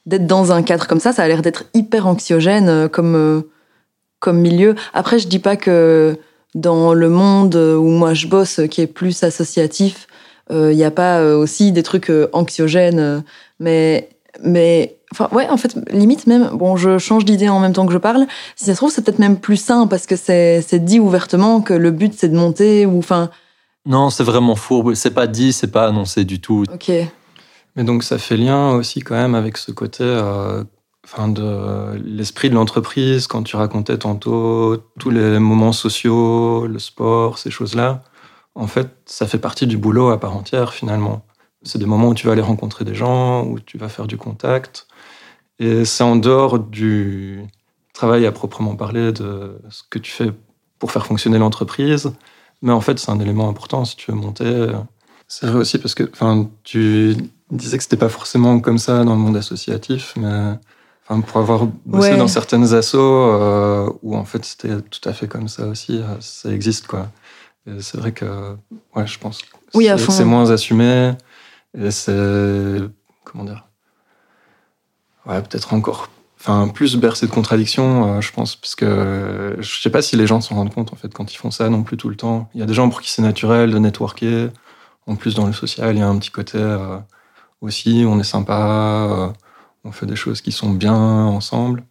D'être 0.05 0.27
dans 0.27 0.51
un 0.51 0.63
cadre 0.63 0.85
comme 0.87 0.99
ça, 0.99 1.13
ça 1.13 1.23
a 1.23 1.27
l'air 1.27 1.41
d'être 1.41 1.63
hyper 1.73 2.07
anxiogène 2.07 2.67
euh, 2.67 2.87
comme, 2.89 3.15
euh, 3.15 3.41
comme 4.19 4.39
milieu. 4.39 4.75
Après, 4.93 5.19
je 5.19 5.27
dis 5.27 5.39
pas 5.39 5.55
que 5.55 6.17
dans 6.55 6.93
le 6.93 7.09
monde 7.09 7.55
où 7.55 7.87
moi 8.01 8.13
je 8.13 8.27
bosse, 8.27 8.59
qui 8.69 8.81
est 8.81 8.91
plus 9.01 9.23
associatif, 9.23 10.07
il 10.49 10.75
n'y 10.75 10.83
a 10.83 10.91
pas 10.91 11.23
aussi 11.41 11.71
des 11.71 11.83
trucs 11.83 12.11
anxiogènes. 12.33 13.23
mais, 13.59 14.09
mais, 14.43 14.97
enfin, 15.11 15.29
ouais, 15.31 15.47
en 15.49 15.57
fait, 15.57 15.75
limite 15.91 16.27
même, 16.27 16.49
bon, 16.53 16.75
je 16.75 16.97
change 16.97 17.25
d'idée 17.25 17.49
en 17.49 17.59
même 17.59 17.73
temps 17.73 17.85
que 17.85 17.93
je 17.93 17.97
parle. 17.97 18.25
Si 18.55 18.65
ça 18.65 18.73
se 18.73 18.77
trouve, 18.77 18.91
c'est 18.91 19.03
peut-être 19.03 19.19
même 19.19 19.37
plus 19.39 19.57
sain 19.57 19.87
parce 19.87 20.05
que 20.05 20.15
c'est 20.15 20.61
c'est 20.61 20.83
dit 20.83 20.99
ouvertement 20.99 21.61
que 21.61 21.73
le 21.73 21.91
but 21.91 22.13
c'est 22.15 22.29
de 22.29 22.37
monter 22.37 22.85
ou, 22.85 22.99
enfin, 22.99 23.29
Non, 23.85 24.09
c'est 24.09 24.23
vraiment 24.23 24.55
fourbe. 24.55 24.93
C'est 24.93 25.13
pas 25.13 25.27
dit, 25.27 25.53
c'est 25.53 25.71
pas 25.71 25.87
annoncé 25.87 26.23
du 26.25 26.39
tout. 26.39 26.65
ok. 26.73 26.91
Mais 27.75 27.83
donc 27.83 28.03
ça 28.03 28.19
fait 28.19 28.37
lien 28.37 28.71
aussi 28.71 28.99
quand 28.99 29.15
même 29.15 29.33
avec 29.33 29.57
ce 29.57 29.71
côté, 29.71 30.03
euh, 30.03 30.63
enfin 31.05 31.27
de 31.27 31.95
l'esprit 32.05 32.51
de 32.51 32.55
l'entreprise 32.55 33.25
quand 33.25 33.41
tu 33.41 33.55
racontais 33.55 33.97
tantôt 33.97 34.77
tous 34.99 35.09
les 35.09 35.39
moments 35.39 35.71
sociaux, 35.73 36.67
le 36.67 36.77
sport, 36.77 37.39
ces 37.39 37.49
choses-là. 37.49 38.03
En 38.53 38.67
fait, 38.67 38.89
ça 39.05 39.25
fait 39.25 39.39
partie 39.39 39.65
du 39.65 39.77
boulot 39.77 40.11
à 40.11 40.19
part 40.19 40.35
entière 40.37 40.73
finalement. 40.73 41.25
C'est 41.63 41.79
des 41.79 41.85
moments 41.85 42.09
où 42.09 42.13
tu 42.13 42.25
vas 42.27 42.33
aller 42.33 42.41
rencontrer 42.41 42.83
des 42.85 42.95
gens, 42.95 43.45
où 43.45 43.59
tu 43.59 43.77
vas 43.77 43.89
faire 43.89 44.07
du 44.07 44.17
contact, 44.17 44.87
et 45.59 45.85
c'est 45.85 46.03
en 46.03 46.15
dehors 46.15 46.59
du 46.59 47.41
travail 47.93 48.25
à 48.25 48.31
proprement 48.31 48.75
parler 48.75 49.11
de 49.11 49.57
ce 49.69 49.83
que 49.89 49.99
tu 49.99 50.11
fais 50.11 50.31
pour 50.79 50.91
faire 50.91 51.05
fonctionner 51.05 51.37
l'entreprise. 51.37 52.11
Mais 52.61 52.71
en 52.71 52.81
fait, 52.81 52.97
c'est 52.99 53.11
un 53.11 53.19
élément 53.19 53.49
important 53.49 53.85
si 53.85 53.95
tu 53.95 54.11
veux 54.11 54.17
monter. 54.17 54.67
C'est 55.27 55.45
vrai 55.47 55.59
aussi 55.59 55.77
parce 55.77 55.95
que, 55.95 56.09
enfin, 56.11 56.49
tu 56.63 57.15
disais 57.51 57.77
que 57.77 57.83
c'était 57.83 57.97
pas 57.97 58.09
forcément 58.09 58.59
comme 58.59 58.77
ça 58.77 59.03
dans 59.03 59.13
le 59.13 59.19
monde 59.21 59.37
associatif, 59.37 60.13
mais 60.17 60.53
enfin, 61.07 61.21
pour 61.21 61.37
avoir 61.37 61.65
bossé 61.85 62.11
Ouais. 62.11 62.17
dans 62.17 62.27
certaines 62.27 62.73
assos 62.73 62.97
euh, 62.99 63.89
où 64.01 64.15
en 64.17 64.25
fait 64.25 64.43
c'était 64.43 64.81
tout 64.81 65.07
à 65.07 65.13
fait 65.13 65.27
comme 65.27 65.47
ça 65.47 65.67
aussi, 65.67 65.97
euh, 65.97 66.15
ça 66.19 66.51
existe 66.51 66.87
quoi. 66.87 67.07
C'est 67.79 67.97
vrai 67.97 68.11
que, 68.11 68.55
ouais, 68.95 69.07
je 69.07 69.17
pense 69.19 69.41
que 69.41 69.47
Oui, 69.73 69.87
c'est- 69.97 70.25
moins 70.25 70.49
assumé 70.51 71.11
comment 73.23 73.43
dire, 73.43 73.65
ouais, 75.25 75.41
peut-être 75.41 75.73
encore, 75.73 76.09
enfin, 76.39 76.67
plus 76.67 76.95
bercé 76.95 77.25
de 77.27 77.31
contradictions, 77.31 78.17
euh, 78.17 78.21
je 78.21 78.31
pense, 78.31 78.55
parce 78.55 78.75
que 78.75 78.85
euh, 78.85 79.61
je 79.61 79.81
sais 79.81 79.89
pas 79.89 80.01
si 80.01 80.15
les 80.15 80.27
gens 80.27 80.41
s'en 80.41 80.55
rendent 80.55 80.73
compte 80.73 80.93
en 80.93 80.95
fait 80.95 81.13
quand 81.13 81.33
ils 81.33 81.37
font 81.37 81.51
ça 81.51 81.69
non 81.69 81.83
plus 81.83 81.97
tout 81.97 82.09
le 82.09 82.15
temps. 82.15 82.49
Il 82.53 82.59
y 82.59 82.63
a 82.63 82.65
des 82.65 82.73
gens 82.73 82.89
pour 82.89 83.01
qui 83.01 83.09
c'est 83.09 83.21
naturel 83.21 83.71
de 83.71 83.79
networker. 83.79 84.49
En 85.05 85.15
plus, 85.15 85.35
dans 85.35 85.47
le 85.47 85.53
social, 85.53 85.95
il 85.95 85.99
y 85.99 86.01
a 86.01 86.07
un 86.07 86.17
petit 86.17 86.31
côté 86.31 86.57
euh, 86.57 86.97
aussi, 87.61 88.05
on 88.07 88.19
est 88.19 88.23
sympa, 88.23 89.07
euh, 89.09 89.29
on 89.83 89.91
fait 89.91 90.05
des 90.05 90.15
choses 90.15 90.41
qui 90.41 90.51
sont 90.51 90.69
bien 90.69 90.95
ensemble. 90.95 91.83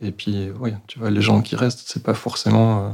Et 0.00 0.12
puis, 0.12 0.50
oui, 0.58 0.72
tu 0.86 0.98
vois, 0.98 1.10
les 1.10 1.20
gens 1.20 1.42
qui 1.42 1.56
restent, 1.56 1.84
c'est 1.86 2.02
pas 2.02 2.14
forcément 2.14 2.78
euh, 2.78 2.90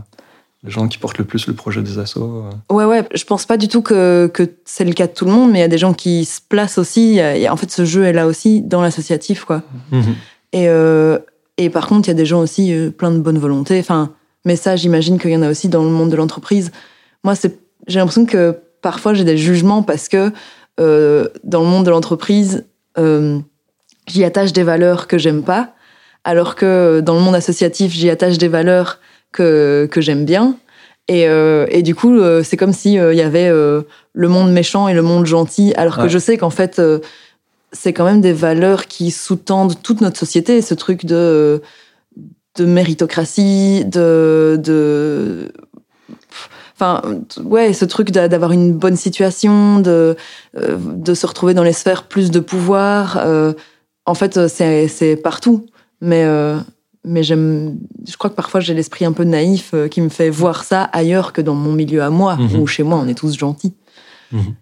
les 0.62 0.70
gens 0.70 0.88
qui 0.88 0.98
portent 0.98 1.18
le 1.18 1.24
plus 1.24 1.46
le 1.46 1.54
projet 1.54 1.80
des 1.82 1.98
assos. 1.98 2.44
euh. 2.70 2.74
Ouais, 2.74 2.84
ouais, 2.84 3.08
je 3.14 3.24
pense 3.24 3.46
pas 3.46 3.56
du 3.56 3.68
tout 3.68 3.80
que, 3.82 4.26
que 4.32 4.42
c'est 4.64 4.84
le 4.84 4.92
cas 4.92 5.06
de 5.06 5.12
tout 5.12 5.24
le 5.24 5.30
monde, 5.32 5.50
mais 5.50 5.58
il 5.58 5.62
y 5.62 5.64
a 5.64 5.68
des 5.68 5.78
gens 5.78 5.94
qui 5.94 6.24
se 6.26 6.40
placent 6.46 6.76
aussi. 6.78 7.08
Il 7.10 7.14
y 7.14 7.20
a- 7.20 7.36
il 7.36 7.42
y 7.42 7.46
a- 7.46 7.52
en 7.52 7.56
fait, 7.56 7.70
ce 7.70 7.84
jeu 7.84 8.04
est 8.04 8.12
là 8.12 8.26
aussi 8.26 8.60
dans 8.60 8.82
l'associatif, 8.82 9.44
quoi. 9.44 9.62
Et, 10.52 10.68
euh, 10.68 11.18
et 11.56 11.70
par 11.70 11.86
contre, 11.86 12.08
il 12.08 12.10
y 12.10 12.14
a 12.14 12.16
des 12.16 12.26
gens 12.26 12.40
aussi 12.40 12.72
euh, 12.74 12.90
plein 12.90 13.10
de 13.10 13.18
bonne 13.18 13.38
volonté. 13.38 13.78
Enfin, 13.80 14.12
mais 14.44 14.56
ça, 14.56 14.76
j'imagine 14.76 15.18
qu'il 15.18 15.30
y 15.30 15.36
en 15.36 15.42
a 15.42 15.50
aussi 15.50 15.68
dans 15.68 15.82
le 15.84 15.90
monde 15.90 16.10
de 16.10 16.16
l'entreprise. 16.16 16.72
Moi, 17.24 17.34
c'est, 17.34 17.58
j'ai 17.86 17.98
l'impression 17.98 18.26
que 18.26 18.56
parfois 18.82 19.14
j'ai 19.14 19.24
des 19.24 19.36
jugements 19.38 19.82
parce 19.82 20.08
que 20.08 20.30
euh, 20.78 21.28
dans 21.44 21.60
le 21.62 21.66
monde 21.68 21.84
de 21.86 21.90
l'entreprise, 21.90 22.64
euh, 22.98 23.38
j'y 24.06 24.24
attache 24.24 24.52
des 24.52 24.62
valeurs 24.62 25.06
que 25.06 25.16
j'aime 25.18 25.42
pas, 25.42 25.74
alors 26.24 26.54
que 26.54 27.00
dans 27.00 27.14
le 27.14 27.20
monde 27.20 27.34
associatif, 27.34 27.92
j'y 27.92 28.08
attache 28.10 28.36
des 28.38 28.48
valeurs 28.48 28.98
que, 29.32 29.88
que 29.90 30.00
j'aime 30.00 30.24
bien. 30.24 30.56
Et, 31.08 31.26
euh, 31.28 31.66
et 31.70 31.82
du 31.82 31.94
coup, 31.94 32.16
euh, 32.18 32.42
c'est 32.44 32.56
comme 32.56 32.72
si 32.72 32.98
euh, 32.98 33.12
y 33.12 33.20
avait 33.20 33.50
le 33.50 34.28
monde 34.28 34.52
méchant 34.52 34.86
et 34.88 34.94
le 34.94 35.02
monde 35.02 35.26
gentil, 35.26 35.72
alors 35.76 35.98
que 35.98 36.08
je 36.08 36.18
sais 36.18 36.38
qu'en 36.38 36.50
fait, 36.50 36.80
c'est 37.72 37.92
quand 37.92 38.04
même 38.04 38.20
des 38.20 38.32
valeurs 38.32 38.86
qui 38.86 39.10
sous-tendent 39.10 39.80
toute 39.82 40.00
notre 40.00 40.18
société, 40.18 40.62
ce 40.62 40.74
truc 40.74 41.04
de, 41.04 41.62
de 42.56 42.64
méritocratie, 42.64 43.84
de, 43.84 44.58
de 44.62 45.52
enfin 46.74 47.02
ouais 47.44 47.72
ce 47.74 47.84
truc 47.84 48.10
d'avoir 48.10 48.52
une 48.52 48.72
bonne 48.72 48.96
situation 48.96 49.80
de 49.80 50.16
de 50.54 51.14
se 51.14 51.26
retrouver 51.26 51.52
dans 51.54 51.62
les 51.62 51.74
sphères 51.74 52.04
plus 52.04 52.30
de 52.30 52.40
pouvoir. 52.40 53.18
Euh, 53.18 53.52
en 54.06 54.14
fait 54.14 54.48
c'est 54.48 54.88
c'est 54.88 55.16
partout. 55.16 55.66
Mais 56.00 56.24
euh, 56.24 56.56
mais 57.04 57.22
j'aime 57.22 57.78
je 58.06 58.16
crois 58.16 58.30
que 58.30 58.34
parfois 58.34 58.60
j'ai 58.60 58.74
l'esprit 58.74 59.04
un 59.04 59.12
peu 59.12 59.24
naïf 59.24 59.74
qui 59.90 60.00
me 60.00 60.08
fait 60.08 60.30
voir 60.30 60.64
ça 60.64 60.84
ailleurs 60.84 61.32
que 61.32 61.40
dans 61.40 61.54
mon 61.54 61.72
milieu 61.72 62.02
à 62.02 62.10
moi 62.10 62.36
mm 62.36 62.56
où 62.60 62.66
chez 62.66 62.82
moi 62.82 62.98
on 62.98 63.08
est 63.08 63.14
tous 63.14 63.36
gentils. 63.38 63.74
Mhm. 64.32 64.54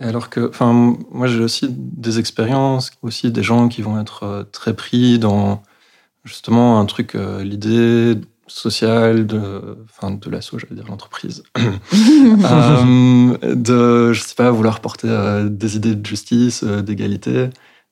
alors 0.00 0.28
que 0.28 0.48
enfin 0.48 0.96
moi 1.12 1.28
j'ai 1.28 1.40
aussi 1.40 1.68
des 1.70 2.18
expériences 2.18 2.90
aussi 3.02 3.30
des 3.30 3.44
gens 3.44 3.68
qui 3.68 3.82
vont 3.82 4.00
être 4.00 4.48
très 4.50 4.74
pris 4.74 5.18
dans 5.18 5.62
justement 6.24 6.80
un 6.80 6.84
truc 6.86 7.16
l'idée 7.40 8.16
sociale 8.48 9.26
de, 9.26 9.78
enfin, 9.84 10.10
de 10.10 10.30
l'assaut, 10.30 10.58
j'allais 10.58 10.74
dire 10.74 10.88
l'entreprise, 10.88 11.44
euh, 11.58 13.54
de, 13.54 14.12
je 14.12 14.20
sais 14.20 14.34
pas, 14.34 14.50
vouloir 14.50 14.80
porter 14.80 15.08
euh, 15.08 15.48
des 15.48 15.76
idées 15.76 15.94
de 15.94 16.04
justice, 16.04 16.64
euh, 16.64 16.82
d'égalité, 16.82 17.50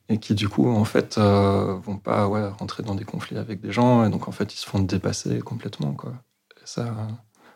et 0.09 0.19
qui 0.19 0.35
du 0.35 0.49
coup, 0.49 0.69
en 0.69 0.85
fait, 0.85 1.19
vont 1.19 1.99
pas 1.99 2.29
ouais, 2.29 2.49
rentrer 2.49 2.83
dans 2.83 2.95
des 2.95 3.05
conflits 3.05 3.39
avec 3.39 3.61
des 3.61 3.73
gens, 3.73 4.05
et 4.05 4.11
donc 4.11 4.29
en 4.29 4.33
fait, 4.33 4.55
ils 4.55 4.59
se 4.59 4.67
font 4.67 4.81
dépasser 4.81 5.41
complètement, 5.41 5.95
quoi. 5.95 6.13
Et 6.57 6.67
ça, 6.67 7.09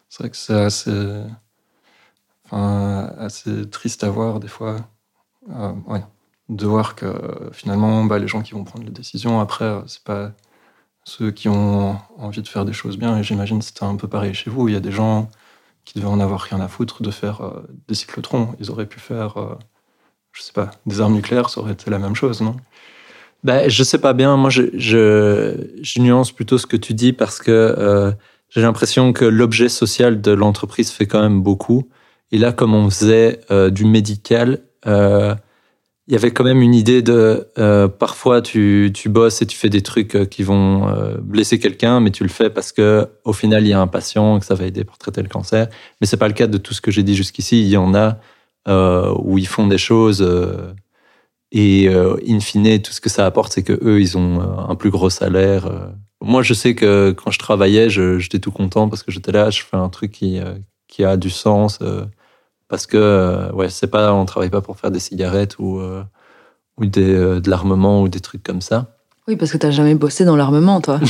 c'est 0.09 0.23
vrai 0.23 0.31
que 0.31 0.37
c'est 0.37 0.55
assez, 2.51 3.71
triste 3.71 4.05
à 4.05 4.11
voir 4.11 4.41
des 4.41 4.49
fois, 4.49 4.77
ouais, 5.49 6.03
de 6.49 6.67
voir 6.67 6.97
que 6.97 7.51
finalement, 7.53 8.05
bah, 8.05 8.19
les 8.19 8.29
gens 8.29 8.43
qui 8.43 8.53
vont 8.53 8.65
prendre 8.65 8.85
les 8.85 8.91
décisions 8.91 9.41
après, 9.41 9.83
c'est 9.87 10.03
pas 10.03 10.33
ceux 11.05 11.31
qui 11.31 11.49
ont 11.49 11.99
envie 12.19 12.43
de 12.43 12.49
faire 12.49 12.65
des 12.65 12.73
choses 12.73 12.97
bien. 12.99 13.19
Et 13.19 13.23
j'imagine 13.23 13.63
c'était 13.63 13.85
un 13.85 13.97
peu 13.97 14.09
pareil 14.09 14.35
chez 14.35 14.51
vous. 14.51 14.69
Il 14.69 14.75
y 14.75 14.77
a 14.77 14.81
des 14.81 14.93
gens 14.93 15.29
qui 15.85 15.99
devaient 15.99 16.09
en 16.11 16.21
avoir 16.21 16.41
rien 16.41 16.61
à 16.61 16.69
foutre 16.69 17.03
de 17.03 17.11
faire 17.11 17.41
euh, 17.43 17.67
des 17.89 17.95
cyclotrons. 17.95 18.55
Ils 18.61 18.71
auraient 18.71 18.87
pu 18.87 19.01
faire, 19.01 19.39
euh, 19.39 19.59
je 20.33 20.43
sais 20.43 20.53
pas, 20.53 20.71
des 20.87 21.01
armes 21.01 21.15
nucléaires, 21.15 21.51
ça 21.51 21.61
aurait 21.61 21.73
été 21.73 21.91
la 21.91 21.99
même 21.99 22.15
chose, 22.15 22.41
non? 22.41 22.57
Ben, 23.43 23.69
Je 23.71 23.83
sais 23.83 23.99
pas 23.99 24.13
bien. 24.13 24.37
Moi, 24.37 24.51
je, 24.51 24.65
je, 24.75 26.01
nuance 26.01 26.31
plutôt 26.33 26.59
ce 26.59 26.67
que 26.67 26.77
tu 26.77 26.93
dis 26.93 27.13
parce 27.13 27.39
que 27.39 27.51
euh, 27.51 28.13
j'ai 28.51 28.61
l'impression 28.61 29.13
que 29.13 29.25
l'objet 29.25 29.69
social 29.69 30.21
de 30.21 30.33
l'entreprise 30.33 30.91
fait 30.91 31.07
quand 31.07 31.23
même 31.23 31.41
beaucoup. 31.41 31.89
Et 32.33 32.39
là, 32.39 32.53
comme 32.53 32.75
on 32.75 32.91
faisait 32.91 33.41
du 33.71 33.85
médical, 33.87 34.61
il 36.11 36.15
y 36.15 36.17
avait 36.17 36.33
quand 36.33 36.43
même 36.43 36.61
une 36.61 36.75
idée 36.75 37.03
de 37.03 37.47
euh, 37.57 37.87
parfois 37.87 38.43
tu, 38.43 38.91
tu 38.93 39.09
bosses 39.09 39.43
et 39.43 39.47
tu 39.47 39.57
fais 39.57 39.69
des 39.69 39.81
trucs 39.81 40.17
euh, 40.17 40.25
qui 40.25 40.43
vont 40.43 40.89
euh, 40.89 41.15
blesser 41.21 41.61
quelqu'un, 41.61 42.01
mais 42.01 42.11
tu 42.11 42.25
le 42.25 42.29
fais 42.29 42.51
parce 42.51 42.73
que 42.73 43.09
au 43.25 43.33
final 43.33 43.63
il 43.63 43.69
y 43.69 43.73
a 43.73 43.81
un 43.81 43.87
patient 43.87 44.41
que 44.41 44.45
ça 44.45 44.57
va 44.57 44.67
aider 44.67 44.83
pour 44.83 44.99
traiter 44.99 45.23
le 45.23 45.29
cancer. 45.29 45.69
Mais 46.01 46.09
c'est 46.09 46.17
pas 46.17 46.27
le 46.27 46.35
cas 46.35 46.49
de 46.49 46.59
tout 46.59 46.75
ce 46.75 46.81
que 46.81 46.91
j'ai 46.91 47.05
dit 47.05 47.15
jusqu'ici. 47.15 47.63
Il 47.63 47.69
y 47.69 47.77
en 47.77 47.95
a 47.95 48.19
où 48.69 49.39
ils 49.39 49.47
font 49.47 49.67
des 49.67 49.79
choses 49.79 50.27
et 51.53 51.89
in 51.89 52.41
fine 52.41 52.81
tout 52.81 52.93
ce 52.93 53.01
que 53.01 53.09
ça 53.09 53.27
apporte, 53.27 53.53
c'est 53.53 53.63
que 53.63 53.79
eux 53.83 54.01
ils 54.01 54.17
ont 54.17 54.41
un 54.41 54.75
plus 54.75 54.91
gros 54.91 55.11
salaire. 55.11 55.71
Moi 56.21 56.43
je 56.43 56.55
sais 56.55 56.75
que 56.75 57.13
quand 57.13 57.31
je 57.31 57.39
travaillais, 57.39 57.89
j'étais 57.91 58.39
tout 58.39 58.53
content 58.53 58.89
parce 58.89 59.03
que 59.03 59.11
j'étais 59.11 59.33
là, 59.33 59.51
je 59.51 59.63
fais 59.63 59.77
un 59.77 59.89
truc 59.89 60.13
qui 60.13 60.41
qui 60.89 61.05
a 61.05 61.17
du 61.17 61.31
sens 61.31 61.81
parce 62.71 62.87
que 62.87 62.97
euh, 62.97 63.53
ouais, 63.53 63.69
c'est 63.69 63.89
pas, 63.89 64.15
on 64.15 64.25
travaille 64.25 64.49
pas 64.49 64.63
pour 64.63 64.79
faire 64.79 64.93
des 64.93 65.01
cigarettes 65.01 65.59
ou, 65.59 65.81
euh, 65.81 66.05
ou 66.79 66.87
des, 66.87 67.13
euh, 67.13 67.41
de 67.41 67.51
l'armement 67.51 68.01
ou 68.01 68.09
des 68.09 68.21
trucs 68.21 68.45
comme 68.45 68.63
ça. 68.63 68.97
Oui, 69.27 69.37
parce 69.37 69.51
que 69.51 69.59
t'as 69.59 69.73
jamais 69.73 69.97
bossé 69.97 70.25
dans 70.25 70.37
l'armement, 70.37 70.81
toi. 70.81 71.01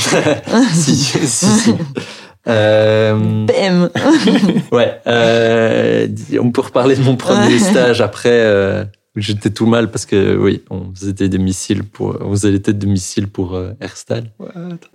si, 0.73 0.97
si, 0.97 1.27
si. 1.27 1.75
Euh... 2.49 3.45
Bam 3.47 3.91
ouais. 4.73 5.01
Euh, 5.07 6.09
on 6.41 6.51
peut 6.51 6.63
reparler 6.63 6.97
de 6.97 7.03
mon 7.03 7.17
premier 7.17 7.59
stage 7.59 8.01
après. 8.01 8.89
J'étais 9.17 9.51
tout 9.51 9.67
mal 9.67 9.91
parce 9.91 10.07
que 10.07 10.37
oui, 10.37 10.63
on 10.71 10.95
faisait 10.95 11.13
des 11.13 11.39
missiles 11.39 11.83
pour, 11.85 12.17
on 12.21 12.31
faisait 12.31 12.53
les 12.53 12.63
têtes 12.63 12.79
de 12.79 12.87
missiles 12.87 13.29
pour 13.29 13.61
Herstal. 13.81 14.31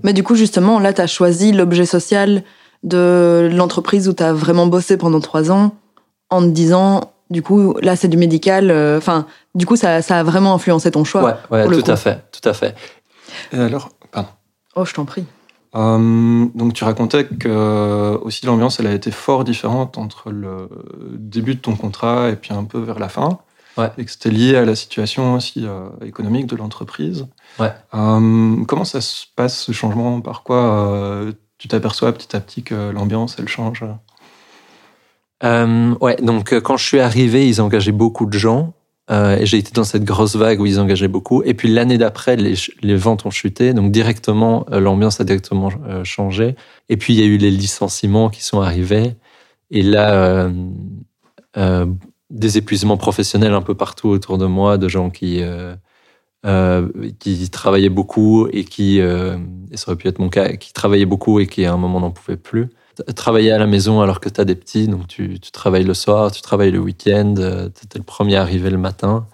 Mais 0.03 0.13
du 0.13 0.23
coup, 0.23 0.35
justement, 0.35 0.79
là, 0.79 0.93
tu 0.93 1.01
as 1.01 1.07
choisi 1.07 1.51
l'objet 1.51 1.85
social 1.85 2.43
de 2.83 3.49
l'entreprise 3.51 4.07
où 4.07 4.13
tu 4.13 4.23
as 4.23 4.31
vraiment 4.31 4.67
bossé 4.67 4.95
pendant 4.95 5.19
trois 5.19 5.51
ans 5.51 5.75
en 6.29 6.41
te 6.41 6.47
disant, 6.47 7.13
du 7.29 7.41
coup, 7.41 7.75
là, 7.81 7.95
c'est 7.95 8.07
du 8.07 8.17
médical. 8.17 8.71
Euh, 8.71 8.97
enfin, 8.97 9.25
du 9.55 9.65
coup, 9.65 9.75
ça, 9.75 10.01
ça, 10.01 10.19
a 10.19 10.23
vraiment 10.23 10.53
influencé 10.53 10.91
ton 10.91 11.03
choix. 11.03 11.39
Ouais, 11.49 11.67
tout 11.67 11.91
à 11.91 11.95
fait, 11.95 12.23
tout 12.31 12.47
à 12.47 12.53
fait. 12.53 12.75
Et 13.51 13.57
alors, 13.57 13.89
pardon. 14.11 14.29
Oh, 14.75 14.85
je 14.85 14.93
t'en 14.93 15.05
prie. 15.05 15.25
Euh, 15.75 16.45
donc, 16.55 16.73
tu 16.73 16.83
racontais 16.83 17.25
que 17.25 18.17
aussi 18.21 18.45
l'ambiance, 18.45 18.79
elle 18.79 18.87
a 18.87 18.93
été 18.93 19.11
fort 19.11 19.43
différente 19.43 19.97
entre 19.97 20.31
le 20.31 20.69
début 21.17 21.55
de 21.55 21.59
ton 21.59 21.75
contrat 21.75 22.29
et 22.29 22.35
puis 22.35 22.53
un 22.53 22.63
peu 22.63 22.79
vers 22.79 22.99
la 22.99 23.09
fin. 23.09 23.39
Ouais. 23.77 23.91
Et 23.97 24.05
que 24.05 24.11
c'était 24.11 24.29
lié 24.29 24.55
à 24.55 24.63
la 24.63 24.73
situation 24.73 25.33
aussi 25.33 25.65
euh, 25.65 25.89
économique 26.05 26.47
de 26.47 26.55
l'entreprise. 26.55 27.27
Ouais. 27.59 27.73
comment 27.91 28.85
ça 28.85 29.01
se 29.01 29.25
passe 29.35 29.59
ce 29.59 29.71
changement? 29.73 30.21
Par 30.21 30.43
quoi 30.43 31.25
tu 31.57 31.67
t'aperçois 31.67 32.11
petit 32.13 32.35
à 32.35 32.39
petit 32.39 32.63
que 32.63 32.91
l'ambiance, 32.91 33.35
elle 33.37 33.47
change? 33.47 33.83
Euh, 35.43 35.95
ouais, 36.01 36.15
donc 36.17 36.53
euh, 36.53 36.61
quand 36.61 36.77
je 36.77 36.85
suis 36.85 36.99
arrivé, 36.99 37.47
ils 37.47 37.61
engageaient 37.61 37.91
beaucoup 37.91 38.25
de 38.25 38.37
gens. 38.37 38.73
Euh, 39.11 39.37
j'ai 39.43 39.57
été 39.59 39.71
dans 39.71 39.83
cette 39.83 40.03
grosse 40.03 40.35
vague 40.35 40.59
où 40.59 40.65
ils 40.65 40.79
engageaient 40.79 41.07
beaucoup. 41.07 41.43
Et 41.43 41.53
puis 41.53 41.69
l'année 41.69 41.97
d'après, 41.97 42.35
les, 42.35 42.95
ventes 42.95 43.25
ont 43.25 43.29
chuté, 43.29 43.73
donc 43.73 43.91
directement 43.91 44.65
euh, 44.71 44.79
l'ambiance 44.79 45.21
a 45.21 45.23
directement 45.23 45.69
euh, 45.87 46.03
changé. 46.03 46.55
Et 46.89 46.97
puis 46.97 47.13
il 47.13 47.19
y 47.19 47.23
a 47.23 47.25
eu 47.25 47.37
les 47.37 47.51
licenciements 47.51 48.29
qui 48.29 48.43
sont 48.43 48.61
arrivés. 48.61 49.15
Et 49.71 49.81
là, 49.81 50.49
des 52.29 52.57
épuisements 52.57 52.97
professionnels 52.97 53.53
un 53.53 53.61
peu 53.61 53.75
partout 53.75 54.09
autour 54.09 54.37
de 54.37 54.45
moi, 54.45 54.77
de 54.77 54.87
gens 54.87 55.09
qui 55.09 55.41
qui 57.19 57.49
travaillaient 57.49 57.89
beaucoup 57.89 58.47
et 58.51 58.63
qui, 58.63 58.99
et 58.99 59.77
ça 59.77 59.87
aurait 59.87 59.95
pu 59.97 60.07
être 60.07 60.19
mon 60.19 60.29
cas, 60.29 60.49
qui 60.53 60.71
travaillaient 60.71 61.05
beaucoup 61.05 61.39
et 61.39 61.47
qui 61.47 61.65
à 61.65 61.73
un 61.73 61.77
moment 61.77 61.99
n'en 61.99 62.11
pouvaient 62.11 62.37
plus 62.37 62.69
travailler 63.15 63.51
à 63.51 63.57
la 63.57 63.67
maison 63.67 64.01
alors 64.01 64.19
que 64.19 64.29
tu 64.29 64.41
as 64.41 64.45
des 64.45 64.55
petits, 64.55 64.87
donc 64.87 65.07
tu, 65.07 65.39
travailles 65.51 65.83
le 65.83 65.93
soir, 65.93 66.31
tu 66.31 66.41
travailles 66.41 66.71
le 66.71 66.79
week-end, 66.79 67.35
euh, 67.37 67.69
tu 67.69 67.85
étais 67.85 67.99
le 67.99 68.03
premier 68.03 68.35
arrivé 68.35 68.69
le 68.69 68.77
matin. 68.77 69.27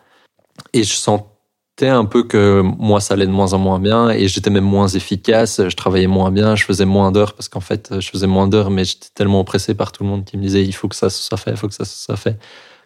Et 0.73 0.83
je 0.83 0.93
sentais 0.93 1.89
un 1.89 2.05
peu 2.05 2.23
que 2.23 2.61
moi, 2.61 2.99
ça 2.99 3.15
allait 3.15 3.25
de 3.25 3.31
moins 3.31 3.53
en 3.53 3.57
moins 3.59 3.79
bien 3.79 4.09
et 4.09 4.27
j'étais 4.27 4.49
même 4.49 4.65
moins 4.65 4.87
efficace, 4.87 5.61
je 5.67 5.75
travaillais 5.75 6.07
moins 6.07 6.31
bien, 6.31 6.55
je 6.55 6.65
faisais 6.65 6.85
moins 6.85 7.11
d'heures 7.11 7.33
parce 7.33 7.49
qu'en 7.49 7.61
fait, 7.61 7.99
je 7.99 8.09
faisais 8.09 8.27
moins 8.27 8.47
d'heures, 8.47 8.69
mais 8.69 8.85
j'étais 8.85 9.09
tellement 9.15 9.39
oppressé 9.41 9.73
par 9.73 9.91
tout 9.91 10.03
le 10.03 10.09
monde 10.09 10.25
qui 10.25 10.37
me 10.37 10.43
disait 10.43 10.63
il 10.63 10.73
faut 10.73 10.87
que 10.87 10.95
ça 10.95 11.09
soit 11.09 11.37
fait, 11.37 11.51
il 11.51 11.57
faut 11.57 11.67
que 11.67 11.73
ça 11.73 11.85
soit 11.85 12.17
fait. 12.17 12.37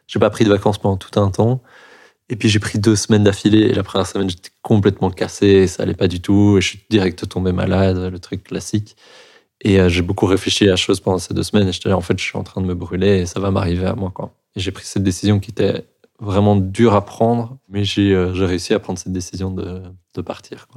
J'ai 0.07 0.19
pas 0.19 0.29
pris 0.29 0.45
de 0.45 0.49
vacances 0.49 0.77
pendant 0.77 0.97
tout 0.97 1.19
un 1.19 1.29
temps. 1.31 1.61
Et 2.29 2.35
puis 2.35 2.49
j'ai 2.49 2.59
pris 2.59 2.79
deux 2.79 2.95
semaines 2.95 3.23
d'affilée 3.23 3.61
et 3.61 3.73
la 3.73 3.83
première 3.83 4.07
semaine 4.07 4.29
j'étais 4.29 4.49
complètement 4.63 5.11
cassé, 5.11 5.67
ça 5.67 5.83
allait 5.83 5.93
pas 5.93 6.07
du 6.07 6.21
tout 6.21 6.57
et 6.57 6.61
je 6.61 6.69
suis 6.69 6.83
direct 6.89 7.27
tombé 7.29 7.51
malade, 7.51 7.97
le 7.97 8.19
truc 8.19 8.43
classique. 8.43 8.95
Et 9.65 9.79
euh, 9.79 9.89
j'ai 9.89 10.03
beaucoup 10.03 10.27
réfléchi 10.27 10.65
à 10.65 10.69
la 10.69 10.75
chose 10.75 10.99
pendant 10.99 11.17
ces 11.17 11.33
deux 11.33 11.41
semaines. 11.41 11.67
Et 11.67 11.71
j'étais 11.71 11.89
là, 11.89 11.97
en 11.97 12.01
fait, 12.01 12.17
je 12.19 12.23
suis 12.23 12.37
en 12.37 12.43
train 12.43 12.61
de 12.61 12.67
me 12.67 12.75
brûler 12.75 13.21
et 13.21 13.25
ça 13.25 13.39
va 13.39 13.49
m'arriver 13.49 13.87
à 13.87 13.95
moi. 13.95 14.11
Quoi. 14.13 14.31
Et 14.55 14.59
j'ai 14.59 14.71
pris 14.71 14.85
cette 14.85 15.01
décision 15.01 15.39
qui 15.39 15.49
était 15.49 15.87
vraiment 16.19 16.55
dure 16.55 16.93
à 16.93 17.03
prendre, 17.03 17.57
mais 17.67 17.83
j'ai 17.83 18.13
euh, 18.13 18.31
réussi 18.31 18.75
à 18.75 18.79
prendre 18.79 18.99
cette 18.99 19.11
décision 19.11 19.49
de, 19.49 19.81
partir. 20.21 20.67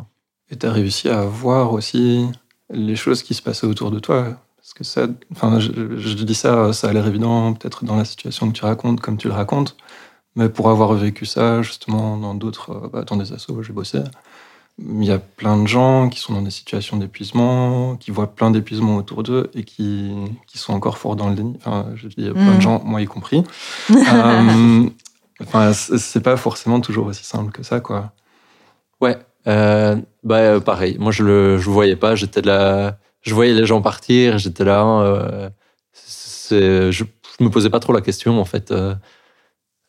Et 0.50 0.56
tu 0.56 0.66
as 0.66 0.72
réussi 0.72 1.10
à 1.10 1.22
voir 1.22 1.74
aussi 1.74 2.26
les 2.70 2.96
choses 2.96 3.22
qui 3.22 3.34
se 3.34 3.42
passaient 3.42 3.66
autour 3.66 3.90
de 3.90 4.00
toi? 4.00 4.40
Parce 4.56 4.72
que 4.72 4.84
ça, 4.84 5.06
enfin, 5.32 5.60
je, 5.60 5.70
je 5.96 6.14
dis 6.14 6.34
ça, 6.34 6.72
ça 6.72 6.88
a 6.88 6.92
l'air 6.92 7.06
évident 7.06 7.52
peut-être 7.52 7.84
dans 7.84 7.94
la 7.94 8.04
situation 8.06 8.50
que 8.50 8.56
tu 8.56 8.64
racontes, 8.64 9.00
comme 9.00 9.16
tu 9.18 9.28
le 9.28 9.34
racontes, 9.34 9.76
mais 10.34 10.48
pour 10.48 10.70
avoir 10.70 10.94
vécu 10.94 11.26
ça 11.26 11.62
justement 11.62 12.16
dans 12.16 12.34
d'autres, 12.34 12.70
euh, 12.70 12.88
bah, 12.88 13.04
dans 13.04 13.16
des 13.16 13.32
assos 13.32 13.52
où 13.52 13.62
j'ai 13.62 13.72
bossé, 13.72 13.98
il 14.78 15.04
y 15.04 15.10
a 15.10 15.18
plein 15.18 15.60
de 15.60 15.66
gens 15.66 16.08
qui 16.08 16.20
sont 16.20 16.32
dans 16.32 16.42
des 16.42 16.50
situations 16.50 16.96
d'épuisement, 16.96 17.96
qui 17.96 18.10
voient 18.10 18.34
plein 18.34 18.50
d'épuisement 18.50 18.96
autour 18.96 19.22
d'eux 19.22 19.50
et 19.54 19.64
qui, 19.64 20.12
qui 20.46 20.58
sont 20.58 20.72
encore 20.72 20.98
forts 20.98 21.16
dans 21.16 21.28
le 21.28 21.34
déni. 21.34 21.56
Enfin, 21.58 21.86
je 21.96 22.06
dis, 22.08 22.14
il 22.18 22.26
y 22.26 22.28
a 22.28 22.32
plein 22.32 22.52
de 22.52 22.58
mm. 22.58 22.60
gens, 22.60 22.82
moi 22.84 23.00
y 23.00 23.06
compris. 23.06 23.42
euh, 23.90 24.88
enfin, 25.40 25.72
c'est 25.72 26.22
pas 26.22 26.36
forcément 26.36 26.80
toujours 26.80 27.06
aussi 27.06 27.24
simple 27.24 27.50
que 27.50 27.62
ça, 27.62 27.80
quoi. 27.80 28.12
Ouais, 29.00 29.18
euh, 29.46 29.96
bah 30.22 30.36
euh, 30.36 30.60
pareil. 30.60 30.96
Moi, 30.98 31.12
je 31.12 31.24
le, 31.24 31.58
je 31.58 31.70
voyais 31.70 31.96
pas. 31.96 32.14
J'étais 32.14 32.42
là, 32.42 32.98
je 33.22 33.34
voyais 33.34 33.54
les 33.54 33.66
gens 33.66 33.80
partir. 33.80 34.38
J'étais 34.38 34.64
là. 34.64 34.84
Euh, 35.02 35.50
je, 36.90 37.04
je 37.38 37.44
me 37.44 37.50
posais 37.50 37.70
pas 37.70 37.80
trop 37.80 37.92
la 37.92 38.00
question 38.00 38.40
en 38.40 38.44
fait 38.44 38.70
euh, 38.70 38.94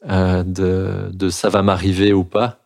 euh 0.10 0.44
de, 0.44 1.10
de 1.14 1.30
ça 1.30 1.50
va 1.50 1.62
m'arriver 1.62 2.14
ou 2.14 2.24
pas 2.24 2.59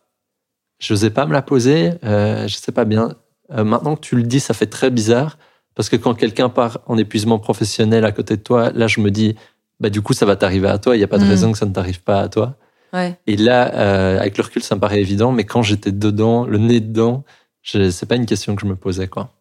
je 0.80 0.94
n'osais 0.94 1.10
pas 1.10 1.26
me 1.26 1.34
la 1.34 1.42
poser, 1.42 1.92
euh, 2.04 2.48
je 2.48 2.56
sais 2.56 2.72
pas 2.72 2.86
bien. 2.86 3.16
Euh, 3.52 3.64
maintenant 3.64 3.96
que 3.96 4.02
tu 4.02 4.16
le 4.16 4.24
dis, 4.24 4.40
ça 4.40 4.54
fait 4.54 4.66
très 4.68 4.90
bizarre 4.90 5.38
parce 5.76 5.90
que 5.90 5.96
quand 5.96 6.14
quelqu'un 6.14 6.50
part 6.50 6.80
en 6.88 6.98
épuisement 6.98 7.40
professionnel 7.40 8.06
à 8.06 8.12
côté 8.12 8.38
de 8.38 8.42
toi, 8.42 8.72
là 8.74 8.88
je 8.88 9.00
me 9.00 9.12
dis, 9.12 9.36
bah 9.80 9.90
du 9.90 10.02
coup 10.02 10.14
ça 10.14 10.26
va 10.26 10.36
t'arriver 10.36 10.68
à 10.68 10.78
toi. 10.78 10.96
Il 10.96 11.00
n'y 11.00 11.04
a 11.04 11.08
pas 11.08 11.18
de 11.18 11.26
mm. 11.26 11.30
raison 11.30 11.52
que 11.52 11.58
ça 11.58 11.66
ne 11.66 11.74
t'arrive 11.74 12.02
pas 12.02 12.20
à 12.22 12.30
toi. 12.30 12.58
Ouais. 12.94 13.18
Et 13.26 13.38
là, 13.38 13.74
euh, 13.74 14.20
avec 14.20 14.38
le 14.38 14.44
recul, 14.44 14.62
ça 14.62 14.76
me 14.76 14.80
paraît 14.80 15.02
évident, 15.02 15.32
mais 15.32 15.46
quand 15.46 15.64
j'étais 15.64 15.92
dedans, 15.92 16.46
le 16.46 16.60
nez 16.60 16.80
dedans, 16.80 17.24
je- 17.64 17.90
c'est 17.90 18.06
pas 18.06 18.16
une 18.16 18.28
question 18.28 18.56
que 18.56 18.62
je 18.62 18.68
me 18.68 18.76
posais, 18.76 19.08
quoi. 19.08 19.32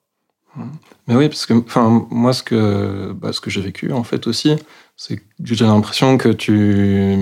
Mais 1.07 1.15
oui, 1.17 1.29
parce 1.29 1.47
que 1.47 1.55
enfin, 1.55 2.07
moi, 2.11 2.33
ce 2.33 2.43
que, 2.43 3.13
bah, 3.13 3.33
ce 3.33 3.41
que 3.41 3.51
j'ai 3.51 3.61
vécu, 3.61 3.93
en 3.93 4.05
fait, 4.05 4.27
aussi, 4.27 4.57
c'est 4.97 5.17
que 5.17 5.23
j'ai 5.43 5.65
l'impression 5.65 6.19
que 6.19 6.29
tu. 6.29 7.17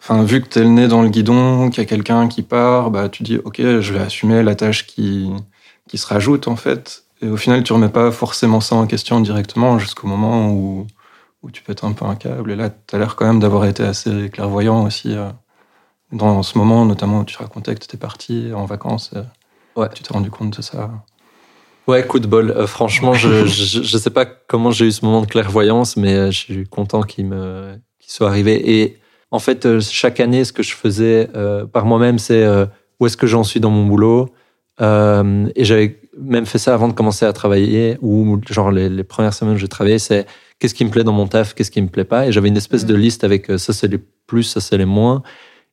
Enfin, 0.00 0.22
vu 0.24 0.40
que 0.40 0.48
t'es 0.48 0.60
le 0.60 0.68
nez 0.68 0.88
dans 0.88 1.02
le 1.02 1.08
guidon, 1.08 1.68
qu'il 1.68 1.82
y 1.82 1.86
a 1.86 1.88
quelqu'un 1.88 2.28
qui 2.28 2.42
part, 2.42 2.90
bah, 2.90 3.08
tu 3.08 3.22
dis, 3.22 3.38
OK, 3.44 3.58
je 3.58 3.92
vais 3.92 4.00
assumer 4.00 4.42
la 4.42 4.54
tâche 4.54 4.86
qui, 4.86 5.30
qui 5.88 5.98
se 5.98 6.06
rajoute, 6.06 6.48
en 6.48 6.56
fait. 6.56 7.04
Et 7.22 7.28
au 7.28 7.36
final, 7.36 7.62
tu 7.62 7.72
remets 7.72 7.90
pas 7.90 8.10
forcément 8.10 8.60
ça 8.60 8.76
en 8.76 8.86
question 8.86 9.20
directement 9.20 9.78
jusqu'au 9.78 10.06
moment 10.06 10.50
où, 10.50 10.86
où 11.42 11.50
tu 11.50 11.62
pètes 11.62 11.84
un 11.84 11.92
peu 11.92 12.06
un 12.06 12.16
câble. 12.16 12.50
Et 12.50 12.56
là, 12.56 12.70
tu 12.70 12.96
as 12.96 12.98
l'air 12.98 13.14
quand 13.14 13.26
même 13.26 13.40
d'avoir 13.40 13.66
été 13.66 13.82
assez 13.82 14.30
clairvoyant 14.30 14.84
aussi 14.86 15.14
euh, 15.14 15.28
dans 16.12 16.42
ce 16.42 16.56
moment, 16.56 16.86
notamment 16.86 17.20
où 17.20 17.24
tu 17.24 17.36
racontais 17.36 17.74
que 17.74 17.80
tu 17.80 17.84
étais 17.84 17.98
parti 17.98 18.52
en 18.54 18.64
vacances. 18.64 19.10
et 19.14 19.20
Ouais. 19.78 19.88
Tu 19.94 20.02
t'es 20.02 20.12
rendu 20.12 20.30
compte 20.30 20.56
de 20.56 20.62
ça. 20.62 20.90
Ouais, 21.86 22.06
coup 22.06 22.20
de 22.20 22.26
bol. 22.26 22.50
Euh, 22.50 22.66
franchement, 22.66 23.12
je, 23.12 23.46
je, 23.46 23.82
je 23.82 23.98
sais 23.98 24.10
pas 24.10 24.24
comment 24.24 24.70
j'ai 24.70 24.86
eu 24.86 24.92
ce 24.92 25.04
moment 25.04 25.20
de 25.20 25.26
clairvoyance, 25.26 25.96
mais 25.96 26.14
euh, 26.14 26.30
je 26.30 26.38
suis 26.38 26.66
content 26.66 27.02
qu'il 27.02 27.26
me 27.26 27.78
qu'il 27.98 28.12
soit 28.12 28.28
arrivé. 28.28 28.80
Et 28.80 28.99
en 29.30 29.38
fait, 29.38 29.66
euh, 29.66 29.80
chaque 29.80 30.20
année, 30.20 30.44
ce 30.44 30.52
que 30.52 30.62
je 30.62 30.74
faisais 30.74 31.28
euh, 31.36 31.66
par 31.66 31.84
moi-même, 31.86 32.18
c'est 32.18 32.42
euh, 32.42 32.66
où 32.98 33.06
est-ce 33.06 33.16
que 33.16 33.26
j'en 33.26 33.44
suis 33.44 33.60
dans 33.60 33.70
mon 33.70 33.86
boulot. 33.86 34.28
Euh, 34.80 35.46
et 35.56 35.64
j'avais 35.64 35.98
même 36.18 36.46
fait 36.46 36.58
ça 36.58 36.74
avant 36.74 36.88
de 36.88 36.92
commencer 36.92 37.24
à 37.26 37.32
travailler, 37.32 37.96
ou 38.02 38.40
genre 38.48 38.70
les, 38.70 38.88
les 38.88 39.04
premières 39.04 39.34
semaines 39.34 39.54
où 39.54 39.58
j'ai 39.58 39.68
travaillé, 39.68 39.98
c'est 39.98 40.26
qu'est-ce 40.58 40.74
qui 40.74 40.84
me 40.84 40.90
plaît 40.90 41.04
dans 41.04 41.12
mon 41.12 41.26
taf, 41.26 41.54
qu'est-ce 41.54 41.70
qui 41.70 41.80
me 41.82 41.88
plaît 41.88 42.04
pas. 42.04 42.26
Et 42.26 42.32
j'avais 42.32 42.48
une 42.48 42.56
espèce 42.56 42.84
de 42.86 42.94
liste 42.94 43.24
avec 43.24 43.46
ça 43.58 43.72
c'est 43.72 43.88
les 43.88 44.00
plus, 44.26 44.42
ça 44.44 44.60
c'est 44.60 44.76
les 44.78 44.84
moins. 44.86 45.22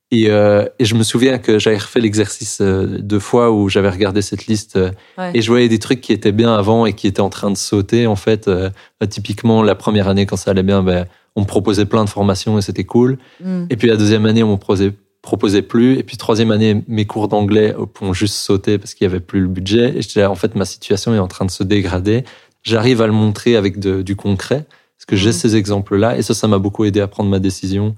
Et, 0.10 0.30
euh, 0.30 0.66
et 0.80 0.86
je 0.86 0.96
me 0.96 1.04
souviens 1.04 1.38
que 1.38 1.60
j'avais 1.60 1.78
refait 1.78 2.00
l'exercice 2.00 2.62
deux 2.62 3.20
fois 3.20 3.52
où 3.52 3.68
j'avais 3.68 3.90
regardé 3.90 4.22
cette 4.22 4.46
liste 4.48 4.78
Ouais. 5.18 5.32
et 5.34 5.42
je 5.42 5.50
voyais 5.50 5.68
des 5.68 5.80
trucs 5.80 6.00
qui 6.00 6.14
étaient 6.14 6.32
bien 6.32 6.54
avant 6.56 6.86
et 6.86 6.94
qui 6.94 7.08
étaient 7.08 7.20
en 7.20 7.30
train 7.30 7.52
de 7.52 7.58
sauter. 7.58 8.08
En 8.08 8.16
fait, 8.16 8.48
Euh, 8.48 8.70
typiquement 9.10 9.64
la 9.64 9.76
première 9.76 10.08
année 10.08 10.26
quand 10.26 10.38
ça 10.38 10.52
allait 10.52 10.64
bien, 10.64 10.82
ben, 10.82 11.06
on 11.38 11.42
me 11.42 11.46
proposait 11.46 11.86
plein 11.86 12.04
de 12.04 12.10
formations 12.10 12.58
et 12.58 12.64
c'était 12.64 12.84
cool. 12.84 13.20
Mm. 13.44 13.66
Et 13.70 13.76
puis 13.78 13.88
la 13.88 13.96
deuxième 13.96 14.26
année, 14.26 14.42
on 14.42 14.52
me 14.54 14.58
proposait, 14.58 14.92
proposait 15.22 15.62
plus. 15.62 15.98
Et 16.00 16.04
puis 16.04 16.18
troisième 16.18 16.50
année, 16.50 16.84
mes 16.88 17.06
cours 17.06 17.28
d'anglais 17.28 17.76
ont 18.02 18.12
juste 18.14 18.34
sauté 18.36 18.80
parce 18.80 18.96
qu'il 18.96 19.06
y 19.06 19.10
avait 19.10 19.20
plus 19.20 19.42
le 19.42 19.48
budget. 19.48 19.96
Et 19.96 20.02
j'étais 20.02 20.22
là, 20.22 20.32
en 20.32 20.36
fait, 20.36 20.56
ma 20.56 20.66
situation 20.66 21.14
est 21.14 21.20
en 21.20 21.28
train 21.28 21.46
de 21.46 21.52
se 21.52 21.64
dégrader. 21.64 22.24
J'arrive 22.64 23.02
à 23.02 23.08
le 23.08 23.14
montrer 23.14 23.56
avec 23.56 23.78
de- 23.80 24.02
du 24.02 24.16
concret 24.16 24.66
parce 24.98 25.06
que 25.06 25.16
j'ai 25.16 25.28
Mhm. 25.30 25.34
ces 25.34 25.56
exemples-là. 25.56 26.18
Et 26.18 26.24
ça, 26.24 26.34
ça 26.34 26.48
m'a 26.48 26.58
beaucoup 26.58 26.84
aidé 26.86 27.02
à 27.02 27.08
prendre 27.08 27.30
ma 27.30 27.40
décision. 27.40 27.96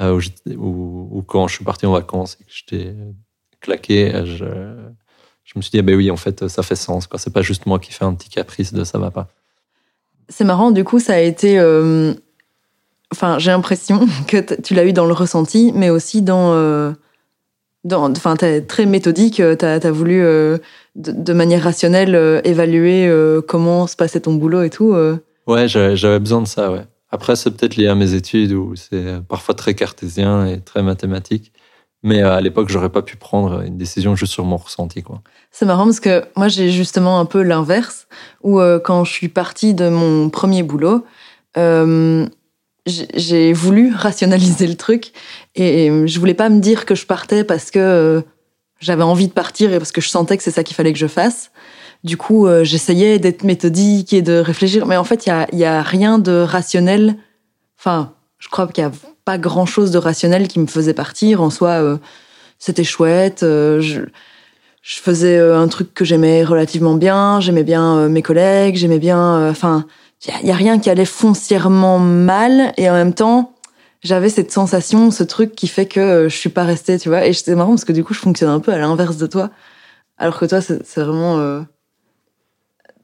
Euh, 0.00 0.18
où 0.56 1.22
quand 1.26 1.46
je 1.48 1.54
suis 1.56 1.64
parti 1.64 1.84
en 1.86 1.92
vacances 1.92 2.36
et 2.40 2.44
que 2.44 2.50
j'étais 2.52 2.94
claqué, 3.60 4.10
je, 4.24 4.46
je 5.44 5.52
me 5.54 5.60
suis 5.62 5.70
dit, 5.70 5.78
ah 5.78 5.82
ben 5.82 5.94
oui, 5.94 6.10
en 6.10 6.16
fait, 6.16 6.48
ça 6.48 6.62
fait 6.62 6.74
sens. 6.76 7.06
quoi. 7.06 7.18
C'est 7.18 7.32
pas 7.32 7.42
juste 7.42 7.66
moi 7.66 7.78
qui 7.78 7.92
fais 7.92 8.04
un 8.06 8.14
petit 8.14 8.30
caprice 8.30 8.72
de 8.72 8.84
ça 8.84 8.98
va 8.98 9.10
pas. 9.10 9.28
C'est 10.28 10.44
marrant, 10.44 10.70
du 10.70 10.82
coup, 10.82 10.98
ça 10.98 11.14
a 11.14 11.18
été. 11.18 11.58
euh, 11.58 12.14
Enfin, 13.12 13.38
j'ai 13.38 13.50
l'impression 13.52 14.06
que 14.26 14.60
tu 14.60 14.74
l'as 14.74 14.84
eu 14.84 14.92
dans 14.92 15.06
le 15.06 15.12
ressenti, 15.14 15.72
mais 15.74 15.90
aussi 15.90 16.22
dans. 16.22 16.52
euh, 16.54 16.92
dans 17.84 18.10
enfin, 18.10 18.36
t'es 18.36 18.60
très 18.60 18.86
méthodique, 18.86 19.40
euh, 19.40 19.56
t'as 19.56 19.74
as 19.74 19.90
voulu, 19.90 20.22
euh, 20.22 20.58
de, 20.94 21.12
de 21.12 21.32
manière 21.32 21.62
rationnelle, 21.64 22.14
euh, 22.14 22.40
évaluer 22.44 23.10
comment 23.48 23.86
se 23.86 23.96
passait 23.96 24.20
ton 24.20 24.34
boulot 24.34 24.62
et 24.62 24.70
tout. 24.70 24.94
Ouais, 25.46 25.68
j'avais 25.68 26.18
besoin 26.18 26.42
de 26.42 26.46
ça, 26.46 26.70
ouais. 26.70 26.84
Après, 27.10 27.36
c'est 27.36 27.50
peut-être 27.50 27.76
lié 27.76 27.88
à 27.88 27.94
mes 27.94 28.14
études 28.14 28.52
où 28.52 28.74
c'est 28.74 29.20
parfois 29.28 29.54
très 29.54 29.74
cartésien 29.74 30.46
et 30.46 30.60
très 30.60 30.82
mathématique. 30.82 31.52
Mais 32.04 32.22
à 32.22 32.40
l'époque, 32.40 32.68
j'aurais 32.68 32.88
pas 32.88 33.02
pu 33.02 33.16
prendre 33.16 33.60
une 33.62 33.76
décision 33.76 34.16
juste 34.16 34.32
sur 34.32 34.44
mon 34.44 34.56
ressenti, 34.56 35.02
quoi. 35.02 35.20
C'est 35.52 35.66
marrant 35.66 35.84
parce 35.84 36.00
que 36.00 36.24
moi, 36.36 36.48
j'ai 36.48 36.70
justement 36.70 37.20
un 37.20 37.26
peu 37.26 37.42
l'inverse, 37.42 38.08
où 38.42 38.60
euh, 38.60 38.80
quand 38.80 39.04
je 39.04 39.12
suis 39.12 39.28
partie 39.28 39.74
de 39.74 39.88
mon 39.88 40.30
premier 40.30 40.62
boulot, 40.62 41.04
euh, 41.56 42.26
j'ai- 42.86 43.52
voulu 43.52 43.94
rationaliser 43.94 44.66
le 44.66 44.76
truc 44.76 45.12
et, 45.54 46.06
je 46.06 46.18
voulais 46.18 46.34
pas 46.34 46.48
me 46.48 46.60
dire 46.60 46.86
que 46.86 46.94
je 46.94 47.06
partais 47.06 47.44
parce 47.44 47.70
que 47.70 47.78
euh, 47.78 48.22
j'avais 48.80 49.02
envie 49.02 49.28
de 49.28 49.32
partir 49.32 49.72
et 49.72 49.78
parce 49.78 49.92
que 49.92 50.00
je 50.00 50.08
sentais 50.08 50.36
que 50.36 50.42
c'est 50.42 50.50
ça 50.50 50.64
qu'il 50.64 50.74
fallait 50.74 50.92
que 50.92 50.98
je 50.98 51.06
fasse. 51.06 51.50
Du 52.02 52.16
coup, 52.16 52.46
euh, 52.46 52.64
j'essayais 52.64 53.20
d'être 53.20 53.44
méthodique 53.44 54.12
et 54.12 54.22
de 54.22 54.32
réfléchir, 54.32 54.86
mais 54.86 54.96
en 54.96 55.04
fait, 55.04 55.26
il 55.26 55.58
y 55.58 55.64
a, 55.64 55.82
rien 55.82 56.18
de 56.18 56.42
rationnel. 56.42 57.16
Enfin, 57.78 58.14
je 58.38 58.48
crois 58.48 58.66
qu'il 58.66 58.82
y 58.82 58.86
a 58.86 58.90
pas 59.24 59.38
grand 59.38 59.66
chose 59.66 59.92
de 59.92 59.98
rationnel 59.98 60.48
qui 60.48 60.58
me 60.58 60.66
faisait 60.66 60.94
partir. 60.94 61.40
En 61.42 61.50
soi, 61.50 61.70
euh, 61.70 61.98
c'était 62.58 62.82
chouette. 62.82 63.38
je, 63.42 64.00
faisais 64.82 65.38
un 65.38 65.68
truc 65.68 65.94
que 65.94 66.04
j'aimais 66.04 66.42
relativement 66.42 66.94
bien. 66.94 67.38
J'aimais 67.40 67.62
bien 67.62 68.08
mes 68.08 68.22
collègues. 68.22 68.74
J'aimais 68.74 68.98
bien. 68.98 69.48
Enfin, 69.48 69.86
il 70.42 70.46
y 70.46 70.50
a 70.50 70.54
rien 70.54 70.78
qui 70.78 70.90
allait 70.90 71.04
foncièrement 71.04 71.98
mal. 71.98 72.72
Et 72.76 72.88
en 72.88 72.94
même 72.94 73.14
temps, 73.14 73.54
j'avais 74.02 74.28
cette 74.28 74.52
sensation, 74.52 75.10
ce 75.10 75.22
truc 75.22 75.54
qui 75.54 75.68
fait 75.68 75.86
que 75.86 76.00
euh, 76.00 76.28
je 76.28 76.36
suis 76.36 76.48
pas 76.50 76.64
restée, 76.64 76.98
tu 76.98 77.08
vois. 77.08 77.26
Et 77.26 77.32
c'est 77.32 77.54
marrant 77.54 77.70
parce 77.70 77.84
que 77.84 77.92
du 77.92 78.04
coup, 78.04 78.14
je 78.14 78.20
fonctionne 78.20 78.50
un 78.50 78.60
peu 78.60 78.72
à 78.72 78.78
l'inverse 78.78 79.16
de 79.16 79.26
toi. 79.26 79.50
Alors 80.18 80.38
que 80.38 80.46
toi, 80.46 80.60
c'est 80.60 80.82
vraiment. 81.00 81.38
Euh, 81.38 81.60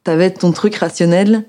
T'avais 0.04 0.30
ton 0.32 0.52
truc 0.52 0.74
rationnel 0.76 1.44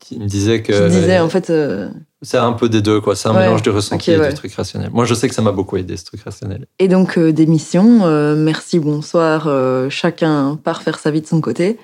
Qui 0.00 0.18
me 0.18 0.26
disait 0.26 0.62
que 0.62 0.72
qui 0.88 0.94
disait 0.94 1.20
en 1.20 1.28
fait. 1.28 1.50
euh, 1.50 1.90
c'est 2.22 2.38
un 2.38 2.52
peu 2.52 2.68
des 2.70 2.80
deux, 2.80 3.00
quoi. 3.00 3.14
C'est 3.14 3.28
un 3.28 3.34
Ouais, 3.34 3.40
mélange 3.42 3.62
du 3.62 3.70
ressenti 3.70 4.10
et 4.10 4.18
ouais. 4.18 4.30
du 4.30 4.34
truc 4.34 4.52
rationnel. 4.54 4.90
Moi, 4.92 5.04
je 5.04 5.12
sais 5.14 5.28
que 5.28 5.34
ça 5.34 5.42
m'a 5.42 5.52
beaucoup 5.52 5.76
aidé, 5.76 5.96
ce 5.96 6.04
truc 6.06 6.22
rationnel. 6.22 6.66
Et 6.78 6.88
donc, 6.88 7.18
euh, 7.18 7.32
des 7.32 7.44
missions, 7.46 8.00
euh, 8.06 8.34
merci, 8.34 8.78
bonsoir, 8.78 9.48
chacun 9.90 10.56
part 10.56 10.82
faire 10.82 10.98
sa 10.98 11.10
vie 11.10 11.20
de 11.20 11.26
son 11.26 11.40
côté. 11.42 11.78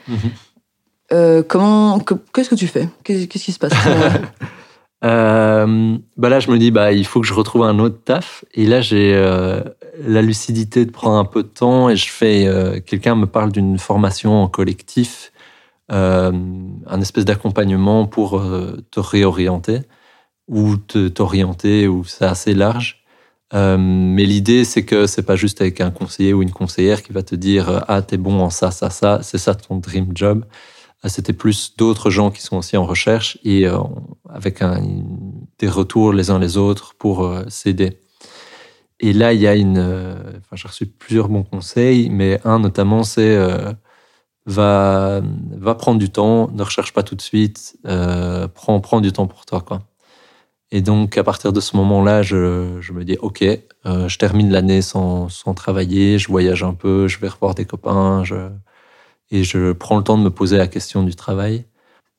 Euh, 1.12 1.42
comment, 1.42 1.98
que- 2.00 2.14
qu'est-ce 2.32 2.50
que 2.50 2.54
tu 2.54 2.66
fais? 2.66 2.88
Qu'est- 3.04 3.26
Qu'est-ce 3.26 3.44
qui 3.44 3.52
se 3.52 3.58
passe? 3.58 3.72
Euh, 5.02 5.96
bah 6.18 6.28
là, 6.28 6.40
je 6.40 6.50
me 6.50 6.58
dis, 6.58 6.70
bah, 6.70 6.92
il 6.92 7.06
faut 7.06 7.22
que 7.22 7.26
je 7.26 7.32
retrouve 7.32 7.62
un 7.62 7.78
autre 7.78 8.04
taf. 8.04 8.44
Et 8.52 8.66
là, 8.66 8.82
j'ai 8.82 9.14
euh, 9.14 9.62
la 10.06 10.20
lucidité 10.20 10.84
de 10.84 10.90
prendre 10.90 11.16
un 11.16 11.24
peu 11.24 11.42
de 11.42 11.48
temps 11.48 11.88
et 11.88 11.96
je 11.96 12.10
fais. 12.10 12.46
Quelqu'un 12.84 13.14
me 13.14 13.24
parle 13.24 13.50
d'une 13.50 13.78
formation 13.78 14.42
en 14.42 14.46
collectif, 14.48 15.32
un 15.88 17.00
espèce 17.00 17.24
d'accompagnement 17.24 18.04
pour 18.06 18.42
te 18.90 19.00
réorienter 19.00 19.78
ou 20.48 20.76
te 20.76 21.08
t'orienter, 21.08 21.88
ou 21.88 22.04
c'est 22.04 22.26
assez 22.26 22.52
large. 22.52 23.02
Mais 23.54 24.24
l'idée, 24.26 24.66
c'est 24.66 24.84
que 24.84 25.06
c'est 25.06 25.22
pas 25.22 25.36
juste 25.36 25.62
avec 25.62 25.80
un 25.80 25.90
conseiller 25.90 26.34
ou 26.34 26.42
une 26.42 26.52
conseillère 26.52 27.02
qui 27.02 27.14
va 27.14 27.22
te 27.22 27.34
dire 27.34 27.84
ah 27.88 28.02
t'es 28.02 28.18
bon 28.18 28.38
en 28.40 28.50
ça 28.50 28.70
ça 28.70 28.90
ça, 28.90 29.20
c'est 29.22 29.38
ça 29.38 29.54
ton 29.54 29.76
dream 29.78 30.08
job. 30.14 30.44
Ah, 31.02 31.08
C'était 31.08 31.32
plus 31.32 31.74
d'autres 31.76 32.10
gens 32.10 32.30
qui 32.30 32.42
sont 32.42 32.58
aussi 32.58 32.76
en 32.76 32.84
recherche 32.84 33.38
et 33.44 33.66
euh, 33.66 33.78
avec 34.28 34.62
des 35.58 35.68
retours 35.68 36.12
les 36.12 36.30
uns 36.30 36.38
les 36.38 36.56
autres 36.56 36.94
pour 36.98 37.24
euh, 37.24 37.44
s'aider. 37.48 37.98
Et 39.00 39.12
là, 39.14 39.32
il 39.32 39.40
y 39.40 39.46
a 39.46 39.54
une. 39.56 39.78
euh, 39.78 40.14
Enfin, 40.38 40.56
j'ai 40.56 40.68
reçu 40.68 40.86
plusieurs 40.86 41.28
bons 41.28 41.42
conseils, 41.44 42.10
mais 42.10 42.40
un 42.44 42.58
notamment, 42.60 43.02
c'est 43.04 43.36
va 44.46 45.20
va 45.52 45.74
prendre 45.74 45.98
du 45.98 46.10
temps, 46.10 46.48
ne 46.52 46.62
recherche 46.62 46.92
pas 46.92 47.02
tout 47.02 47.14
de 47.14 47.20
suite, 47.22 47.76
euh, 47.86 48.48
prends 48.48 48.80
prends 48.80 49.00
du 49.00 49.12
temps 49.12 49.26
pour 49.26 49.46
toi, 49.46 49.60
quoi. 49.60 49.82
Et 50.72 50.82
donc, 50.82 51.18
à 51.18 51.24
partir 51.24 51.52
de 51.52 51.60
ce 51.60 51.76
moment-là, 51.76 52.22
je, 52.22 52.78
je 52.80 52.92
me 52.92 53.04
dis, 53.04 53.16
OK, 53.22 53.42
je 53.84 54.18
termine 54.18 54.50
l'année 54.52 54.82
sans, 54.82 55.28
sans 55.28 55.54
travailler, 55.54 56.18
je 56.18 56.28
voyage 56.28 56.62
un 56.64 56.74
peu, 56.74 57.08
je 57.08 57.18
vais 57.20 57.28
revoir 57.28 57.54
des 57.56 57.64
copains, 57.66 58.24
je, 58.24 58.36
et 59.30 59.44
je 59.44 59.72
prends 59.72 59.96
le 59.96 60.04
temps 60.04 60.18
de 60.18 60.22
me 60.22 60.30
poser 60.30 60.56
la 60.56 60.66
question 60.68 61.02
du 61.02 61.14
travail. 61.14 61.64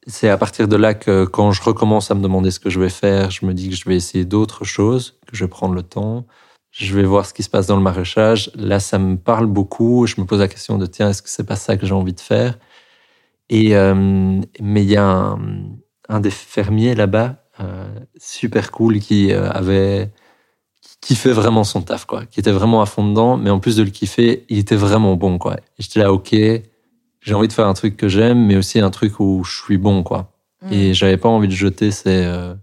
C'est 0.07 0.29
à 0.29 0.37
partir 0.37 0.67
de 0.67 0.75
là 0.75 0.93
que 0.93 1.25
quand 1.25 1.51
je 1.51 1.61
recommence 1.61 2.09
à 2.09 2.15
me 2.15 2.21
demander 2.21 2.49
ce 2.51 2.59
que 2.59 2.69
je 2.69 2.79
vais 2.79 2.89
faire, 2.89 3.29
je 3.29 3.45
me 3.45 3.53
dis 3.53 3.69
que 3.69 3.75
je 3.75 3.87
vais 3.87 3.95
essayer 3.95 4.25
d'autres 4.25 4.65
choses, 4.65 5.19
que 5.27 5.35
je 5.35 5.43
vais 5.45 5.49
prendre 5.49 5.75
le 5.75 5.83
temps. 5.83 6.25
Je 6.71 6.95
vais 6.95 7.03
voir 7.03 7.25
ce 7.25 7.33
qui 7.33 7.43
se 7.43 7.49
passe 7.49 7.67
dans 7.67 7.75
le 7.75 7.83
maraîchage. 7.83 8.51
Là, 8.55 8.79
ça 8.79 8.97
me 8.97 9.17
parle 9.17 9.45
beaucoup. 9.45 10.07
Je 10.07 10.19
me 10.19 10.25
pose 10.25 10.39
la 10.39 10.47
question 10.47 10.77
de 10.77 10.85
tiens, 10.85 11.09
est-ce 11.09 11.21
que 11.21 11.29
c'est 11.29 11.43
pas 11.45 11.57
ça 11.57 11.77
que 11.77 11.85
j'ai 11.85 11.93
envie 11.93 12.13
de 12.13 12.19
faire? 12.19 12.57
Et 13.49 13.75
euh, 13.75 13.93
mais 14.61 14.83
il 14.83 14.89
y 14.89 14.97
a 14.97 15.35
un, 16.09 16.19
des 16.21 16.31
fermiers 16.31 16.95
là-bas, 16.95 17.43
euh, 17.59 17.87
super 18.17 18.71
cool, 18.71 18.99
qui 18.99 19.33
euh, 19.33 19.49
avait 19.51 20.11
qui 20.81 20.97
kiffait 21.15 21.33
vraiment 21.33 21.63
son 21.65 21.81
taf, 21.81 22.05
quoi, 22.05 22.25
qui 22.25 22.39
était 22.39 22.51
vraiment 22.51 22.81
à 22.81 22.85
fond 22.85 23.07
dedans. 23.07 23.37
Mais 23.37 23.49
en 23.49 23.59
plus 23.59 23.75
de 23.75 23.83
le 23.83 23.91
kiffer, 23.91 24.45
il 24.49 24.59
était 24.59 24.75
vraiment 24.75 25.15
bon, 25.15 25.37
quoi. 25.37 25.57
J'étais 25.79 25.99
là, 25.99 26.13
ok, 26.13 26.33
j'ai 27.21 27.33
envie 27.33 27.47
de 27.47 27.53
faire 27.53 27.67
un 27.67 27.73
truc 27.73 27.95
que 27.95 28.07
j'aime, 28.07 28.45
mais 28.45 28.57
aussi 28.57 28.79
un 28.79 28.89
truc 28.89 29.19
où 29.19 29.43
je 29.43 29.63
suis 29.63 29.77
bon, 29.77 30.03
quoi. 30.03 30.31
Et 30.69 30.93
j'avais 30.93 31.17
pas 31.17 31.29
envie 31.29 31.47
de 31.47 31.53
jeter 31.53 31.89
ces, 31.89 32.23
euh, 32.23 32.53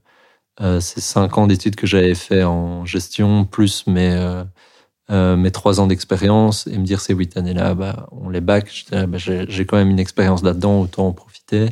euh, 0.60 0.80
ces 0.80 1.00
cinq 1.00 1.36
ans 1.38 1.46
d'études 1.46 1.76
que 1.76 1.86
j'avais 1.86 2.14
fait 2.14 2.44
en 2.44 2.84
gestion, 2.84 3.44
plus 3.44 3.86
mes, 3.86 4.12
euh, 4.12 4.44
euh, 5.10 5.36
mes 5.36 5.50
trois 5.50 5.80
ans 5.80 5.86
d'expérience, 5.86 6.66
et 6.66 6.78
me 6.78 6.84
dire 6.84 7.00
ces 7.00 7.14
huit 7.14 7.36
années-là, 7.36 7.74
bah, 7.74 8.06
on 8.12 8.28
les 8.28 8.40
bac. 8.40 8.84
Bah, 8.92 9.18
j'ai 9.18 9.66
quand 9.66 9.76
même 9.76 9.90
une 9.90 9.98
expérience 9.98 10.42
là-dedans, 10.42 10.80
autant 10.80 11.08
en 11.08 11.12
profiter. 11.12 11.70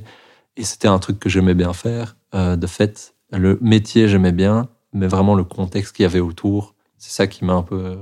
Et 0.56 0.64
c'était 0.64 0.88
un 0.88 0.98
truc 0.98 1.18
que 1.18 1.28
j'aimais 1.28 1.54
bien 1.54 1.72
faire. 1.72 2.16
Euh, 2.34 2.56
de 2.56 2.66
fait, 2.66 3.14
le 3.30 3.58
métier, 3.60 4.08
j'aimais 4.08 4.32
bien, 4.32 4.68
mais 4.92 5.06
vraiment 5.06 5.34
le 5.34 5.44
contexte 5.44 5.94
qu'il 5.94 6.04
y 6.04 6.06
avait 6.06 6.20
autour 6.20 6.74
C'est 6.98 7.12
ça 7.12 7.26
qui 7.26 7.44
m'a 7.44 7.52
un 7.52 7.62
peu, 7.62 7.98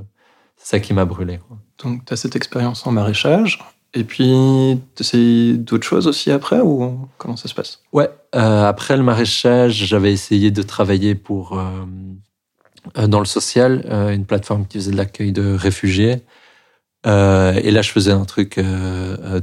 c'est 0.56 0.68
ça 0.68 0.80
qui 0.80 0.94
m'a 0.94 1.04
brûlé. 1.04 1.38
Quoi. 1.38 1.58
Donc, 1.82 2.04
tu 2.04 2.12
as 2.12 2.16
cette 2.16 2.36
expérience 2.36 2.86
en 2.86 2.92
maraîchage. 2.92 3.58
Et 3.96 4.02
puis, 4.02 4.80
tu 4.96 5.02
essayes 5.02 5.58
d'autres 5.58 5.86
choses 5.86 6.08
aussi 6.08 6.32
après 6.32 6.60
ou 6.60 7.08
comment 7.16 7.36
ça 7.36 7.48
se 7.48 7.54
passe? 7.54 7.80
Ouais, 7.92 8.10
euh, 8.34 8.64
après 8.66 8.96
le 8.96 9.04
maraîchage, 9.04 9.74
j'avais 9.86 10.12
essayé 10.12 10.50
de 10.50 10.62
travailler 10.62 11.14
pour 11.14 11.56
euh, 11.58 11.62
euh, 12.98 13.06
dans 13.06 13.20
le 13.20 13.24
social, 13.24 13.86
une 14.12 14.26
plateforme 14.26 14.66
qui 14.66 14.78
faisait 14.78 14.90
de 14.90 14.96
l'accueil 14.96 15.32
de 15.32 15.54
réfugiés. 15.54 16.22
et 17.06 17.70
là, 17.70 17.82
je 17.82 17.90
faisais 17.90 18.10
un 18.10 18.24
truc 18.24 18.60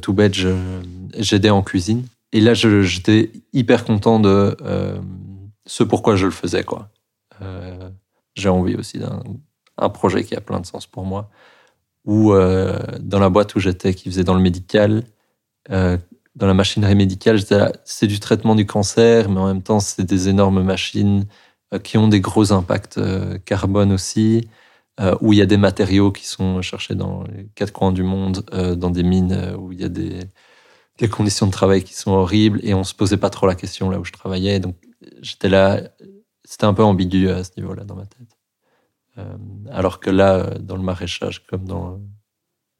tout 0.02 0.14
bête, 0.14 0.36
j'aidais 1.18 1.50
en 1.50 1.62
cuisine. 1.62 2.06
Et 2.34 2.42
là, 2.42 2.54
j'étais 2.54 3.32
hyper 3.54 3.86
content 3.86 4.20
de 4.20 4.58
ce 5.66 5.84
pourquoi 5.84 6.18
je 6.18 6.26
le 6.26 6.32
faisais. 6.32 6.64
quoi. 6.64 6.90
J'ai 8.36 8.50
envie 8.50 8.76
aussi 8.76 9.00
d'un 9.00 9.90
projet 9.90 10.24
qui 10.26 10.36
a 10.36 10.42
plein 10.42 10.60
de 10.60 10.66
sens 10.66 10.88
pour 10.88 11.06
moi 11.06 11.30
ou 12.06 12.34
euh, 12.34 12.80
dans 13.00 13.20
la 13.20 13.30
boîte 13.30 13.56
où 13.56 13.60
j'étais, 13.60 13.94
qui 13.94 14.10
faisait 14.10 14.24
dans 14.24 14.34
le 14.34 14.42
médical, 14.42 15.04
euh, 15.70 15.98
dans 16.36 16.48
la 16.48 16.54
machinerie 16.54 16.96
médicale, 16.96 17.40
c'est 17.84 18.08
du 18.08 18.20
traitement 18.20 18.56
du 18.56 18.66
cancer, 18.66 19.30
mais 19.30 19.40
en 19.40 19.48
même 19.48 19.62
temps, 19.62 19.80
c'est 19.80 20.04
des 20.04 20.30
énormes 20.30 20.64
machines 20.64 21.26
euh, 21.74 21.80
qui 21.80 21.98
ont 21.98 22.08
des 22.08 22.22
gros 22.22 22.54
impacts 22.54 23.00
carbone 23.46 23.92
aussi, 23.92 24.48
où 25.22 25.34
il 25.34 25.40
y 25.40 25.42
a 25.42 25.48
des 25.48 25.58
matériaux 25.58 26.12
qui 26.12 26.28
sont 26.28 26.62
cherchés 26.62 26.94
dans 26.94 27.24
les 27.24 27.48
quatre 27.56 27.74
coins 27.74 27.92
du 27.92 28.04
monde, 28.04 28.46
dans 28.78 28.92
des 28.92 29.02
mines 29.02 29.56
où 29.58 29.72
il 29.72 29.82
y 29.82 29.84
a 29.84 29.90
des, 29.90 30.20
des 31.00 31.10
conditions 31.10 31.48
de 31.48 31.52
travail 31.52 31.84
qui 31.84 31.96
sont 31.96 32.12
horribles, 32.12 32.60
et 32.62 32.76
on 32.76 32.84
se 32.84 32.94
posait 32.94 33.18
pas 33.18 33.32
trop 33.32 33.48
la 33.48 33.56
question 33.56 33.90
là 33.90 34.00
où 34.00 34.06
je 34.06 34.12
travaillais. 34.12 34.60
Donc 34.60 34.76
j'étais 35.22 35.50
là, 35.50 35.82
c'était 36.44 36.66
un 36.66 36.74
peu 36.76 36.84
ambigu 36.84 37.30
à 37.30 37.44
ce 37.44 37.52
niveau-là 37.58 37.84
dans 37.84 37.96
ma 37.96 38.06
tête. 38.06 38.38
Euh, 39.18 39.24
alors 39.70 40.00
que 40.00 40.10
là, 40.10 40.36
euh, 40.36 40.58
dans 40.60 40.78
le 40.78 40.84
maraîchage, 40.84 41.44
comme 41.48 41.66
dans 41.66 42.00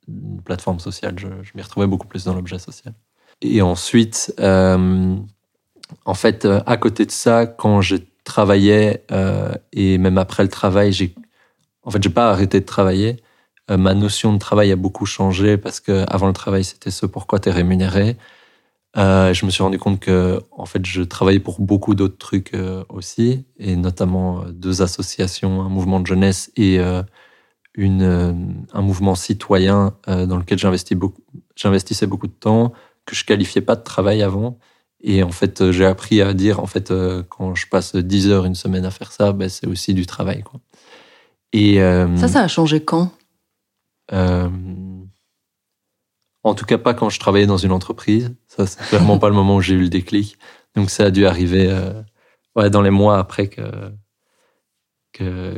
une 0.08 0.42
plateforme 0.42 0.80
sociale, 0.80 1.16
je, 1.18 1.28
m'y 1.56 1.62
retrouvais 1.62 1.88
beaucoup 1.88 2.08
plus 2.08 2.24
dans 2.26 2.34
l'objet 2.34 2.60
social. 2.60 2.94
Et 3.42 3.62
ensuite, 3.62 4.34
euh, 4.40 5.16
en 6.06 6.14
fait, 6.14 6.48
à 6.66 6.78
côté 6.78 7.06
de 7.06 7.12
ça, 7.12 7.46
quand 7.46 7.82
je 7.82 7.98
travaillais 8.24 9.04
et 9.74 9.98
même 9.98 10.18
après 10.18 10.44
le 10.44 10.50
travail, 10.50 10.92
j'ai, 10.94 11.16
en 11.84 11.92
fait, 11.92 12.02
j'ai 12.02 12.10
pas 12.10 12.30
arrêté 12.30 12.60
de 12.60 12.66
travailler. 12.66 13.18
ma 13.70 13.94
notion 13.94 14.32
de 14.32 14.38
travail 14.38 14.72
a 14.72 14.76
beaucoup 14.76 15.06
changé 15.06 15.58
parce 15.58 15.80
que 15.80 16.06
avant 16.08 16.28
le 16.28 16.34
travail, 16.34 16.64
c'était 16.64 16.92
ce 16.92 17.06
pourquoi 17.06 17.40
tu 17.40 17.50
es 17.50 17.52
rémunéré. 17.52 18.16
Euh, 18.98 19.34
je 19.34 19.46
me 19.46 19.52
suis 19.52 19.64
rendu 19.64 19.80
compte 19.80 20.00
que, 20.00 20.42
en 20.52 20.66
fait, 20.66 20.86
je 20.86 21.02
travaillais 21.02 21.40
pour 21.40 21.62
beaucoup 21.62 21.96
d'autres 21.96 22.18
trucs 22.18 22.54
euh, 22.54 22.84
aussi, 22.90 23.46
et 23.58 23.76
notamment 23.76 24.42
euh, 24.42 24.52
deux 24.52 24.82
associations, 24.82 25.62
un 25.62 25.70
mouvement 25.70 26.02
de 26.02 26.08
jeunesse 26.08 26.52
et 26.58 26.80
une, 27.76 28.66
un 28.74 28.82
mouvement 28.82 29.16
citoyen 29.16 29.96
dans 30.08 30.38
lequel 30.38 30.60
j'investissais 30.60 30.96
beaucoup, 30.96 31.22
j'investissais 31.56 32.06
beaucoup 32.06 32.28
de 32.28 32.34
temps, 32.34 32.74
que 33.06 33.16
je 33.16 33.24
qualifiais 33.24 33.62
pas 33.62 33.76
de 33.76 33.84
travail 33.84 34.22
avant. 34.24 34.60
Et 35.04 35.24
en 35.24 35.32
fait, 35.32 35.72
j'ai 35.72 35.86
appris 35.86 36.22
à 36.22 36.34
dire, 36.34 36.60
en 36.60 36.68
fait, 36.68 36.94
quand 37.30 37.56
je 37.56 37.68
passe 37.68 37.96
10 37.96 38.30
heures 38.30 38.46
une 38.46 38.56
semaine 38.56 38.86
à 38.86 38.92
faire 38.92 39.12
ça, 39.12 39.32
ben, 39.32 39.50
c'est 39.50 39.68
aussi 39.68 39.94
du 39.94 40.06
travail. 40.06 40.44
Quoi. 40.44 40.60
Et, 41.54 41.78
ça, 42.18 42.28
ça 42.28 42.42
a 42.42 42.48
changé 42.50 42.84
quand? 42.84 43.12
En 46.44 46.54
tout 46.56 46.66
cas, 46.66 46.78
pas 46.78 46.94
quand 46.94 47.10
je 47.10 47.20
travaillais 47.20 47.46
dans 47.46 47.58
une 47.58 47.72
entreprise. 47.72 48.34
Ça, 48.48 48.66
c'est 48.66 48.82
clairement 48.86 49.20
pas 49.20 49.30
le 49.30 49.36
moment 49.36 49.58
où 49.58 49.62
j'ai 49.62 49.76
eu 49.76 49.82
le 49.82 49.90
déclic. 49.90 50.38
Donc, 50.76 50.90
ça 50.90 51.06
a 51.06 51.12
dû 51.12 51.26
arriver 51.26 51.68
euh, 51.70 51.92
ouais, 52.56 52.70
dans 52.70 52.82
les 52.82 52.90
mois 52.90 53.18
après 53.18 53.48
que, 53.48 53.62
que, 55.14 55.54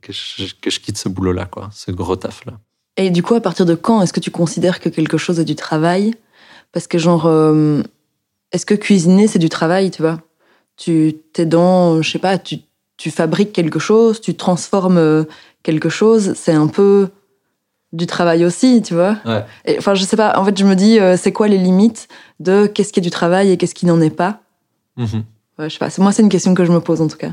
que, 0.00 0.12
je, 0.12 0.54
que 0.60 0.70
je 0.70 0.80
quitte 0.80 0.98
ce 0.98 1.08
boulot-là, 1.08 1.46
quoi, 1.46 1.70
ce 1.72 1.90
gros 1.90 2.16
taf-là. 2.16 2.54
Et 2.96 3.10
du 3.10 3.22
coup, 3.22 3.34
à 3.34 3.40
partir 3.40 3.66
de 3.66 3.74
quand 3.74 4.02
est-ce 4.02 4.12
que 4.12 4.20
tu 4.20 4.30
considères 4.30 4.80
que 4.80 4.88
quelque 4.88 5.18
chose 5.18 5.40
est 5.40 5.44
du 5.44 5.56
travail? 5.56 6.14
Parce 6.72 6.86
que, 6.86 6.98
genre, 6.98 7.26
euh, 7.26 7.82
est-ce 8.52 8.66
que 8.66 8.74
cuisiner, 8.74 9.28
c'est 9.28 9.38
du 9.38 9.48
travail, 9.48 9.90
tu 9.90 10.02
vois? 10.02 10.20
Tu 10.76 11.16
t'es 11.32 11.46
dans, 11.46 12.02
je 12.02 12.10
sais 12.10 12.18
pas, 12.18 12.38
tu, 12.38 12.58
tu 12.96 13.10
fabriques 13.10 13.52
quelque 13.52 13.78
chose, 13.78 14.20
tu 14.20 14.34
transformes 14.34 14.98
euh, 14.98 15.24
quelque 15.62 15.88
chose, 15.88 16.34
c'est 16.34 16.52
un 16.52 16.66
peu 16.66 17.08
du 17.94 18.06
travail 18.06 18.44
aussi, 18.44 18.82
tu 18.82 18.94
vois. 18.94 19.16
enfin, 19.78 19.94
je 19.94 20.02
sais 20.02 20.16
pas. 20.16 20.38
En 20.38 20.44
fait, 20.44 20.58
je 20.58 20.64
me 20.64 20.74
dis, 20.74 20.98
euh, 20.98 21.16
c'est 21.16 21.32
quoi 21.32 21.48
les 21.48 21.58
limites 21.58 22.08
de 22.40 22.66
qu'est-ce 22.66 22.92
qui 22.92 23.00
est 23.00 23.02
du 23.02 23.10
travail 23.10 23.52
et 23.52 23.56
qu'est-ce 23.56 23.74
qui 23.74 23.86
n'en 23.86 24.00
est 24.00 24.10
pas? 24.10 24.40
Mm-hmm. 24.98 25.22
je 25.60 25.68
sais 25.68 25.78
pas. 25.78 25.88
Moi, 25.98 26.12
c'est 26.12 26.22
une 26.22 26.28
question 26.28 26.54
que 26.54 26.64
je 26.64 26.72
me 26.72 26.80
pose 26.80 27.00
en 27.00 27.06
tout 27.06 27.16
cas. 27.16 27.32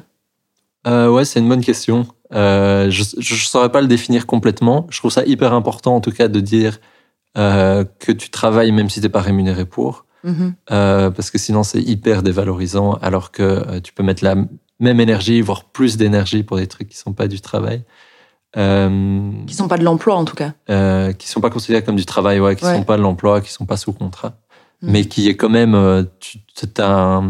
Euh, 0.88 1.10
ouais, 1.10 1.26
c'est 1.26 1.40
une 1.40 1.50
bonne 1.50 1.64
question. 1.64 2.08
Euh, 2.34 2.90
je 2.90 3.04
ne 3.18 3.40
saurais 3.40 3.72
pas 3.72 3.82
le 3.82 3.88
définir 3.88 4.28
complètement. 4.28 4.88
Je 4.90 5.00
trouve 5.00 5.12
ça 5.12 5.26
hyper 5.26 5.54
important, 5.54 5.96
en 5.96 6.02
tout 6.02 6.12
cas, 6.12 6.28
de 6.28 6.40
dire 6.40 6.80
que 7.36 8.12
tu 8.12 8.30
travailles 8.30 8.72
même 8.72 8.90
si 8.90 9.00
t'es 9.00 9.10
pas 9.10 9.22
rémunéré 9.22 9.66
pour, 9.66 10.06
mm-hmm. 10.26 11.12
parce 11.12 11.32
que 11.32 11.38
sinon 11.38 11.64
c'est 11.64 11.82
hyper 11.82 12.24
dévalorisant. 12.24 12.94
Alors 13.02 13.32
que 13.32 13.80
tu 13.80 13.94
peux 13.94 14.04
mettre 14.04 14.24
la 14.24 14.36
même 14.80 15.00
énergie, 15.00 15.42
voire 15.42 15.64
plus 15.64 15.98
d'énergie 15.98 16.44
pour 16.44 16.58
des 16.58 16.68
trucs 16.68 16.90
qui 16.90 16.98
sont 16.98 17.14
pas 17.14 17.28
du 17.28 17.42
travail. 17.42 17.84
Euh, 18.58 19.32
qui 19.48 19.56
sont 19.56 19.68
pas 19.68 19.78
de 19.78 19.84
l'emploi 19.84 20.16
en 20.16 20.26
tout 20.26 20.36
cas. 20.36 20.54
Euh, 20.70 21.14
qui 21.14 21.28
sont 21.28 21.42
pas 21.42 21.50
considérés 21.50 21.84
comme 21.84 21.96
du 21.96 22.06
travail, 22.06 22.40
ouais, 22.40 22.56
qui 22.56 22.66
sont 22.66 22.84
pas 22.84 22.98
de 22.98 23.02
l'emploi, 23.02 23.42
qui 23.42 23.52
sont 23.52 23.66
pas 23.66 23.78
sous 23.78 23.94
contrat, 23.94 24.34
mm. 24.82 24.92
mais 24.92 25.06
qui 25.06 25.30
est 25.30 25.38
quand 25.38 25.50
même, 25.50 25.74
euh, 25.74 26.04
tu 26.20 26.40
as 26.80 27.22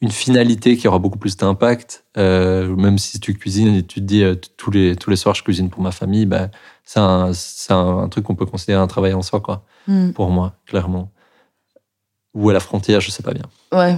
une 0.00 0.10
finalité 0.10 0.76
qui 0.76 0.88
aura 0.88 0.98
beaucoup 0.98 1.18
plus 1.18 1.36
d'impact. 1.36 2.04
Euh, 2.16 2.74
même 2.76 2.98
si 2.98 3.20
tu 3.20 3.34
cuisines 3.34 3.74
et 3.74 3.82
tu 3.82 4.00
te 4.00 4.06
dis 4.06 4.22
euh, 4.22 4.36
tous 4.56 4.70
les 4.70 4.96
tous 4.96 5.10
les 5.10 5.16
soirs 5.16 5.34
je 5.34 5.42
cuisine 5.42 5.70
pour 5.70 5.82
ma 5.82 5.90
famille, 5.90 6.24
bah 6.24 6.48
c'est 6.84 7.00
un 7.00 7.32
c'est 7.34 7.72
un, 7.72 8.08
truc 8.08 8.24
qu'on 8.24 8.34
peut 8.34 8.46
considérer 8.46 8.80
un 8.80 8.86
travail 8.86 9.12
en 9.12 9.22
soi 9.22 9.40
quoi. 9.40 9.64
Mm. 9.86 10.12
Pour 10.12 10.30
moi, 10.30 10.54
clairement. 10.66 11.10
Ou 12.34 12.50
à 12.50 12.52
la 12.52 12.60
frontière, 12.60 13.00
je 13.00 13.10
sais 13.10 13.22
pas 13.22 13.32
bien. 13.32 13.44
Ouais, 13.72 13.96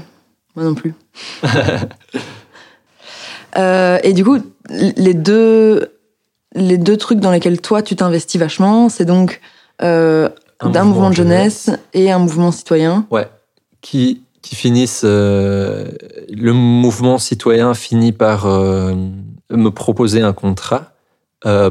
moi 0.57 0.65
non 0.65 0.75
plus. 0.75 0.95
et 4.03 4.13
du 4.13 4.25
coup, 4.25 4.39
les 4.69 5.15
deux 5.15 6.00
les 6.55 6.79
deux 6.79 6.97
trucs 6.97 7.21
dans 7.21 7.31
lesquels 7.31 7.61
toi 7.61 7.83
tu 7.83 7.97
t'investis 7.97 8.41
vachement, 8.41 8.89
c'est 8.89 9.05
donc 9.05 9.41
euh, 9.83 10.29
d'un 10.63 10.85
mouvement, 10.85 11.11
de 11.11 11.15
jeunesse, 11.15 11.71
et 11.95 12.11
un 12.11 12.19
mouvement 12.19 12.53
citoyen. 12.53 13.07
Ouais, 13.11 13.29
qui 13.81 14.23
qui 14.43 14.57
finissent. 14.57 15.03
Euh, 15.05 15.91
le 16.31 16.53
mouvement 16.53 17.19
citoyen 17.19 17.75
finit 17.75 18.13
par 18.13 18.47
euh, 18.47 18.95
me 19.51 19.71
proposer 19.71 20.23
un 20.23 20.33
contrat, 20.33 20.93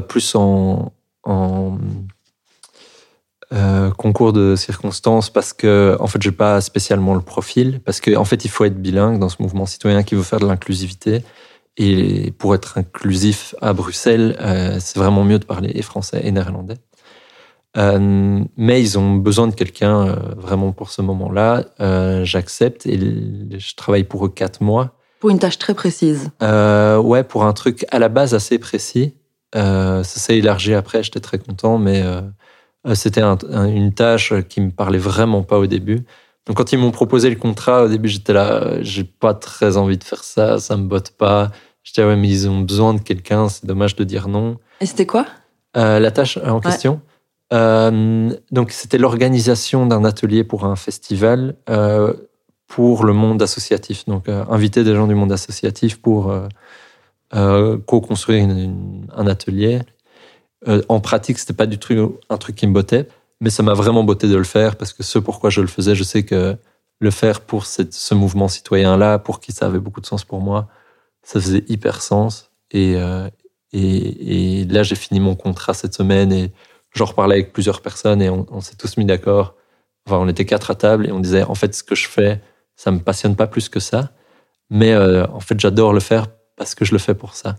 plus 0.08 0.34
en, 0.34 0.92
en 1.24 1.78
concours 3.96 4.32
de 4.32 4.56
circonstances 4.56 5.30
parce 5.30 5.52
que 5.52 5.96
en 6.00 6.06
fait 6.06 6.22
j'ai 6.22 6.32
pas 6.32 6.60
spécialement 6.60 7.14
le 7.14 7.20
profil 7.20 7.80
parce 7.84 8.00
que 8.00 8.16
en 8.16 8.24
fait 8.24 8.44
il 8.44 8.48
faut 8.48 8.64
être 8.64 8.80
bilingue 8.80 9.18
dans 9.18 9.28
ce 9.28 9.36
mouvement 9.40 9.66
citoyen 9.66 10.02
qui 10.02 10.14
veut 10.14 10.22
faire 10.22 10.40
de 10.40 10.46
l'inclusivité 10.46 11.24
et 11.82 12.30
pour 12.32 12.54
être 12.54 12.76
inclusif 12.76 13.54
à 13.62 13.72
Bruxelles, 13.72 14.36
euh, 14.42 14.76
c'est 14.80 14.98
vraiment 14.98 15.24
mieux 15.24 15.38
de 15.38 15.46
parler 15.46 15.72
et 15.74 15.80
français 15.80 16.20
et 16.22 16.30
néerlandais. 16.30 16.76
Euh, 17.78 18.44
mais 18.58 18.82
ils 18.82 18.98
ont 18.98 19.14
besoin 19.14 19.46
de 19.46 19.54
quelqu'un 19.54 20.08
euh, 20.08 20.14
vraiment 20.36 20.72
pour 20.72 20.90
ce 20.90 21.00
moment-là. 21.00 21.64
J'accepte 22.24 22.84
et 22.84 22.98
je 22.98 23.74
travaille 23.76 24.04
pour 24.04 24.26
eux 24.26 24.28
quatre 24.28 24.60
mois. 24.60 24.98
Pour 25.20 25.30
une 25.30 25.38
tâche 25.38 25.56
très 25.56 25.72
précise. 25.72 26.30
ouais, 26.42 27.24
pour 27.24 27.44
un 27.44 27.52
truc 27.54 27.86
à 27.90 27.98
la 27.98 28.10
base 28.10 28.34
assez 28.34 28.58
précis. 28.58 29.14
ça 29.54 30.04
s'est 30.04 30.36
élargi 30.36 30.74
après, 30.74 31.02
j'étais 31.02 31.20
très 31.20 31.38
content, 31.38 31.78
mais 31.78 32.04
c'était 32.92 33.22
une 33.22 33.94
tâche 33.94 34.34
qui 34.50 34.60
me 34.60 34.70
parlait 34.70 34.98
vraiment 34.98 35.42
pas 35.42 35.58
au 35.58 35.66
début. 35.66 36.04
Donc 36.46 36.56
quand 36.56 36.72
ils 36.72 36.78
m'ont 36.78 36.90
proposé 36.90 37.30
le 37.30 37.36
contrat, 37.36 37.84
au 37.84 37.88
début 37.88 38.08
j'étais 38.08 38.32
là, 38.32 38.82
j'ai 38.82 39.04
pas 39.04 39.34
très 39.34 39.76
envie 39.76 39.98
de 39.98 40.04
faire 40.04 40.24
ça, 40.24 40.58
ça 40.58 40.76
me 40.76 40.84
botte 40.84 41.12
pas. 41.12 41.50
J'étais 41.82 42.04
ouais 42.04 42.16
mais 42.16 42.28
ils 42.28 42.48
ont 42.48 42.60
besoin 42.60 42.94
de 42.94 43.00
quelqu'un, 43.00 43.48
c'est 43.48 43.66
dommage 43.66 43.96
de 43.96 44.04
dire 44.04 44.28
non. 44.28 44.58
Et 44.80 44.86
c'était 44.86 45.06
quoi? 45.06 45.26
Euh, 45.76 45.98
La 45.98 46.10
tâche 46.10 46.38
en 46.38 46.60
question. 46.60 47.00
Euh, 47.52 48.30
donc 48.52 48.70
c'était 48.70 48.98
l'organisation 48.98 49.86
d'un 49.86 50.04
atelier 50.04 50.44
pour 50.44 50.64
un 50.64 50.76
festival 50.76 51.56
euh, 51.68 52.12
pour 52.68 53.04
le 53.04 53.12
monde 53.12 53.42
associatif. 53.42 54.04
Donc 54.06 54.28
inviter 54.28 54.84
des 54.84 54.94
gens 54.94 55.06
du 55.06 55.14
monde 55.14 55.32
associatif 55.32 56.00
pour 56.00 56.32
co-construire 57.32 58.48
un 59.16 59.26
atelier. 59.26 59.80
en 60.88 61.00
pratique, 61.00 61.38
c'était 61.38 61.52
pas 61.52 61.66
du 61.66 61.78
tout 61.78 62.18
un 62.28 62.36
truc 62.36 62.56
qui 62.56 62.66
me 62.66 62.72
bottait 62.72 63.08
mais 63.40 63.50
ça 63.50 63.62
m'a 63.62 63.74
vraiment 63.74 64.04
botté 64.04 64.28
de 64.28 64.36
le 64.36 64.44
faire 64.44 64.76
parce 64.76 64.92
que 64.92 65.02
ce 65.02 65.18
pourquoi 65.18 65.50
je 65.50 65.60
le 65.60 65.66
faisais, 65.66 65.94
je 65.94 66.04
sais 66.04 66.22
que 66.24 66.56
le 66.98 67.10
faire 67.10 67.40
pour 67.40 67.64
cette, 67.64 67.94
ce 67.94 68.14
mouvement 68.14 68.48
citoyen-là, 68.48 69.18
pour 69.18 69.40
qui 69.40 69.52
ça 69.52 69.66
avait 69.66 69.78
beaucoup 69.78 70.02
de 70.02 70.06
sens 70.06 70.24
pour 70.24 70.40
moi, 70.40 70.68
ça 71.22 71.40
faisait 71.40 71.64
hyper 71.68 72.02
sens. 72.02 72.50
Et, 72.70 72.94
euh, 72.96 73.28
et, 73.72 74.60
et, 74.60 74.64
là, 74.64 74.82
j'ai 74.82 74.96
fini 74.96 75.20
mon 75.20 75.34
contrat 75.34 75.74
cette 75.74 75.94
semaine 75.94 76.32
et 76.32 76.52
j'en 76.94 77.04
reparlais 77.04 77.36
avec 77.36 77.52
plusieurs 77.52 77.82
personnes 77.82 78.22
et 78.22 78.30
on, 78.30 78.46
on 78.50 78.60
s'est 78.60 78.76
tous 78.76 78.96
mis 78.96 79.04
d'accord. 79.04 79.54
Enfin, 80.06 80.18
on 80.18 80.28
était 80.28 80.44
quatre 80.44 80.70
à 80.70 80.74
table 80.74 81.06
et 81.06 81.12
on 81.12 81.20
disait, 81.20 81.42
en 81.42 81.54
fait, 81.54 81.74
ce 81.74 81.82
que 81.82 81.94
je 81.94 82.08
fais, 82.08 82.40
ça 82.76 82.90
me 82.90 82.98
passionne 82.98 83.36
pas 83.36 83.46
plus 83.46 83.68
que 83.68 83.80
ça. 83.80 84.10
Mais 84.70 84.92
euh, 84.92 85.26
en 85.28 85.40
fait, 85.40 85.58
j'adore 85.58 85.92
le 85.92 86.00
faire 86.00 86.28
parce 86.56 86.74
que 86.74 86.84
je 86.84 86.92
le 86.92 86.98
fais 86.98 87.14
pour 87.14 87.34
ça. 87.34 87.56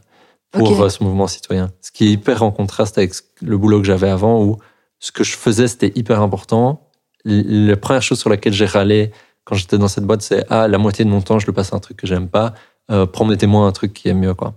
pour 0.52 0.82
euh, 0.82 0.90
ce 0.90 1.04
mouvement 1.04 1.28
citoyen. 1.28 1.72
Ce 1.82 1.92
qui 1.92 2.08
est 2.08 2.12
hyper 2.12 2.44
en 2.44 2.52
contraste 2.52 2.98
avec 2.98 3.14
le 3.42 3.58
boulot 3.58 3.80
que 3.80 3.88
j'avais 3.88 4.10
avant 4.10 4.44
où 4.44 4.58
ce 5.00 5.12
que 5.12 5.24
je 5.24 5.36
faisais, 5.36 5.68
c'était 5.68 5.92
hyper 5.96 6.22
important. 6.22 6.90
La 7.24 7.78
première 7.78 8.02
chose 8.02 8.20
sur 8.20 8.30
laquelle 8.30 8.54
j'ai 8.54 8.66
râlé 8.66 9.12
quand 9.44 9.56
j'étais 9.56 9.78
dans 9.78 9.88
cette 9.88 10.06
boîte, 10.06 10.22
c'est 10.22 10.46
ah, 10.50 10.68
la 10.68 10.78
moitié 10.78 11.04
de 11.06 11.10
mon 11.10 11.22
temps, 11.22 11.40
je 11.40 11.48
le 11.48 11.54
passe 11.54 11.74
à 11.74 11.76
un 11.76 11.80
truc 11.80 11.98
que 11.98 12.08
j'aime 12.08 12.30
pas. 12.30 12.54
Euh, 12.92 13.06
Promettez-moi 13.06 13.66
un 13.66 13.72
truc 13.72 13.94
qui 13.94 14.10
est 14.10 14.14
mieux, 14.14 14.34
quoi. 14.34 14.54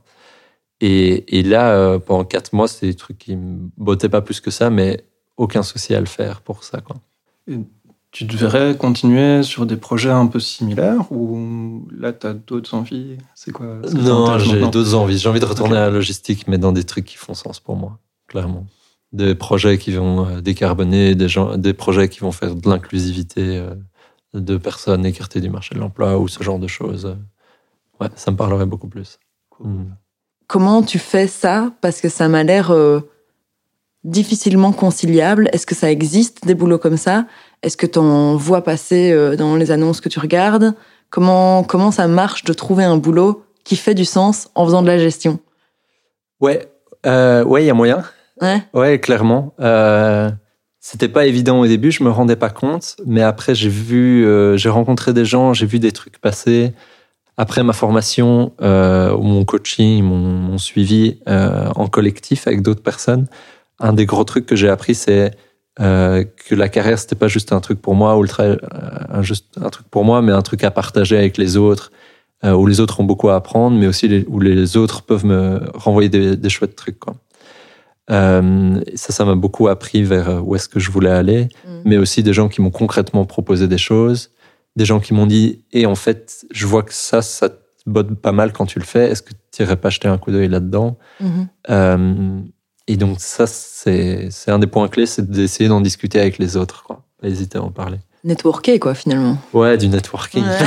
Et, 0.81 1.39
et 1.39 1.43
là, 1.43 1.71
euh, 1.71 1.99
pendant 1.99 2.25
quatre 2.25 2.53
mois, 2.53 2.69
c'était 2.69 2.89
des 2.89 2.95
trucs 2.95 3.19
qui 3.19 3.37
me 3.37 3.71
bottaient 3.77 4.09
pas 4.09 4.21
plus 4.21 4.41
que 4.41 4.51
ça, 4.51 4.71
mais 4.71 5.05
aucun 5.37 5.63
souci 5.63 5.95
à 5.95 6.01
le 6.01 6.07
faire 6.07 6.41
pour 6.41 6.65
ça, 6.65 6.81
quoi. 6.81 6.97
Tu 8.11 8.25
devrais 8.25 8.77
continuer 8.77 9.43
sur 9.43 9.67
des 9.67 9.77
projets 9.77 10.11
un 10.11 10.27
peu 10.27 10.39
similaires 10.39 11.11
ou 11.11 11.89
là, 11.91 12.13
tu 12.13 12.27
as 12.29 12.33
d'autres 12.33 12.75
envies? 12.75 13.17
C'est 13.35 13.51
quoi 13.51 13.81
Non, 13.93 14.39
j'ai 14.39 14.61
d'autres 14.61 14.95
envies. 14.95 15.19
J'ai 15.19 15.29
envie 15.29 15.41
de 15.41 15.45
retourner 15.45 15.77
à 15.77 15.87
la 15.87 15.91
logistique, 15.91 16.47
mais 16.47 16.59
dans 16.59 16.71
des 16.71 16.85
trucs 16.85 17.07
qui 17.07 17.17
font 17.17 17.35
sens 17.35 17.59
pour 17.59 17.75
moi, 17.75 17.99
clairement. 18.29 18.67
Des 19.13 19.35
projets 19.35 19.79
qui 19.79 19.91
vont 19.93 20.27
euh, 20.27 20.41
décarboner, 20.41 21.15
des, 21.15 21.29
gens, 21.29 21.57
des 21.57 21.73
projets 21.73 22.09
qui 22.09 22.21
vont 22.21 22.33
faire 22.33 22.55
de 22.55 22.69
l'inclusivité 22.69 23.59
euh, 23.59 23.75
de 24.33 24.57
personnes 24.59 25.05
écartées 25.07 25.41
du 25.41 25.51
marché 25.51 25.75
de 25.75 25.81
l'emploi 25.81 26.19
ou 26.19 26.29
ce 26.29 26.43
genre 26.43 26.59
de 26.59 26.69
choses. 26.69 27.17
Ouais, 28.01 28.09
ça 28.17 28.31
me 28.31 28.37
parlerait 28.37 28.67
beaucoup 28.67 28.89
plus. 28.89 29.19
Cool. 29.51 29.69
Mm. 29.69 29.97
Comment 30.47 30.83
tu 30.83 30.99
fais 30.99 31.27
ça? 31.27 31.73
Parce 31.81 32.01
que 32.01 32.09
ça 32.09 32.29
m'a 32.29 32.43
l'air 32.43 32.71
euh, 32.71 33.01
difficilement 34.05 34.73
conciliable. 34.73 35.49
Est-ce 35.53 35.67
que 35.67 35.75
ça 35.75 35.91
existe 35.91 36.47
des 36.47 36.55
boulots 36.55 36.79
comme 36.79 36.99
ça? 36.99 37.27
Est-ce 37.63 37.77
que 37.77 37.87
tu 37.87 37.99
en 37.99 38.37
vois 38.37 38.63
passer 38.63 39.11
euh, 39.13 39.37
dans 39.37 39.57
les 39.57 39.71
annonces 39.71 40.01
que 40.01 40.09
tu 40.09 40.21
regardes? 40.21 40.75
Comment, 41.11 41.65
comment 41.65 41.91
ça 41.91 42.09
marche 42.09 42.45
de 42.45 42.53
trouver 42.53 42.85
un 42.85 42.97
boulot 42.97 43.45
qui 43.65 43.77
fait 43.77 43.95
du 43.95 44.05
sens 44.05 44.51
en 44.55 44.67
faisant 44.67 44.83
de 44.83 44.89
la 44.89 44.99
gestion? 44.99 45.39
Ouais, 46.41 46.69
euh, 47.07 47.45
ouais, 47.45 47.63
il 47.65 47.67
y 47.67 47.71
a 47.71 47.75
moyen. 47.75 48.05
Ouais. 48.41 48.63
Ouais, 48.75 49.01
clairement. 49.01 49.55
Euh, 49.61 50.31
c'était 50.81 51.09
pas 51.09 51.27
évident 51.27 51.61
au 51.61 51.67
début, 51.67 51.91
je 51.91 52.05
me 52.05 52.11
rendais 52.11 52.37
pas 52.37 52.51
compte, 52.51 52.97
mais 53.07 53.23
après 53.23 53.55
j'ai 53.55 53.71
vu, 53.71 54.27
euh, 54.27 54.59
j'ai 54.59 54.69
rencontré 54.69 55.15
des 55.15 55.25
gens, 55.25 55.55
j'ai 55.55 55.65
vu 55.67 55.79
des 55.79 55.93
trucs 55.93 56.19
passer. 56.19 56.75
Après 57.37 57.63
ma 57.65 57.73
formation, 57.73 58.53
euh, 58.63 59.13
ou 59.15 59.23
mon 59.23 59.45
coaching, 59.45 60.03
mon, 60.05 60.17
mon 60.19 60.59
suivi 60.59 61.19
euh, 61.29 61.69
en 61.75 61.89
collectif 61.89 62.47
avec 62.47 62.63
d'autres 62.63 62.83
personnes, 62.83 63.27
un 63.81 63.93
des 63.93 64.07
gros 64.07 64.23
trucs 64.25 64.47
que 64.47 64.55
j'ai 64.55 64.69
appris, 64.69 64.95
c'est 64.95 65.33
euh, 65.81 66.23
que 66.47 66.55
la 66.55 66.69
carrière 66.69 66.99
c'était 66.99 67.17
pas 67.17 67.27
juste 67.27 67.53
un 67.53 67.61
truc 67.61 67.83
pour 67.83 67.97
moi 67.97 68.17
ou 68.17 68.23
le 68.23 68.29
travail, 68.29 68.59
un, 69.11 69.23
juste 69.23 69.57
un 69.61 69.69
truc 69.71 69.89
pour 69.89 70.05
moi, 70.05 70.23
mais 70.23 70.31
un 70.33 70.43
truc 70.43 70.63
à 70.63 70.71
partager 70.71 71.17
avec 71.19 71.37
les 71.37 71.57
autres, 71.57 71.91
où 72.45 72.67
les 72.67 72.79
autres 72.79 73.01
ont 73.01 73.05
beaucoup 73.05 73.31
à 73.31 73.37
apprendre, 73.37 73.75
mais 73.79 73.87
aussi 73.87 74.07
les- 74.07 74.27
où 74.29 74.39
les 74.39 74.77
autres 74.77 75.03
peuvent 75.03 75.25
me 75.25 75.63
renvoyer 75.75 76.11
des, 76.11 76.37
des 76.37 76.51
chouettes 76.51 76.77
trucs. 76.77 76.99
Quoi. 77.01 77.15
Euh, 78.11 78.81
ça, 78.95 79.13
ça 79.15 79.25
m'a 79.25 79.35
beaucoup 79.35 79.67
appris 79.69 80.03
vers 80.03 80.47
où 80.47 80.55
est-ce 80.55 80.69
que 80.69 80.79
je 80.79 80.91
voulais 80.91 81.11
aller, 81.11 81.49
Mm. 81.67 81.71
mais 81.87 81.97
aussi 81.97 82.23
des 82.23 82.35
gens 82.35 82.49
qui 82.49 82.61
m'ont 82.61 82.71
concrètement 82.71 83.25
proposé 83.25 83.67
des 83.67 83.79
choses, 83.79 84.31
des 84.77 84.85
gens 84.85 85.01
qui 85.01 85.15
m'ont 85.15 85.27
dit 85.27 85.65
et 85.73 85.87
en 85.87 85.95
fait, 85.95 86.45
je 86.51 86.67
vois 86.67 86.83
que 86.83 86.93
ça, 86.95 87.23
ça 87.23 87.49
te 87.49 87.57
botte 87.87 88.15
pas 88.15 88.33
mal 88.33 88.53
quand 88.53 88.67
tu 88.67 88.79
le 88.79 88.85
fais. 88.85 89.11
Est-ce 89.11 89.23
que 89.23 89.33
tu 89.53 89.63
irais 89.63 89.77
pas 89.77 89.91
jeter 89.91 90.09
un 90.09 90.19
coup 90.19 90.31
d'œil 90.33 90.49
là-dedans? 90.49 90.97
Mhm. 91.21 91.49
Euh, 91.71 92.41
Et 92.87 92.97
donc 92.97 93.17
ça, 93.21 93.47
c'est 93.47 94.29
c'est 94.31 94.51
un 94.51 94.59
des 94.59 94.67
points 94.67 94.89
clés, 94.89 95.07
c'est 95.07 95.31
d'essayer 95.31 95.69
d'en 95.69 95.81
discuter 95.81 96.21
avec 96.21 96.39
les 96.39 96.57
autres, 96.57 96.83
quoi. 96.85 97.05
Pas 97.21 97.29
hésiter 97.29 97.57
à 97.59 97.63
en 97.63 97.71
parler. 97.71 97.99
Networker, 98.25 98.79
quoi, 98.79 98.95
finalement. 98.95 99.39
Ouais, 99.53 99.77
du 99.79 99.89
networking. 99.89 100.45
Ouais. 100.45 100.59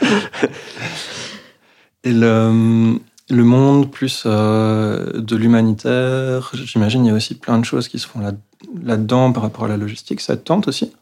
Et 2.04 2.12
le, 2.12 2.98
le 3.30 3.44
monde 3.44 3.90
plus 3.90 4.22
euh, 4.26 5.20
de 5.20 5.36
l'humanitaire, 5.36 6.50
j'imagine 6.54 7.04
il 7.04 7.08
y 7.08 7.10
a 7.10 7.14
aussi 7.14 7.34
plein 7.34 7.58
de 7.58 7.64
choses 7.64 7.88
qui 7.88 7.98
se 7.98 8.06
font 8.06 8.20
là, 8.20 8.32
là-dedans 8.82 9.32
par 9.32 9.42
rapport 9.42 9.64
à 9.64 9.68
la 9.68 9.76
logistique. 9.76 10.20
Ça 10.20 10.36
te 10.36 10.42
tente 10.42 10.68
aussi? 10.68 10.92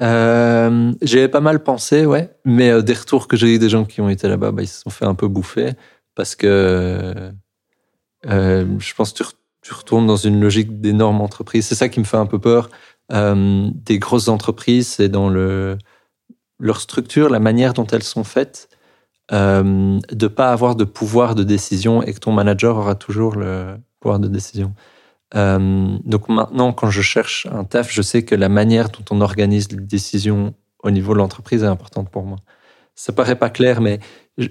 Euh, 0.00 0.92
J'y 1.02 1.18
avais 1.18 1.28
pas 1.28 1.40
mal 1.40 1.62
pensé, 1.62 2.06
ouais. 2.06 2.30
Mais 2.44 2.70
euh, 2.70 2.82
des 2.82 2.94
retours 2.94 3.28
que 3.28 3.36
j'ai 3.36 3.54
eu 3.54 3.58
des 3.58 3.68
gens 3.68 3.84
qui 3.84 4.00
ont 4.00 4.08
été 4.08 4.28
là-bas, 4.28 4.52
bah, 4.52 4.62
ils 4.62 4.68
se 4.68 4.80
sont 4.82 4.90
fait 4.90 5.04
un 5.04 5.14
peu 5.14 5.28
bouffer 5.28 5.72
parce 6.14 6.34
que 6.34 7.32
euh, 8.26 8.66
je 8.78 8.94
pense 8.94 9.12
que 9.12 9.18
tu, 9.18 9.22
re- 9.22 9.34
tu 9.62 9.74
retournes 9.74 10.06
dans 10.06 10.16
une 10.16 10.40
logique 10.40 10.80
d'énormes 10.80 11.20
entreprises. 11.20 11.66
C'est 11.66 11.74
ça 11.74 11.88
qui 11.88 12.00
me 12.00 12.04
fait 12.04 12.16
un 12.16 12.26
peu 12.26 12.38
peur. 12.38 12.70
Des 13.10 13.98
grosses 13.98 14.28
entreprises, 14.28 14.86
c'est 14.88 15.08
dans 15.08 15.30
le, 15.30 15.78
leur 16.60 16.80
structure, 16.80 17.30
la 17.30 17.40
manière 17.40 17.72
dont 17.72 17.86
elles 17.86 18.02
sont 18.02 18.24
faites, 18.24 18.68
euh, 19.32 19.98
de 20.10 20.26
pas 20.26 20.52
avoir 20.52 20.76
de 20.76 20.84
pouvoir 20.84 21.34
de 21.34 21.42
décision 21.42 22.02
et 22.02 22.12
que 22.12 22.18
ton 22.18 22.32
manager 22.32 22.76
aura 22.76 22.94
toujours 22.94 23.36
le 23.36 23.76
pouvoir 24.00 24.18
de 24.18 24.28
décision. 24.28 24.74
Euh, 25.34 25.98
donc 26.04 26.28
maintenant, 26.28 26.72
quand 26.72 26.90
je 26.90 27.02
cherche 27.02 27.46
un 27.52 27.64
taf, 27.64 27.92
je 27.92 28.02
sais 28.02 28.24
que 28.24 28.34
la 28.34 28.48
manière 28.48 28.88
dont 28.88 29.04
on 29.10 29.20
organise 29.20 29.70
les 29.70 29.80
décisions 29.80 30.54
au 30.82 30.90
niveau 30.90 31.12
de 31.12 31.18
l'entreprise 31.18 31.62
est 31.62 31.66
importante 31.66 32.10
pour 32.10 32.24
moi. 32.24 32.38
Ça 32.94 33.12
paraît 33.12 33.36
pas 33.36 33.50
clair, 33.50 33.80
mais 33.80 34.00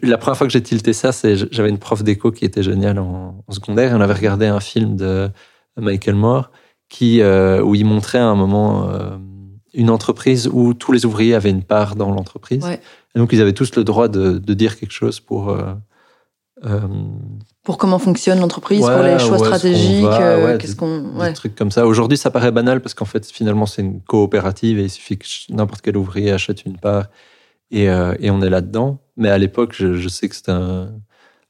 la 0.03 0.17
première 0.17 0.37
fois 0.37 0.47
que 0.47 0.53
j'ai 0.53 0.61
tilté 0.61 0.93
ça, 0.93 1.11
c'est 1.11 1.35
j'avais 1.51 1.69
une 1.69 1.79
prof 1.79 2.03
d'éco 2.03 2.31
qui 2.31 2.45
était 2.45 2.63
géniale 2.63 2.99
en, 2.99 3.43
en 3.45 3.51
secondaire 3.51 3.91
et 3.91 3.95
on 3.95 4.01
avait 4.01 4.13
regardé 4.13 4.45
un 4.45 4.59
film 4.59 4.95
de 4.95 5.29
Michael 5.77 6.15
Moore 6.15 6.51
qui, 6.89 7.21
euh, 7.21 7.61
où 7.61 7.75
il 7.75 7.85
montrait 7.85 8.19
à 8.19 8.25
un 8.25 8.35
moment 8.35 8.89
euh, 8.89 9.17
une 9.73 9.89
entreprise 9.89 10.49
où 10.51 10.73
tous 10.73 10.91
les 10.91 11.05
ouvriers 11.05 11.33
avaient 11.33 11.49
une 11.49 11.63
part 11.63 11.95
dans 11.95 12.11
l'entreprise. 12.11 12.63
Ouais. 12.63 12.79
Et 13.15 13.19
donc 13.19 13.33
ils 13.33 13.41
avaient 13.41 13.53
tous 13.53 13.75
le 13.75 13.83
droit 13.83 14.07
de, 14.07 14.37
de 14.37 14.53
dire 14.53 14.77
quelque 14.77 14.93
chose 14.93 15.19
pour 15.19 15.49
euh, 16.65 16.79
Pour 17.63 17.77
comment 17.77 17.99
fonctionne 17.99 18.39
l'entreprise, 18.39 18.83
Ouais, 18.83 18.93
pour 18.93 19.03
les 19.03 19.19
choix 19.19 19.37
stratégiques, 19.37 20.05
euh, 20.05 20.45
ouais, 20.45 20.57
qu'est-ce 20.57 20.71
des- 20.73 20.77
qu'on. 20.77 20.99
des 21.01 21.19
Ouais. 21.19 21.33
trucs 21.33 21.55
comme 21.55 21.71
ça. 21.71 21.85
Aujourd'hui, 21.85 22.17
ça 22.17 22.31
paraît 22.31 22.51
banal 22.51 22.81
parce 22.81 22.93
qu'en 22.93 23.05
fait, 23.05 23.25
finalement, 23.29 23.65
c'est 23.65 23.81
une 23.81 24.01
coopérative 24.01 24.79
et 24.79 24.83
il 24.85 24.89
suffit 24.89 25.17
que 25.17 25.25
n'importe 25.49 25.81
quel 25.81 25.97
ouvrier 25.97 26.31
achète 26.31 26.65
une 26.65 26.77
part 26.77 27.05
et, 27.71 27.89
euh, 27.89 28.15
et 28.19 28.31
on 28.31 28.41
est 28.41 28.49
là-dedans. 28.49 28.99
Mais 29.17 29.29
à 29.29 29.37
l'époque, 29.37 29.73
je, 29.75 29.95
je 29.95 30.07
sais 30.09 30.27
que 30.29 30.35
c'était 30.35 30.51
un, 30.51 30.89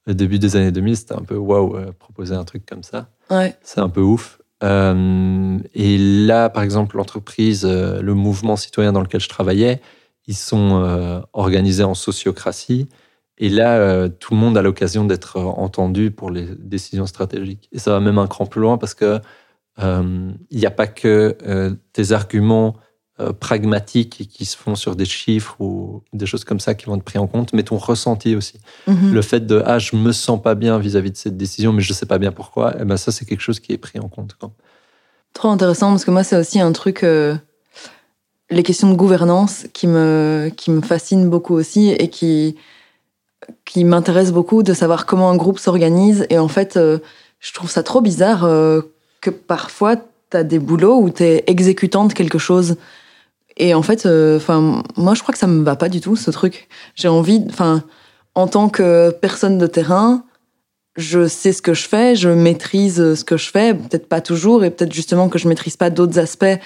le 0.06 0.13
début 0.15 0.39
des 0.39 0.56
années 0.56 0.72
2000, 0.72 0.98
c'était 0.98 1.15
un 1.15 1.24
peu 1.24 1.36
waouh, 1.36 1.76
euh, 1.78 1.91
proposer 1.98 2.36
un 2.36 2.43
truc 2.46 2.65
comme 2.65 2.84
ça. 2.84 3.10
Ouais. 3.30 3.56
C'est 3.62 3.80
un 3.80 3.89
peu 3.89 4.02
ouf. 4.02 4.39
Et 4.63 5.98
là, 6.26 6.50
par 6.50 6.63
exemple, 6.63 6.98
l'entreprise, 6.98 7.63
le 7.65 8.13
mouvement 8.13 8.56
citoyen 8.56 8.91
dans 8.91 9.02
lequel 9.02 9.22
je 9.22 9.30
travaillais, 9.30 9.82
ils 10.28 10.36
sont 10.36 11.22
organisés 11.34 11.84
en 11.84 11.93
sociocratie. 11.93 12.88
Et 13.38 13.50
là, 13.50 13.78
euh, 13.78 14.10
tout 14.10 14.34
le 14.34 14.39
monde 14.39 14.58
a 14.58 14.62
l'occasion 14.62 15.06
d'être 15.06 15.38
euh, 15.38 15.43
entendu 15.43 16.12
pour 16.12 16.32
les 16.32 16.47
décisions 16.58 17.06
stratégiques. 17.06 17.69
Et 17.71 17.80
ça 17.80 17.91
va 17.91 18.00
même 18.00 18.17
un 18.17 18.28
cran 18.28 18.45
plus 18.45 18.62
loin 18.62 18.78
parce 18.78 18.93
que 18.93 19.19
euh, 19.80 20.32
il 20.50 20.60
n'y 20.60 20.65
a 20.65 20.71
pas 20.71 20.88
que 20.88 21.38
euh, 21.45 21.73
tes 21.93 22.12
arguments 22.12 22.76
pragmatiques 23.39 24.30
qui 24.30 24.45
se 24.45 24.56
font 24.56 24.76
sur 24.76 24.95
des 24.95 25.04
chiffres 25.04 25.60
ou 25.60 26.04
des 26.13 26.28
choses 26.28 26.43
comme 26.43 26.60
ça 26.60 26.76
qui 26.76 26.86
vont 26.86 26.97
être 26.97 27.04
pris 27.04 27.17
en 27.17 27.26
compte, 27.26 27.52
mais 27.52 27.63
ton 27.63 27.78
ressenti 27.78 28.36
aussi. 28.36 28.60
Mhm. 28.86 29.12
Le 29.12 29.21
fait 29.23 29.39
de 29.39 29.63
ah 29.65 29.80
je 29.80 29.95
me 29.95 30.12
sens 30.12 30.39
pas 30.39 30.54
bien 30.54 30.78
vis-à-vis 30.78 31.10
de 31.10 31.17
cette 31.17 31.36
décision, 31.36 31.73
mais 31.73 31.82
je 31.82 31.93
sais 31.93 32.06
pas 32.06 32.19
bien 32.19 32.32
pourquoi. 32.32 32.76
Eh 32.80 32.86
ben 32.86 32.95
ça 32.95 33.12
c'est 33.12 33.26
quelque 33.26 33.41
chose 33.41 33.60
qui 33.60 33.73
est 33.73 33.80
pris 33.80 33.97
en 33.97 34.08
compte. 34.08 34.38
Trop 35.34 35.47
intéressant 35.47 35.89
parce 35.89 36.06
que 36.06 36.12
moi, 36.12 36.23
c'est 36.23 36.38
aussi 36.38 36.60
un 36.60 36.71
truc. 36.71 37.04
les 38.52 38.63
questions 38.63 38.91
de 38.91 38.95
gouvernance 38.95 39.65
qui 39.73 39.88
me, 39.88 40.52
qui 40.56 40.69
me 40.69 40.82
fascinent 40.82 41.28
beaucoup 41.28 41.56
aussi 41.56 41.89
et 41.89 42.12
qui, 42.12 42.56
qui 43.65 43.83
m'intéressent 43.83 44.33
beaucoup 44.33 44.63
de 44.63 44.73
savoir 44.73 45.05
comment 45.05 45.29
un 45.29 45.36
groupe 45.36 45.60
s'organise. 45.60 46.25
Et 46.29 46.39
en 46.39 46.47
fait, 46.47 46.77
euh, 46.77 46.99
je 47.39 47.53
trouve 47.53 47.69
ça 47.69 47.83
trop 47.83 48.01
bizarre 48.01 48.45
euh, 48.45 48.81
que 49.21 49.29
parfois, 49.29 49.95
tu 49.97 50.38
as 50.38 50.43
des 50.43 50.60
boulots 50.60 50.99
où 50.99 51.10
tu 51.10 51.23
es 51.23 51.43
exécutant 51.47 52.05
de 52.05 52.13
quelque 52.13 52.38
chose. 52.38 52.75
Et 53.57 53.73
en 53.73 53.81
fait, 53.81 54.05
euh, 54.05 54.39
moi, 54.95 55.13
je 55.13 55.21
crois 55.21 55.33
que 55.33 55.39
ça 55.39 55.47
me 55.47 55.63
va 55.63 55.75
pas 55.75 55.89
du 55.89 56.01
tout, 56.01 56.15
ce 56.15 56.31
truc. 56.31 56.67
J'ai 56.95 57.07
envie, 57.07 57.43
enfin, 57.49 57.83
en 58.36 58.47
tant 58.47 58.69
que 58.69 59.10
personne 59.10 59.57
de 59.57 59.67
terrain, 59.67 60.23
je 60.95 61.27
sais 61.27 61.54
ce 61.54 61.62
que 61.62 61.73
je 61.73 61.87
fais, 61.87 62.15
je 62.15 62.29
maîtrise 62.29 63.15
ce 63.15 63.23
que 63.23 63.37
je 63.37 63.50
fais, 63.50 63.73
peut-être 63.73 64.08
pas 64.08 64.21
toujours, 64.21 64.63
et 64.63 64.71
peut-être 64.71 64.93
justement 64.93 65.29
que 65.29 65.37
je 65.37 65.48
maîtrise 65.48 65.77
pas 65.77 65.89
d'autres 65.89 66.19
aspects 66.19 66.60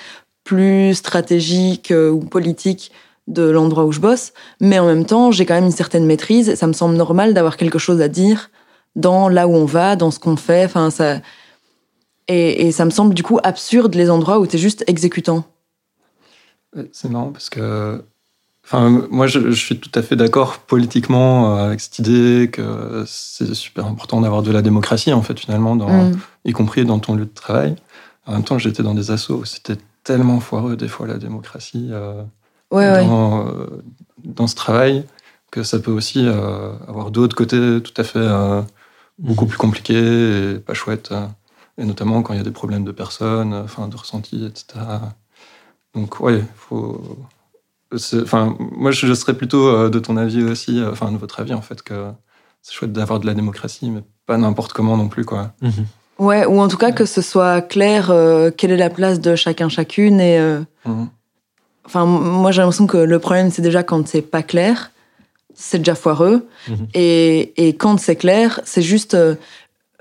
plus 0.44 0.96
stratégiques 0.96 1.94
ou 1.94 2.20
politiques 2.20 2.92
de 3.28 3.44
l'endroit 3.44 3.86
où 3.86 3.92
je 3.92 4.00
bosse, 4.00 4.34
mais 4.60 4.80
en 4.80 4.86
même 4.86 5.06
temps, 5.06 5.32
j'ai 5.32 5.46
quand 5.46 5.54
même 5.54 5.66
une 5.66 5.72
certaine 5.72 6.06
maîtrise, 6.06 6.50
et 6.50 6.56
ça 6.56 6.68
me 6.68 6.74
semble 6.74 6.96
normal 6.96 7.34
d'avoir 7.34 7.58
quelque 7.58 7.80
chose 7.80 8.02
à 8.02 8.08
dire 8.08 8.50
dans 8.96 9.30
là 9.30 9.48
où 9.48 9.54
on 9.54 9.66
va, 9.66 9.96
dans 9.96 10.12
ce 10.12 10.20
qu'on 10.20 10.36
fait, 10.36 10.66
enfin, 10.66 10.90
ça... 10.90 11.22
Et, 12.28 12.68
et 12.68 12.72
ça 12.72 12.86
me 12.86 12.92
semble 12.92 13.14
du 13.14 13.24
coup 13.24 13.40
absurde 13.44 13.94
les 13.96 14.10
endroits 14.10 14.40
où 14.40 14.48
tu 14.48 14.56
es 14.56 14.60
juste 14.60 14.84
exécutant. 14.88 15.44
C'est 16.92 17.10
marrant 17.10 17.32
parce 17.32 17.50
que. 17.50 18.04
Enfin, 18.64 19.06
moi, 19.10 19.28
je, 19.28 19.52
je 19.52 19.66
suis 19.66 19.80
tout 19.80 19.90
à 19.96 20.02
fait 20.02 20.16
d'accord 20.16 20.60
politiquement 20.60 21.58
euh, 21.58 21.66
avec 21.66 21.82
cette 21.82 22.00
idée 22.00 22.50
que 22.54 23.04
c'est 23.08 23.54
super 23.56 23.86
important 23.88 24.22
d'avoir 24.22 24.44
de 24.44 24.52
la 24.52 24.62
démocratie, 24.62 25.12
en 25.12 25.22
fait, 25.24 25.38
finalement, 25.40 25.76
dans, 25.76 25.90
Mm. 25.90 26.20
y 26.46 26.52
compris 26.54 26.86
dans 26.86 27.00
ton 27.00 27.16
lieu 27.16 27.26
de 27.26 27.34
travail. 27.34 27.76
En 28.28 28.34
même 28.34 28.44
temps, 28.44 28.60
j'étais 28.60 28.84
dans 28.84 28.94
des 28.94 29.12
assos 29.12 29.40
où 29.40 29.46
c'était 29.46 29.78
tellement 30.04 30.40
foireux, 30.40 30.78
des 30.78 30.88
fois, 30.88 31.08
la 31.08 31.18
démocratie 31.18 31.90
euh, 31.92 32.22
Ouais, 32.72 32.90
ouais. 32.90 33.06
dans, 33.06 33.48
euh, 33.48 33.84
dans 34.24 34.48
ce 34.48 34.56
travail, 34.56 35.06
que 35.52 35.64
ça 35.64 35.80
peut 35.80 35.92
aussi 35.92 36.26
euh, 36.26 36.72
avoir 36.88 37.12
d'autres 37.12 37.36
côtés 37.36 37.82
tout 37.84 37.94
à 37.98 38.04
fait 38.04 38.20
euh, 38.20 38.62
beaucoup 39.20 39.46
plus 39.46 39.58
compliqué 39.58 39.96
et 39.96 40.60
pas 40.60 40.74
chouette. 40.74 41.14
Et 41.78 41.84
notamment 41.86 42.22
quand 42.22 42.34
il 42.34 42.38
y 42.38 42.40
a 42.40 42.46
des 42.46 42.52
problèmes 42.52 42.86
de 42.86 42.92
personnes, 42.92 43.54
enfin 43.54 43.88
de 43.88 43.96
ressenti, 43.96 44.46
etc. 44.46 44.86
Donc 45.94 46.20
ouais, 46.22 46.44
faut. 46.56 47.02
Enfin, 47.94 48.56
moi 48.60 48.92
je 48.92 49.14
serais 49.14 49.34
plutôt 49.34 49.90
de 49.90 50.00
ton 50.00 50.16
avis 50.16 50.44
aussi, 50.44 50.82
enfin 50.84 51.12
de 51.12 51.18
votre 51.18 51.42
avis 51.42 51.54
en 51.54 51.62
fait 51.62 51.82
que 51.82 52.12
c'est 52.62 52.74
chouette 52.74 52.94
d'avoir 52.94 53.20
de 53.20 53.26
la 53.26 53.34
démocratie, 53.34 53.90
mais 53.90 54.02
pas 54.26 54.38
n'importe 54.38 54.72
comment 54.72 54.96
non 54.96 55.10
plus 55.10 55.26
quoi. 55.26 55.52
Mhm. 55.62 55.86
Ouais, 56.20 56.46
ou 56.46 56.62
en 56.62 56.70
tout 56.70 56.78
cas 56.78 56.94
que 56.94 57.06
ce 57.06 57.22
soit 57.22 57.62
clair 57.62 58.14
quelle 58.58 58.72
est 58.72 58.78
la 58.78 58.90
place 58.90 59.20
de 59.20 59.36
chacun 59.36 59.68
chacune 59.68 60.22
et. 60.22 60.40
Mhm. 60.86 61.10
Enfin, 61.86 62.06
moi 62.06 62.52
j'ai 62.52 62.62
l'impression 62.62 62.88
que 62.88 62.98
le 62.98 63.20
problème 63.20 63.52
c'est 63.52 63.62
déjà 63.62 63.84
quand 63.84 64.08
c'est 64.08 64.22
pas 64.22 64.44
clair 64.44 64.92
c'est 65.54 65.80
déjà 65.80 65.96
foireux. 65.96 66.48
Mhm. 66.68 66.88
Et, 66.94 67.68
et, 67.68 67.76
quand 67.76 68.00
c'est 68.00 68.16
clair, 68.16 68.60
c'est 68.64 68.82
juste. 68.82 69.14
Euh, 69.14 69.36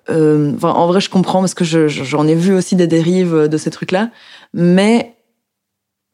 euh, 0.08 0.56
en 0.62 0.86
vrai, 0.88 1.00
je 1.00 1.10
comprends 1.10 1.40
parce 1.40 1.54
que 1.54 1.64
j'en 1.64 2.26
ai 2.26 2.34
vu 2.34 2.54
aussi 2.54 2.74
des 2.74 2.86
dérives 2.86 3.48
de 3.48 3.56
ces 3.56 3.70
trucs-là. 3.70 4.10
Mais 4.54 5.14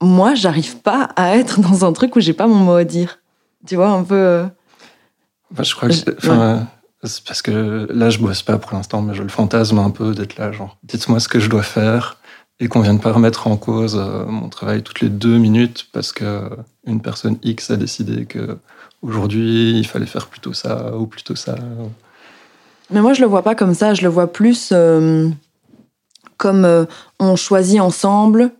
moi, 0.03 0.35
j'arrive 0.35 0.79
pas 0.79 1.11
à 1.17 1.37
être 1.37 1.61
dans 1.69 1.85
un 1.85 1.93
truc 1.93 2.17
où 2.17 2.21
j'ai 2.21 2.35
pas 2.35 2.47
mon 2.47 2.57
mot 2.57 2.75
à 2.75 2.85
dire. 2.85 3.21
Tu 3.67 3.77
vois, 3.77 3.89
un 3.89 4.05
peu. 4.05 4.15
Euh, 4.15 4.45
je 5.59 5.75
crois 5.75 5.89
que. 5.89 5.95
C'est 7.05 7.23
parce 7.25 7.41
que 7.41 7.87
là, 7.93 8.11
je 8.11 8.19
bosse 8.19 8.43
pas 8.43 8.59
pour 8.59 8.73
l'instant, 8.73 9.01
mais 9.01 9.15
je 9.15 9.23
le 9.23 9.29
fantasme 9.29 9.79
un 9.79 9.91
peu 9.91 10.13
d'être 10.13 10.39
là, 10.39 10.51
genre, 10.51 10.77
dites-moi 10.83 11.21
ce 11.21 11.29
que 11.29 11.39
je 11.39 11.49
dois 11.49 11.63
faire 11.63 12.17
et 12.61 12.69
qu'on 12.69 12.81
vienne 12.81 13.01
pas 13.01 13.13
remettre 13.13 13.47
en 13.47 13.57
cause 13.57 13.97
mon 14.29 14.49
travail 14.49 14.83
toutes 14.83 15.01
les 15.01 15.09
deux 15.09 15.37
minutes 15.37 15.89
parce 15.93 16.13
que 16.13 16.49
une 16.87 17.03
personne 17.03 17.37
X 17.43 17.71
a 17.71 17.77
décidé 17.77 18.25
que 18.25 18.59
aujourd'hui, 19.03 19.79
il 19.79 19.87
fallait 19.87 20.07
faire 20.07 20.27
plutôt 20.27 20.53
ça 20.53 20.97
ou 20.97 21.07
plutôt 21.07 21.35
ça. 21.35 21.57
Mais 22.91 23.01
moi, 23.01 23.13
je 23.13 23.21
le 23.21 23.27
vois 23.27 23.43
pas 23.43 23.55
comme 23.55 23.75
ça. 23.75 23.95
Je 23.95 24.03
le 24.03 24.09
vois 24.09 24.33
plus 24.33 24.71
euh, 24.73 25.29
comme 26.37 26.65
euh, 26.65 26.85
on 27.19 27.37
choisit 27.37 27.81
ensemble 27.81 28.51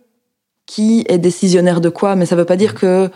qui 0.65 1.05
est 1.07 1.17
décisionnaire 1.17 1.81
de 1.81 1.89
quoi. 1.89 2.15
Mais 2.15 2.25
ça 2.25 2.35
veut 2.35 2.45
pas 2.45 2.57
dire 2.57 2.75
que 2.75 3.09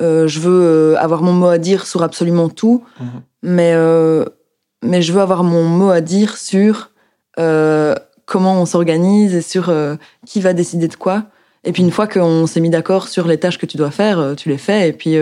euh, 0.00 0.28
je 0.28 0.40
veux 0.40 0.96
avoir 0.98 1.22
mon 1.22 1.32
mot 1.32 1.48
à 1.48 1.58
dire 1.58 1.86
sur 1.86 2.02
absolument 2.02 2.48
tout. 2.48 2.84
Mhm. 3.00 3.22
Mais, 3.42 3.74
mais 4.82 5.00
je 5.00 5.12
veux 5.12 5.20
avoir 5.20 5.44
mon 5.44 5.64
mot 5.64 5.90
à 5.90 6.00
dire 6.00 6.36
sur 6.36 6.90
comment 8.28 8.60
on 8.60 8.66
s'organise 8.66 9.34
et 9.34 9.42
sur 9.42 9.72
qui 10.26 10.40
va 10.40 10.52
décider 10.52 10.86
de 10.86 10.94
quoi. 10.94 11.24
Et 11.64 11.72
puis 11.72 11.82
une 11.82 11.90
fois 11.90 12.06
qu'on 12.06 12.46
s'est 12.46 12.60
mis 12.60 12.70
d'accord 12.70 13.08
sur 13.08 13.26
les 13.26 13.38
tâches 13.38 13.58
que 13.58 13.66
tu 13.66 13.76
dois 13.76 13.90
faire, 13.90 14.34
tu 14.36 14.48
les 14.50 14.58
fais. 14.58 14.88
Et 14.88 14.92
puis 14.92 15.16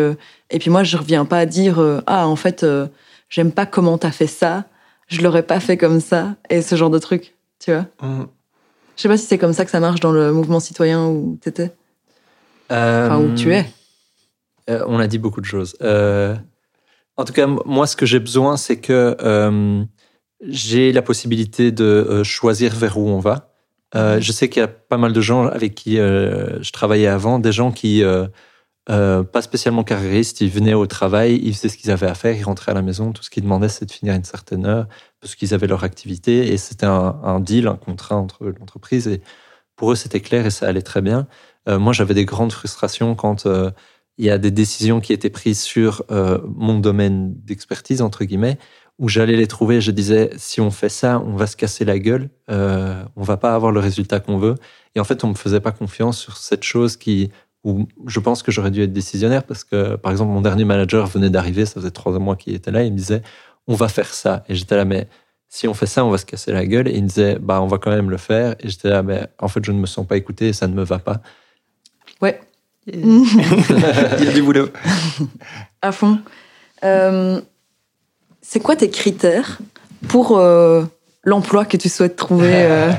et 0.50 0.58
puis 0.58 0.70
moi, 0.70 0.84
je 0.84 0.96
reviens 0.96 1.24
pas 1.24 1.38
à 1.38 1.46
dire 1.46 1.80
euh, 1.80 2.00
ah 2.06 2.28
en 2.28 2.36
fait 2.36 2.62
euh, 2.62 2.86
j'aime 3.28 3.52
pas 3.52 3.66
comment 3.66 3.98
t'as 3.98 4.10
fait 4.10 4.26
ça, 4.26 4.64
je 5.08 5.22
l'aurais 5.22 5.42
pas 5.42 5.60
fait 5.60 5.76
comme 5.76 6.00
ça 6.00 6.36
et 6.50 6.62
ce 6.62 6.76
genre 6.76 6.90
de 6.90 6.98
truc, 6.98 7.34
tu 7.58 7.72
vois. 7.72 7.86
Mmh. 8.00 8.26
Je 8.96 9.02
sais 9.02 9.08
pas 9.08 9.16
si 9.16 9.26
c'est 9.26 9.38
comme 9.38 9.52
ça 9.52 9.64
que 9.64 9.70
ça 9.70 9.80
marche 9.80 10.00
dans 10.00 10.12
le 10.12 10.32
mouvement 10.32 10.60
citoyen 10.60 11.06
où 11.06 11.38
t'étais. 11.40 11.72
Euh, 12.72 13.06
enfin 13.06 13.20
où 13.20 13.34
tu 13.34 13.52
es. 13.52 13.66
on 14.68 14.98
a 14.98 15.06
dit 15.06 15.18
beaucoup 15.18 15.40
de 15.40 15.46
choses. 15.46 15.76
en 15.82 17.24
tout 17.24 17.32
cas, 17.32 17.46
moi, 17.46 17.86
ce 17.86 17.96
que 17.96 18.06
j'ai 18.06 18.20
besoin, 18.20 18.56
c'est 18.56 18.78
que 18.78 19.16
j'ai 20.40 20.92
la 20.92 21.02
possibilité 21.02 21.72
de 21.72 22.22
choisir 22.22 22.74
vers 22.74 22.98
où 22.98 23.08
on 23.08 23.18
va. 23.18 23.52
Mmh. 23.94 24.20
je 24.20 24.32
sais 24.32 24.48
qu'il 24.48 24.60
y 24.60 24.64
a 24.64 24.68
pas 24.68 24.98
mal 24.98 25.12
de 25.12 25.20
gens 25.20 25.46
avec 25.46 25.74
qui 25.74 25.96
je 25.96 26.72
travaillais 26.72 27.06
avant, 27.06 27.38
des 27.38 27.52
gens 27.52 27.72
qui 27.72 28.02
euh, 28.88 29.24
pas 29.24 29.42
spécialement 29.42 29.82
carriéristes, 29.82 30.40
ils 30.40 30.48
venaient 30.48 30.74
au 30.74 30.86
travail, 30.86 31.40
ils 31.42 31.54
faisaient 31.54 31.68
ce 31.68 31.76
qu'ils 31.76 31.90
avaient 31.90 32.06
à 32.06 32.14
faire, 32.14 32.36
ils 32.36 32.44
rentraient 32.44 32.70
à 32.70 32.74
la 32.74 32.82
maison, 32.82 33.10
tout 33.12 33.22
ce 33.24 33.30
qu'ils 33.30 33.42
demandaient 33.42 33.68
c'est 33.68 33.84
de 33.84 33.90
finir 33.90 34.14
à 34.14 34.16
une 34.16 34.24
certaine 34.24 34.64
heure, 34.64 34.86
parce 35.20 35.34
qu'ils 35.34 35.54
avaient 35.54 35.66
leur 35.66 35.82
activité, 35.82 36.52
et 36.52 36.56
c'était 36.56 36.86
un, 36.86 37.40
deal, 37.40 37.66
un 37.66 37.74
contrat 37.74 38.14
entre 38.14 38.44
l'entreprise, 38.44 39.08
et 39.08 39.22
pour 39.74 39.90
eux 39.90 39.96
c'était 39.96 40.20
clair 40.20 40.46
et 40.46 40.50
ça 40.50 40.68
allait 40.68 40.82
très 40.82 41.02
bien. 41.02 41.26
Euh, 41.68 41.80
moi 41.80 41.92
j'avais 41.92 42.14
des 42.14 42.24
grandes 42.24 42.52
frustrations 42.52 43.16
quand 43.16 43.46
euh, 43.46 43.72
il 44.18 44.24
y 44.24 44.30
a 44.30 44.38
des 44.38 44.52
décisions 44.52 45.00
qui 45.00 45.12
étaient 45.12 45.30
prises 45.30 45.60
sur 45.60 46.04
mon 46.08 46.78
domaine 46.78 47.34
d'expertise, 47.44 48.00
entre 48.00 48.24
guillemets, 48.24 48.56
où 48.98 49.08
j'allais 49.08 49.36
les 49.36 49.46
trouver, 49.46 49.80
je 49.80 49.90
disais, 49.90 50.30
si 50.36 50.60
on 50.60 50.70
fait 50.70 50.88
ça, 50.88 51.20
on 51.20 51.36
va 51.36 51.46
se 51.46 51.56
casser 51.56 51.84
la 51.84 51.98
gueule, 51.98 52.30
on 52.48 53.22
va 53.22 53.36
pas 53.36 53.54
avoir 53.54 53.70
le 53.72 53.80
résultat 53.80 54.20
qu'on 54.20 54.38
veut. 54.38 54.54
Et 54.94 55.00
en 55.00 55.04
fait, 55.04 55.22
on 55.22 55.28
me 55.28 55.34
faisait 55.34 55.60
pas 55.60 55.72
confiance 55.72 56.18
sur 56.18 56.36
cette 56.38 56.62
chose 56.62 56.96
qui 56.96 57.30
où 57.66 57.88
je 58.06 58.20
pense 58.20 58.44
que 58.44 58.52
j'aurais 58.52 58.70
dû 58.70 58.80
être 58.82 58.92
décisionnaire 58.92 59.42
parce 59.42 59.64
que, 59.64 59.96
par 59.96 60.12
exemple, 60.12 60.30
mon 60.30 60.40
dernier 60.40 60.64
manager 60.64 61.08
venait 61.08 61.30
d'arriver, 61.30 61.66
ça 61.66 61.74
faisait 61.74 61.90
trois 61.90 62.16
mois 62.20 62.36
qu'il 62.36 62.54
était 62.54 62.70
là, 62.70 62.84
il 62.84 62.92
me 62.92 62.96
disait, 62.96 63.22
on 63.66 63.74
va 63.74 63.88
faire 63.88 64.14
ça. 64.14 64.44
Et 64.48 64.54
j'étais 64.54 64.76
là, 64.76 64.84
mais 64.84 65.08
si 65.48 65.66
on 65.66 65.74
fait 65.74 65.86
ça, 65.86 66.04
on 66.04 66.10
va 66.10 66.18
se 66.18 66.24
casser 66.24 66.52
la 66.52 66.64
gueule. 66.64 66.86
Et 66.86 66.96
il 66.96 67.02
me 67.02 67.08
disait, 67.08 67.38
bah, 67.40 67.60
on 67.60 67.66
va 67.66 67.78
quand 67.78 67.90
même 67.90 68.08
le 68.08 68.16
faire. 68.18 68.54
Et 68.60 68.68
j'étais 68.68 68.88
là, 68.88 69.02
mais 69.02 69.26
en 69.40 69.48
fait, 69.48 69.64
je 69.64 69.72
ne 69.72 69.80
me 69.80 69.86
sens 69.86 70.06
pas 70.06 70.16
écouté 70.16 70.48
et 70.48 70.52
ça 70.52 70.68
ne 70.68 70.74
me 70.74 70.84
va 70.84 71.00
pas. 71.00 71.20
Ouais. 72.22 72.40
il 72.86 74.24
y 74.24 74.28
a 74.28 74.32
du 74.32 74.42
boulot. 74.42 74.68
à 75.82 75.90
fond. 75.90 76.20
Euh, 76.84 77.40
c'est 78.48 78.60
quoi 78.60 78.76
tes 78.76 78.90
critères 78.90 79.58
pour 80.08 80.38
euh, 80.38 80.84
l'emploi 81.24 81.64
que 81.64 81.76
tu 81.76 81.88
souhaites 81.88 82.14
trouver 82.14 82.52
euh? 82.54 82.92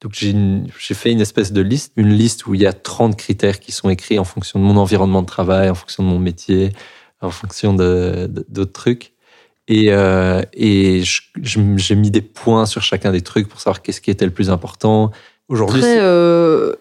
Donc 0.00 0.14
j'ai 0.14 0.94
fait 0.94 1.12
une 1.12 1.20
espèce 1.20 1.52
de 1.52 1.60
liste, 1.60 1.92
une 1.96 2.12
liste 2.12 2.46
où 2.46 2.54
il 2.54 2.62
y 2.62 2.66
a 2.66 2.72
30 2.72 3.16
critères 3.16 3.60
qui 3.60 3.72
sont 3.72 3.90
écrits 3.90 4.18
en 4.18 4.24
fonction 4.24 4.58
de 4.58 4.64
mon 4.64 4.76
environnement 4.76 5.22
de 5.22 5.26
travail, 5.26 5.70
en 5.70 5.74
fonction 5.74 6.02
de 6.02 6.08
mon 6.08 6.18
métier, 6.18 6.72
en 7.20 7.30
fonction 7.30 7.72
d'autres 7.72 8.72
trucs. 8.72 9.12
Et, 9.68 9.92
euh, 9.92 10.42
et 10.54 11.02
j'ai 11.40 11.94
mis 11.94 12.10
des 12.10 12.20
points 12.20 12.66
sur 12.66 12.82
chacun 12.82 13.12
des 13.12 13.20
trucs 13.20 13.48
pour 13.48 13.60
savoir 13.60 13.80
qu'est-ce 13.80 14.00
qui 14.00 14.10
était 14.10 14.24
le 14.24 14.32
plus 14.32 14.50
important. 14.50 15.12
Aujourd'hui, 15.48 15.82
très 15.82 16.00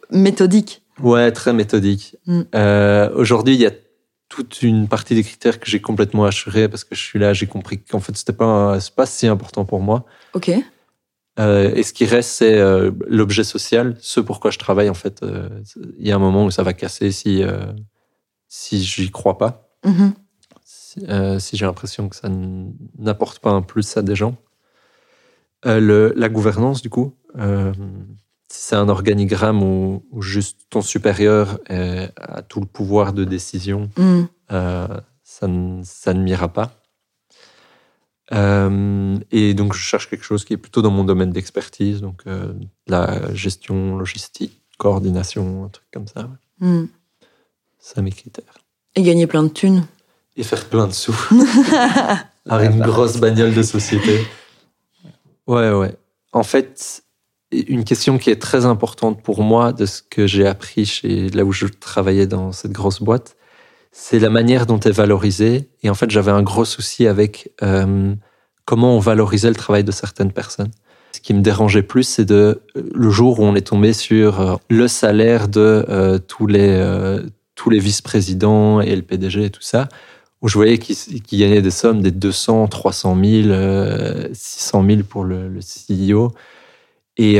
méthodique. 0.09 0.81
Ouais, 0.99 1.31
très 1.31 1.53
méthodique. 1.53 2.15
Mm. 2.25 2.41
Aujourd'hui, 3.13 3.53
il 3.53 3.61
y 3.61 3.67
a 3.67 3.71
toute 4.31 4.61
une 4.61 4.87
partie 4.87 5.13
des 5.13 5.23
critères 5.23 5.59
que 5.59 5.69
j'ai 5.69 5.81
complètement 5.81 6.23
assuré 6.23 6.69
parce 6.69 6.85
que 6.85 6.95
je 6.95 7.01
suis 7.01 7.19
là, 7.19 7.33
j'ai 7.33 7.47
compris 7.47 7.83
qu'en 7.83 7.99
fait 7.99 8.15
c'était 8.15 8.31
pas 8.31 8.77
pas 8.95 9.05
si 9.05 9.27
important 9.27 9.65
pour 9.65 9.81
moi. 9.81 10.05
Ok. 10.33 10.51
Euh, 11.37 11.73
et 11.75 11.83
ce 11.83 11.91
qui 11.91 12.05
reste, 12.05 12.29
c'est 12.29 12.57
euh, 12.57 12.91
l'objet 13.07 13.43
social, 13.43 13.97
ce 13.99 14.21
pourquoi 14.21 14.49
je 14.49 14.57
travaille. 14.57 14.89
En 14.89 14.93
fait, 14.93 15.21
euh, 15.21 15.49
il 15.97 16.07
y 16.07 16.11
a 16.11 16.15
un 16.15 16.19
moment 16.19 16.45
où 16.45 16.51
ça 16.51 16.63
va 16.63 16.71
casser 16.71 17.11
si 17.11 17.43
si 18.47 18.83
j'y 18.83 19.11
crois 19.11 19.37
pas, 19.37 19.69
mm-hmm. 19.85 21.39
si, 21.39 21.57
j'ai 21.57 21.65
l'impression 21.65 22.07
que 22.09 22.15
ça 22.15 22.29
n'apporte 22.97 23.39
pas 23.39 23.51
un 23.51 23.61
plus 23.61 23.97
à 23.97 24.01
des 24.01 24.15
gens. 24.15 24.35
Le, 25.65 26.13
la 26.15 26.29
gouvernance, 26.29 26.81
du 26.81 26.89
coup, 26.89 27.17
c'est 28.51 28.75
un 28.75 28.89
organigramme 28.89 29.63
où, 29.63 30.03
juste 30.19 30.61
ton 30.69 30.81
supérieur 30.81 31.59
a 31.69 32.41
tout 32.41 32.59
le 32.59 32.65
pouvoir 32.65 33.13
de 33.13 33.23
décision, 33.23 33.89
mm. 33.97 34.23
ça, 34.49 35.47
ça 35.83 36.13
ne 36.13 36.21
m'ira 36.21 36.49
pas. 36.49 36.81
Euh, 38.33 39.17
et 39.31 39.53
donc, 39.53 39.73
je 39.73 39.79
cherche 39.79 40.09
quelque 40.09 40.23
chose 40.23 40.45
qui 40.45 40.53
est 40.53 40.57
plutôt 40.57 40.81
dans 40.81 40.91
mon 40.91 41.03
domaine 41.03 41.31
d'expertise, 41.31 42.01
donc 42.01 42.21
euh, 42.27 42.53
la 42.87 43.33
gestion 43.33 43.97
logistique, 43.97 44.61
coordination, 44.77 45.65
un 45.65 45.69
truc 45.69 45.85
comme 45.93 46.07
ça. 46.07 46.29
Hmm. 46.59 46.85
Ça, 47.79 48.01
mes 48.01 48.11
critères. 48.11 48.59
Et 48.95 49.03
gagner 49.03 49.27
plein 49.27 49.43
de 49.43 49.49
thunes. 49.49 49.85
Et 50.37 50.43
faire 50.43 50.65
plein 50.65 50.87
de 50.87 50.93
sous. 50.93 51.15
Avec 52.49 52.71
une 52.71 52.81
grosse 52.81 53.17
bagnole 53.17 53.53
de 53.53 53.63
société. 53.63 54.25
Ouais, 55.47 55.71
ouais. 55.71 55.95
En 56.31 56.43
fait, 56.43 57.03
une 57.51 57.83
question 57.83 58.17
qui 58.17 58.29
est 58.29 58.41
très 58.41 58.65
importante 58.65 59.21
pour 59.21 59.43
moi 59.43 59.73
de 59.73 59.85
ce 59.85 60.01
que 60.01 60.25
j'ai 60.27 60.47
appris 60.47 60.85
chez 60.85 61.29
là 61.29 61.43
où 61.43 61.51
je 61.51 61.67
travaillais 61.67 62.27
dans 62.27 62.51
cette 62.51 62.71
grosse 62.71 63.01
boîte, 63.01 63.35
c'est 63.91 64.19
la 64.19 64.29
manière 64.29 64.65
dont 64.65 64.79
est 64.79 64.91
valorisé. 64.91 65.69
Et 65.83 65.89
en 65.89 65.93
fait, 65.93 66.09
j'avais 66.09 66.31
un 66.31 66.43
gros 66.43 66.65
souci 66.65 67.07
avec 67.07 67.51
euh, 67.61 68.15
comment 68.65 68.95
on 68.95 68.99
valorisait 68.99 69.49
le 69.49 69.55
travail 69.55 69.83
de 69.83 69.91
certaines 69.91 70.31
personnes. 70.31 70.71
Ce 71.13 71.19
qui 71.19 71.33
me 71.33 71.41
dérangeait 71.41 71.83
plus, 71.83 72.03
c'est 72.03 72.25
de 72.25 72.61
le 72.73 73.09
jour 73.09 73.41
où 73.41 73.43
on 73.43 73.55
est 73.55 73.67
tombé 73.67 73.91
sur 73.91 74.39
euh, 74.39 74.55
le 74.69 74.87
salaire 74.87 75.49
de 75.49 75.85
euh, 75.89 76.19
tous 76.19 76.47
les 76.47 77.19
tous 77.55 77.69
les 77.69 77.79
vice-présidents 77.79 78.81
et 78.81 78.95
le 78.95 79.03
PDG 79.03 79.43
et 79.43 79.49
tout 79.51 79.61
ça, 79.61 79.87
où 80.41 80.47
je 80.47 80.55
voyais 80.55 80.79
qu'ils 80.79 81.21
gagnaient 81.39 81.61
des 81.61 81.69
sommes 81.69 82.01
des 82.01 82.09
200, 82.09 82.69
300 82.69 83.17
000, 83.23 83.53
600 84.33 84.85
000 84.87 85.03
pour 85.03 85.25
le 85.25 85.59
CEO. 85.59 86.33
Et, 87.21 87.37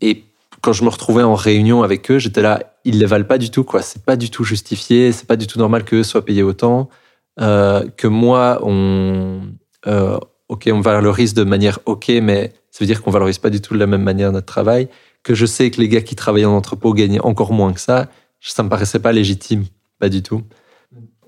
et 0.00 0.24
quand 0.60 0.72
je 0.72 0.84
me 0.84 0.88
retrouvais 0.88 1.22
en 1.22 1.34
réunion 1.34 1.82
avec 1.82 2.10
eux, 2.10 2.18
j'étais 2.18 2.42
là, 2.42 2.62
ils 2.84 2.98
les 2.98 3.06
valent 3.06 3.24
pas 3.24 3.38
du 3.38 3.50
tout, 3.50 3.64
quoi. 3.64 3.82
C'est 3.82 4.02
pas 4.04 4.16
du 4.16 4.30
tout 4.30 4.44
justifié, 4.44 5.12
c'est 5.12 5.26
pas 5.26 5.36
du 5.36 5.46
tout 5.46 5.58
normal 5.58 5.84
qu'eux 5.84 6.02
soient 6.02 6.24
payés 6.24 6.42
autant. 6.42 6.88
Euh, 7.40 7.86
que 7.96 8.08
moi, 8.08 8.60
on, 8.62 9.42
euh, 9.86 10.18
ok, 10.48 10.68
on 10.72 10.80
valorise 10.80 11.34
de 11.34 11.44
manière 11.44 11.78
ok, 11.86 12.08
mais 12.22 12.52
ça 12.70 12.78
veut 12.80 12.86
dire 12.86 13.02
qu'on 13.02 13.10
valorise 13.10 13.38
pas 13.38 13.50
du 13.50 13.60
tout 13.60 13.74
de 13.74 13.78
la 13.78 13.86
même 13.86 14.02
manière 14.02 14.32
notre 14.32 14.46
travail. 14.46 14.88
Que 15.22 15.34
je 15.34 15.46
sais 15.46 15.70
que 15.70 15.80
les 15.80 15.88
gars 15.88 16.00
qui 16.00 16.16
travaillent 16.16 16.46
en 16.46 16.56
entrepôt 16.56 16.94
gagnent 16.94 17.20
encore 17.20 17.52
moins 17.52 17.72
que 17.72 17.80
ça, 17.80 18.08
ça 18.40 18.62
me 18.62 18.68
paraissait 18.68 18.98
pas 18.98 19.12
légitime, 19.12 19.64
pas 19.98 20.08
du 20.08 20.22
tout. 20.22 20.42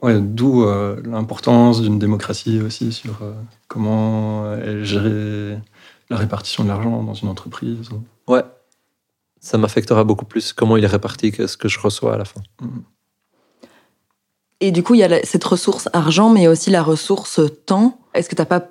Ouais, 0.02 0.18
d'où 0.18 0.64
euh, 0.64 1.00
l'importance 1.04 1.82
d'une 1.82 1.98
démocratie 1.98 2.60
aussi 2.62 2.92
sur 2.92 3.20
comment 3.68 4.56
gérer 4.82 5.58
la 6.10 6.16
répartition 6.16 6.64
de 6.64 6.68
l'argent 6.68 7.02
dans 7.02 7.14
une 7.14 7.28
entreprise. 7.28 7.88
Ouais. 8.28 8.42
Ça 9.40 9.56
m'affectera 9.56 10.04
beaucoup 10.04 10.26
plus 10.26 10.52
comment 10.52 10.76
il 10.76 10.84
est 10.84 10.88
réparti 10.88 11.32
que 11.32 11.46
ce 11.46 11.56
que 11.56 11.68
je 11.68 11.78
reçois 11.80 12.14
à 12.14 12.18
la 12.18 12.24
fin. 12.24 12.42
Mhm. 12.60 12.82
Et 14.62 14.72
du 14.72 14.82
coup, 14.82 14.94
il 14.94 15.00
y 15.00 15.04
a 15.04 15.24
cette 15.24 15.44
ressource 15.44 15.88
argent, 15.94 16.28
mais 16.28 16.40
il 16.40 16.42
y 16.42 16.46
a 16.46 16.50
aussi 16.50 16.68
la 16.68 16.82
ressource 16.82 17.40
temps. 17.64 17.98
Est-ce 18.12 18.28
que 18.28 18.34
t'as 18.34 18.44
pas 18.44 18.68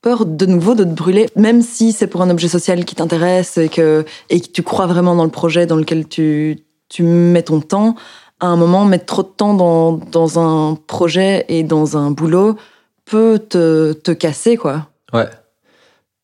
peur 0.00 0.24
de 0.24 0.46
nouveau 0.46 0.74
de 0.74 0.84
te 0.84 0.88
brûler, 0.88 1.28
même 1.36 1.60
si 1.62 1.92
c'est 1.92 2.06
pour 2.06 2.22
un 2.22 2.30
objet 2.30 2.48
social 2.48 2.84
qui 2.84 2.94
t'intéresse 2.94 3.58
et 3.58 3.68
que, 3.68 4.04
et 4.30 4.40
que 4.40 4.48
tu 4.48 4.62
crois 4.62 4.86
vraiment 4.86 5.14
dans 5.14 5.24
le 5.24 5.30
projet 5.30 5.66
dans 5.66 5.76
lequel 5.76 6.08
tu, 6.08 6.58
tu 6.88 7.02
mets 7.02 7.42
ton 7.42 7.60
temps, 7.60 7.94
à 8.40 8.46
un 8.46 8.56
moment, 8.56 8.84
mettre 8.84 9.06
trop 9.06 9.22
de 9.22 9.28
temps 9.28 9.54
dans, 9.54 9.92
dans 9.92 10.40
un 10.40 10.74
projet 10.74 11.44
et 11.48 11.62
dans 11.62 11.96
un 11.96 12.10
boulot 12.10 12.56
peut 13.04 13.38
te, 13.38 13.92
te 13.92 14.10
casser, 14.10 14.56
quoi. 14.56 14.88
Ouais. 15.12 15.28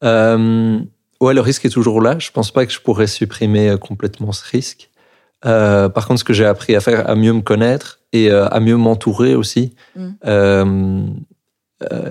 Euh, 0.05 0.81
ouais, 1.21 1.35
le 1.35 1.41
risque 1.41 1.65
est 1.65 1.71
toujours 1.71 2.01
là. 2.01 2.19
Je 2.19 2.31
pense 2.31 2.51
pas 2.51 2.67
que 2.67 2.73
je 2.73 2.81
pourrais 2.81 3.07
supprimer 3.07 3.71
euh, 3.71 3.77
complètement 3.77 4.33
ce 4.33 4.45
risque. 4.49 4.91
Euh, 5.45 5.89
par 5.89 6.07
contre, 6.07 6.21
ce 6.21 6.25
que 6.25 6.33
j'ai 6.33 6.47
appris 6.47 6.75
à 6.75 6.81
faire, 6.81 7.09
à 7.09 7.15
mieux 7.15 7.33
me 7.33 7.43
connaître 7.43 8.01
et 8.13 8.31
euh, 8.31 8.49
à 8.49 8.61
mieux 8.61 8.77
m'entourer 8.77 9.35
aussi. 9.35 9.75
Mm. 9.97 11.15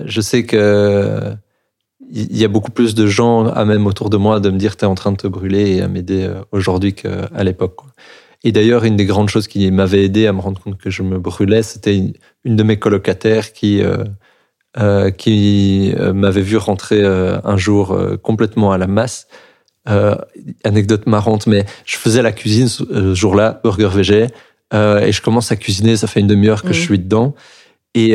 Je 0.06 0.20
sais 0.20 0.44
que 0.44 1.34
il 2.10 2.38
y 2.38 2.44
a 2.44 2.48
beaucoup 2.48 2.70
plus 2.70 2.94
de 2.94 3.06
gens, 3.06 3.48
à 3.48 3.66
même 3.66 3.86
autour 3.86 4.08
de 4.08 4.16
moi, 4.16 4.40
de 4.40 4.48
me 4.48 4.56
dire 4.56 4.76
t'es 4.76 4.86
en 4.86 4.94
train 4.94 5.12
de 5.12 5.18
te 5.18 5.26
brûler 5.26 5.76
et 5.76 5.82
à 5.82 5.88
m'aider 5.88 6.26
aujourd'hui 6.52 6.94
qu'à 6.94 7.44
l'époque. 7.44 7.76
Et 8.44 8.52
d'ailleurs, 8.52 8.84
une 8.84 8.96
des 8.96 9.04
grandes 9.04 9.28
choses 9.28 9.48
qui 9.48 9.70
m'avait 9.70 10.04
aidé 10.04 10.26
à 10.26 10.32
me 10.32 10.40
rendre 10.40 10.60
compte 10.62 10.78
que 10.78 10.90
je 10.90 11.02
me 11.02 11.18
brûlais, 11.18 11.62
c'était 11.62 11.96
une, 11.96 12.12
une 12.44 12.56
de 12.56 12.62
mes 12.62 12.78
colocataires 12.78 13.52
qui 13.52 13.82
euh, 13.82 14.04
euh, 14.78 15.10
qui 15.10 15.92
euh, 15.98 16.12
m'avait 16.12 16.42
vu 16.42 16.56
rentrer 16.56 17.02
euh, 17.02 17.40
un 17.42 17.56
jour 17.56 17.92
euh, 17.92 18.16
complètement 18.16 18.70
à 18.70 18.78
la 18.78 18.86
masse. 18.86 19.26
Anecdote 20.64 21.06
marrante, 21.06 21.46
mais 21.46 21.64
je 21.86 21.96
faisais 21.96 22.20
la 22.20 22.30
cuisine 22.30 22.68
ce 22.68 23.14
jour-là, 23.14 23.58
burger 23.64 23.88
végé, 23.88 24.26
et 24.74 25.12
je 25.12 25.22
commence 25.22 25.50
à 25.50 25.56
cuisiner, 25.56 25.96
ça 25.96 26.06
fait 26.06 26.20
une 26.20 26.26
demi-heure 26.26 26.62
que 26.62 26.74
je 26.74 26.80
suis 26.82 26.98
dedans. 26.98 27.34
Et, 27.94 28.14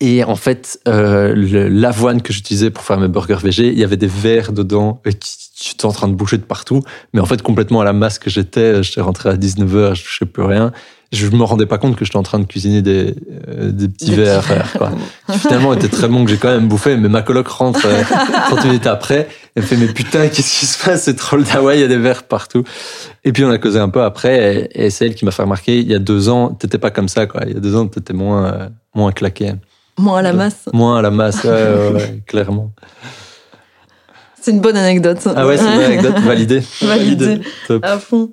et 0.00 0.22
en 0.22 0.36
fait, 0.36 0.78
l'avoine 0.84 2.20
que 2.20 2.34
j'utilisais 2.34 2.68
pour 2.68 2.84
faire 2.84 3.00
mes 3.00 3.08
burgers 3.08 3.38
végé, 3.42 3.68
il 3.68 3.78
y 3.78 3.82
avait 3.82 3.96
des 3.96 4.08
verres 4.08 4.52
dedans, 4.52 5.00
et 5.06 5.14
qui 5.14 5.50
j'étais 5.58 5.86
en 5.86 5.92
train 5.92 6.08
de 6.08 6.14
bouger 6.14 6.36
de 6.36 6.44
partout, 6.44 6.82
mais 7.14 7.20
en 7.20 7.26
fait, 7.26 7.40
complètement 7.40 7.80
à 7.80 7.84
la 7.84 7.94
masse 7.94 8.18
que 8.18 8.28
j'étais, 8.28 8.82
j'étais 8.82 9.00
rentré 9.00 9.30
à 9.30 9.36
19h, 9.36 9.94
je 9.94 10.02
touchais 10.02 10.26
plus 10.26 10.42
rien. 10.42 10.70
Je 11.12 11.26
me 11.26 11.42
rendais 11.42 11.66
pas 11.66 11.76
compte 11.78 11.96
que 11.96 12.04
j'étais 12.04 12.16
en 12.18 12.22
train 12.22 12.38
de 12.38 12.44
cuisiner 12.44 12.82
des, 12.82 13.16
euh, 13.48 13.72
des 13.72 13.88
petits 13.88 14.10
Des 14.10 14.16
verres. 14.16 14.42
petits 14.46 14.78
quoi. 14.78 14.92
Qui 15.32 15.38
finalement 15.40 15.74
était 15.74 15.88
très 15.88 16.06
bon 16.06 16.24
que 16.24 16.30
j'ai 16.30 16.36
quand 16.36 16.50
même 16.50 16.68
bouffé, 16.68 16.96
mais 16.96 17.08
ma 17.08 17.22
coloc 17.22 17.48
rentre 17.48 17.84
euh, 17.84 18.02
30 18.48 18.64
minutes 18.66 18.86
après, 18.86 19.28
elle 19.56 19.62
me 19.64 19.66
fait 19.68 19.76
mais 19.76 19.88
putain 19.88 20.28
qu'est-ce 20.28 20.60
qui 20.60 20.66
se 20.66 20.84
passe? 20.84 21.02
C'est 21.02 21.16
trop 21.16 21.36
le 21.36 21.44
Hawaï, 21.52 21.78
il 21.78 21.80
y 21.80 21.84
a 21.84 21.88
des 21.88 21.96
verres 21.98 22.22
partout. 22.22 22.62
Et 23.24 23.32
puis 23.32 23.44
on 23.44 23.50
a 23.50 23.58
causé 23.58 23.80
un 23.80 23.88
peu 23.88 24.02
après, 24.04 24.68
et, 24.72 24.84
et 24.86 24.90
c'est 24.90 25.04
elle 25.06 25.16
qui 25.16 25.24
m'a 25.24 25.32
fait 25.32 25.42
remarquer, 25.42 25.80
il 25.80 25.88
y 25.90 25.94
a 25.94 25.98
deux 25.98 26.28
ans, 26.28 26.50
t'étais 26.50 26.78
pas 26.78 26.92
comme 26.92 27.08
ça 27.08 27.26
quoi. 27.26 27.40
Il 27.46 27.54
y 27.54 27.56
a 27.56 27.60
deux 27.60 27.74
ans, 27.74 27.88
t'étais 27.88 28.12
moins 28.14 28.44
euh, 28.46 28.68
moins 28.94 29.10
claqué, 29.10 29.52
Moins 29.98 30.20
à 30.20 30.22
la 30.22 30.32
masse. 30.32 30.68
moins 30.72 30.98
à 30.98 31.02
la 31.02 31.10
masse, 31.10 31.42
ouais, 31.42 31.50
ouais, 31.50 31.92
ouais, 31.94 32.22
clairement. 32.26 32.70
C'est 34.40 34.52
une 34.52 34.60
bonne 34.60 34.76
anecdote. 34.76 35.18
Ah 35.36 35.44
ouais, 35.46 35.58
c'est 35.58 35.64
une 35.64 35.80
anecdote 35.80 36.18
validée. 36.20 36.62
Validée. 36.80 37.40
Top. 37.66 37.84
À 37.84 37.98
fond. 37.98 38.30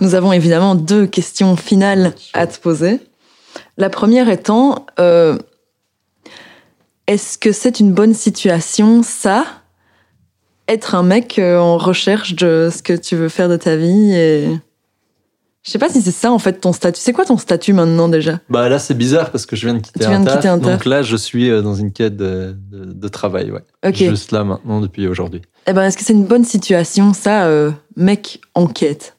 Nous 0.00 0.14
avons 0.14 0.32
évidemment 0.32 0.74
deux 0.74 1.06
questions 1.06 1.56
finales 1.56 2.12
à 2.34 2.46
te 2.46 2.58
poser. 2.58 3.00
La 3.76 3.90
première 3.90 4.28
étant, 4.28 4.86
euh, 5.00 5.36
est-ce 7.06 7.38
que 7.38 7.52
c'est 7.52 7.80
une 7.80 7.92
bonne 7.92 8.14
situation, 8.14 9.02
ça 9.02 9.44
Être 10.68 10.94
un 10.94 11.02
mec 11.02 11.38
euh, 11.38 11.58
en 11.58 11.78
recherche 11.78 12.34
de 12.34 12.70
ce 12.74 12.82
que 12.82 12.92
tu 12.92 13.16
veux 13.16 13.28
faire 13.28 13.48
de 13.48 13.56
ta 13.56 13.76
vie 13.76 14.12
et... 14.14 14.48
Je 15.64 15.70
sais 15.70 15.78
pas 15.78 15.88
si 15.88 16.02
c'est 16.02 16.10
ça 16.10 16.32
en 16.32 16.40
fait 16.40 16.54
ton 16.54 16.72
statut. 16.72 17.00
C'est 17.00 17.12
quoi 17.12 17.24
ton 17.24 17.38
statut 17.38 17.72
maintenant 17.72 18.08
déjà? 18.08 18.40
Bah 18.48 18.68
là 18.68 18.80
c'est 18.80 18.94
bizarre 18.94 19.30
parce 19.30 19.46
que 19.46 19.54
je 19.54 19.64
viens 19.66 19.74
de 19.74 19.78
quitter, 19.78 20.00
Tu 20.00 20.08
viens 20.08 20.16
un, 20.16 20.20
de 20.20 20.24
taf, 20.24 20.34
quitter 20.38 20.48
un 20.48 20.58
taf. 20.58 20.72
donc 20.72 20.84
là 20.86 21.02
je 21.02 21.14
suis 21.16 21.50
euh, 21.50 21.62
dans 21.62 21.76
une 21.76 21.92
quête 21.92 22.16
de, 22.16 22.56
de, 22.72 22.92
de 22.92 23.08
travail, 23.08 23.52
ouais. 23.52 23.62
Ok. 23.86 23.94
Juste 23.94 24.32
là 24.32 24.42
maintenant 24.42 24.80
depuis 24.80 25.06
aujourd'hui. 25.06 25.40
Eh 25.68 25.72
ben, 25.72 25.84
est-ce 25.84 25.96
que 25.96 26.02
c'est 26.02 26.14
une 26.14 26.24
bonne 26.24 26.42
situation, 26.44 27.14
ça, 27.14 27.44
euh, 27.44 27.70
mec 27.94 28.40
en 28.54 28.66
quête? 28.66 29.14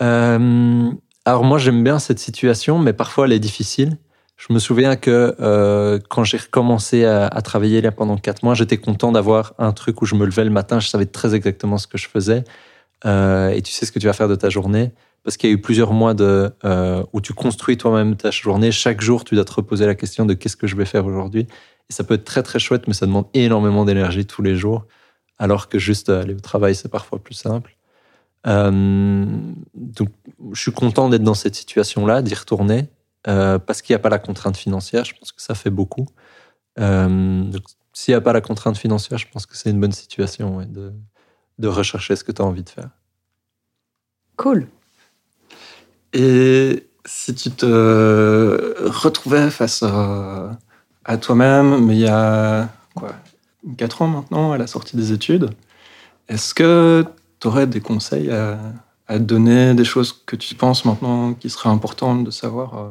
Alors 0.00 1.44
moi 1.44 1.58
j'aime 1.58 1.82
bien 1.84 1.98
cette 1.98 2.18
situation, 2.18 2.78
mais 2.78 2.92
parfois 2.92 3.26
elle 3.26 3.32
est 3.32 3.38
difficile. 3.38 3.98
Je 4.36 4.52
me 4.52 4.58
souviens 4.58 4.96
que 4.96 5.36
euh, 5.40 5.98
quand 6.10 6.24
j'ai 6.24 6.36
recommencé 6.36 7.04
à, 7.04 7.28
travailler 7.42 7.80
là 7.80 7.92
pendant 7.92 8.16
quatre 8.16 8.42
mois, 8.42 8.54
j'étais 8.54 8.78
content 8.78 9.12
d'avoir 9.12 9.54
un 9.58 9.72
truc 9.72 10.02
où 10.02 10.06
je 10.06 10.16
me 10.16 10.26
levais 10.26 10.44
le 10.44 10.50
matin, 10.50 10.80
je 10.80 10.88
savais 10.88 11.06
très 11.06 11.34
exactement 11.34 11.78
ce 11.78 11.86
que 11.86 11.98
je 11.98 12.08
faisais, 12.08 12.44
euh, 13.06 13.50
et 13.50 13.62
tu 13.62 13.72
sais 13.72 13.86
ce 13.86 13.92
que 13.92 13.98
tu 13.98 14.06
vas 14.06 14.12
faire 14.12 14.28
de 14.28 14.34
ta 14.34 14.50
journée, 14.50 14.92
parce 15.22 15.36
qu'il 15.36 15.50
y 15.50 15.52
a 15.52 15.56
eu 15.56 15.60
plusieurs 15.60 15.92
mois 15.92 16.14
euh, 16.20 17.04
où 17.12 17.20
tu 17.20 17.32
construis 17.32 17.78
toi-même 17.78 18.16
ta 18.16 18.30
journée. 18.30 18.72
Chaque 18.72 19.00
jour, 19.00 19.24
tu 19.24 19.34
dois 19.36 19.44
te 19.44 19.52
reposer 19.52 19.86
la 19.86 19.94
question 19.94 20.26
de 20.26 20.34
qu'est-ce 20.34 20.56
que 20.56 20.66
je 20.66 20.76
vais 20.76 20.84
faire 20.84 21.06
aujourd'hui. 21.06 21.46
Et 21.90 21.92
ça 21.92 22.04
peut 22.04 22.14
être 22.14 22.24
très 22.24 22.42
très 22.42 22.58
chouette, 22.58 22.88
mais 22.88 22.94
ça 22.94 23.06
demande 23.06 23.26
énormément 23.34 23.84
d'énergie 23.84 24.26
tous 24.26 24.42
les 24.42 24.56
jours, 24.56 24.86
alors 25.38 25.68
que 25.68 25.78
juste 25.78 26.08
aller 26.10 26.34
au 26.34 26.40
travail 26.40 26.74
c'est 26.74 26.90
parfois 26.90 27.18
plus 27.18 27.34
simple. 27.34 27.73
Euh, 28.46 29.26
donc, 29.74 30.08
je 30.52 30.60
suis 30.60 30.72
content 30.72 31.08
d'être 31.08 31.22
dans 31.22 31.34
cette 31.34 31.54
situation-là, 31.54 32.22
d'y 32.22 32.34
retourner, 32.34 32.88
euh, 33.26 33.58
parce 33.58 33.82
qu'il 33.82 33.94
n'y 33.94 33.96
a 33.96 34.00
pas 34.00 34.10
la 34.10 34.18
contrainte 34.18 34.56
financière. 34.56 35.04
Je 35.04 35.14
pense 35.18 35.32
que 35.32 35.42
ça 35.42 35.54
fait 35.54 35.70
beaucoup. 35.70 36.06
Euh, 36.78 37.42
donc, 37.44 37.62
s'il 37.92 38.12
n'y 38.12 38.16
a 38.16 38.20
pas 38.20 38.32
la 38.32 38.40
contrainte 38.40 38.76
financière, 38.76 39.18
je 39.18 39.26
pense 39.32 39.46
que 39.46 39.56
c'est 39.56 39.70
une 39.70 39.80
bonne 39.80 39.92
situation 39.92 40.56
ouais, 40.56 40.66
de, 40.66 40.92
de 41.58 41.68
rechercher 41.68 42.16
ce 42.16 42.24
que 42.24 42.32
tu 42.32 42.42
as 42.42 42.44
envie 42.44 42.64
de 42.64 42.68
faire. 42.68 42.90
Cool. 44.36 44.66
Et 46.12 46.88
si 47.04 47.34
tu 47.34 47.50
te 47.50 48.74
retrouvais 48.88 49.50
face 49.50 49.82
à, 49.82 50.58
à 51.04 51.16
toi-même, 51.16 51.84
mais 51.84 51.94
il 51.94 52.00
y 52.00 52.08
a 52.08 52.68
quoi, 52.94 53.12
4 53.76 54.02
ans 54.02 54.08
maintenant, 54.08 54.52
à 54.52 54.58
la 54.58 54.66
sortie 54.66 54.96
des 54.96 55.12
études, 55.12 55.50
est-ce 56.28 56.54
que 56.54 57.04
tu 57.44 57.48
aurais 57.48 57.66
des 57.66 57.82
conseils 57.82 58.30
à, 58.30 58.58
à 59.06 59.18
donner, 59.18 59.74
des 59.74 59.84
choses 59.84 60.14
que 60.24 60.34
tu 60.34 60.54
penses 60.54 60.86
maintenant 60.86 61.34
qui 61.34 61.50
seraient 61.50 61.68
importantes 61.68 62.24
de 62.24 62.30
savoir 62.30 62.78
euh, 62.78 62.88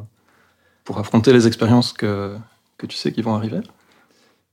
pour 0.84 1.00
affronter 1.00 1.34
les 1.34 1.48
expériences 1.48 1.92
que, 1.92 2.38
que 2.78 2.86
tu 2.86 2.96
sais 2.96 3.12
qui 3.12 3.24
vont 3.24 3.34
arriver? 3.34 3.62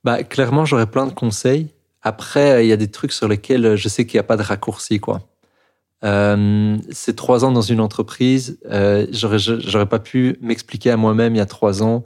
Bah, 0.02 0.22
clairement, 0.22 0.64
j'aurais 0.64 0.86
plein 0.86 1.06
de 1.06 1.12
conseils. 1.12 1.68
Après, 2.00 2.64
il 2.64 2.68
y 2.68 2.72
a 2.72 2.78
des 2.78 2.90
trucs 2.90 3.12
sur 3.12 3.28
lesquels 3.28 3.76
je 3.76 3.88
sais 3.90 4.06
qu'il 4.06 4.16
n'y 4.16 4.20
a 4.20 4.28
pas 4.32 4.38
de 4.38 4.42
raccourci, 4.42 5.00
quoi. 5.00 5.20
Euh, 6.02 6.78
ces 6.90 7.14
trois 7.14 7.44
ans 7.44 7.52
dans 7.52 7.60
une 7.60 7.80
entreprise, 7.80 8.58
euh, 8.70 9.06
j'aurais 9.10 9.84
pas 9.84 9.98
pu 9.98 10.38
m'expliquer 10.40 10.92
à 10.92 10.96
moi-même 10.96 11.34
il 11.34 11.38
y 11.38 11.42
a 11.42 11.46
trois 11.46 11.82
ans 11.82 12.04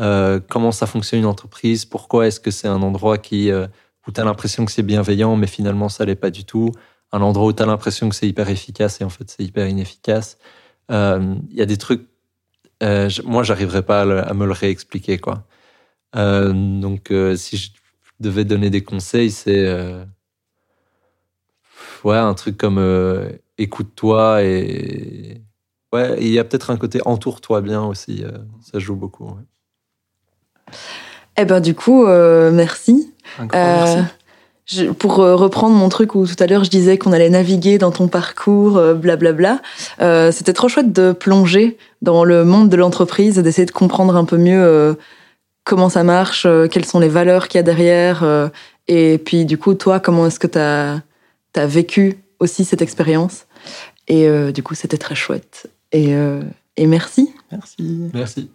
euh, 0.00 0.40
comment 0.50 0.72
ça 0.72 0.86
fonctionne 0.86 1.20
une 1.20 1.26
entreprise, 1.26 1.84
pourquoi 1.84 2.26
est-ce 2.26 2.40
que 2.40 2.50
c'est 2.50 2.66
un 2.66 2.82
endroit 2.82 3.18
qui 3.18 3.52
euh, 3.52 3.68
où 4.08 4.10
tu 4.10 4.20
as 4.20 4.24
l'impression 4.24 4.64
que 4.64 4.72
c'est 4.72 4.82
bienveillant, 4.82 5.36
mais 5.36 5.46
finalement 5.46 5.88
ça 5.88 6.04
l'est 6.04 6.16
pas 6.16 6.30
du 6.30 6.44
tout, 6.44 6.72
un 7.12 7.20
endroit 7.22 7.46
où 7.48 7.52
tu 7.52 7.62
as 7.62 7.66
l'impression 7.66 8.08
que 8.08 8.14
c'est 8.14 8.28
hyper 8.28 8.48
efficace 8.48 9.00
et 9.00 9.04
en 9.04 9.08
fait 9.10 9.30
c'est 9.30 9.42
hyper 9.44 9.66
inefficace. 9.68 10.38
Euh, 10.90 11.34
Il 11.50 11.56
y 11.56 11.62
a 11.62 11.66
des 11.66 11.76
trucs, 11.78 12.06
euh, 12.82 13.08
moi 13.24 13.42
j'arriverais 13.42 13.82
pas 13.82 14.02
à, 14.02 14.04
le- 14.04 14.28
à 14.28 14.34
me 14.34 14.46
le 14.46 14.52
réexpliquer 14.52 15.18
quoi. 15.18 15.44
Euh, 16.16 16.52
donc 16.80 17.10
euh, 17.10 17.36
si 17.36 17.56
je 17.56 17.70
devais 18.20 18.44
donner 18.44 18.70
des 18.70 18.82
conseils, 18.84 19.30
c'est 19.30 19.66
euh, 19.66 20.04
ouais 22.04 22.16
un 22.16 22.34
truc 22.34 22.56
comme 22.56 22.78
euh, 22.78 23.30
écoute-toi 23.58 24.42
et 24.42 25.42
ouais 25.92 26.16
il 26.20 26.28
y 26.28 26.38
a 26.38 26.44
peut-être 26.44 26.70
un 26.70 26.76
côté 26.76 27.00
entoure-toi 27.04 27.60
bien 27.60 27.82
aussi, 27.84 28.24
euh, 28.24 28.38
ça 28.60 28.78
joue 28.78 28.96
beaucoup. 28.96 29.26
ouais. 29.26 29.44
Eh 31.38 31.44
ben, 31.44 31.60
du 31.60 31.74
coup, 31.74 32.06
euh, 32.06 32.50
merci. 32.50 33.12
Un 33.38 33.46
grand 33.46 33.58
Euh, 33.58 33.96
merci. 33.96 34.15
Je- 34.66 34.90
pour 34.90 35.20
euh, 35.20 35.34
reprendre 35.36 35.74
mon 35.74 35.88
truc 35.88 36.14
où 36.14 36.26
tout 36.26 36.36
à 36.38 36.46
l'heure 36.46 36.64
je 36.64 36.70
disais 36.70 36.98
qu'on 36.98 37.12
allait 37.12 37.30
naviguer 37.30 37.78
dans 37.78 37.90
ton 37.92 38.08
parcours, 38.08 38.76
euh, 38.76 38.94
blablabla, 38.94 39.60
euh, 40.00 40.30
c'était 40.32 40.52
trop 40.52 40.68
chouette 40.68 40.92
de 40.92 41.12
plonger 41.12 41.76
dans 42.02 42.24
le 42.24 42.44
monde 42.44 42.68
de 42.68 42.76
l'entreprise, 42.76 43.36
d'essayer 43.38 43.66
de 43.66 43.70
comprendre 43.72 44.16
un 44.16 44.24
peu 44.24 44.36
mieux 44.36 44.62
euh, 44.62 44.94
comment 45.64 45.88
ça 45.88 46.04
marche, 46.04 46.44
euh, 46.46 46.68
quelles 46.68 46.84
sont 46.84 47.00
les 47.00 47.08
valeurs 47.08 47.48
qu'il 47.48 47.58
y 47.58 47.60
a 47.60 47.62
derrière, 47.62 48.22
euh, 48.22 48.48
et 48.88 49.18
puis 49.18 49.44
du 49.44 49.58
coup, 49.58 49.74
toi, 49.74 50.00
comment 50.00 50.26
est-ce 50.26 50.38
que 50.38 50.46
tu 50.46 50.58
as, 50.58 51.02
vécu 51.66 52.18
aussi 52.38 52.64
cette 52.64 52.82
expérience? 52.82 53.46
Et 54.08 54.28
euh, 54.28 54.52
du 54.52 54.62
coup, 54.62 54.74
c'était 54.74 54.98
très 54.98 55.14
chouette. 55.14 55.68
Et, 55.90 56.14
euh, 56.14 56.42
et 56.76 56.86
merci. 56.86 57.32
Merci. 57.50 58.10
Merci. 58.14 58.50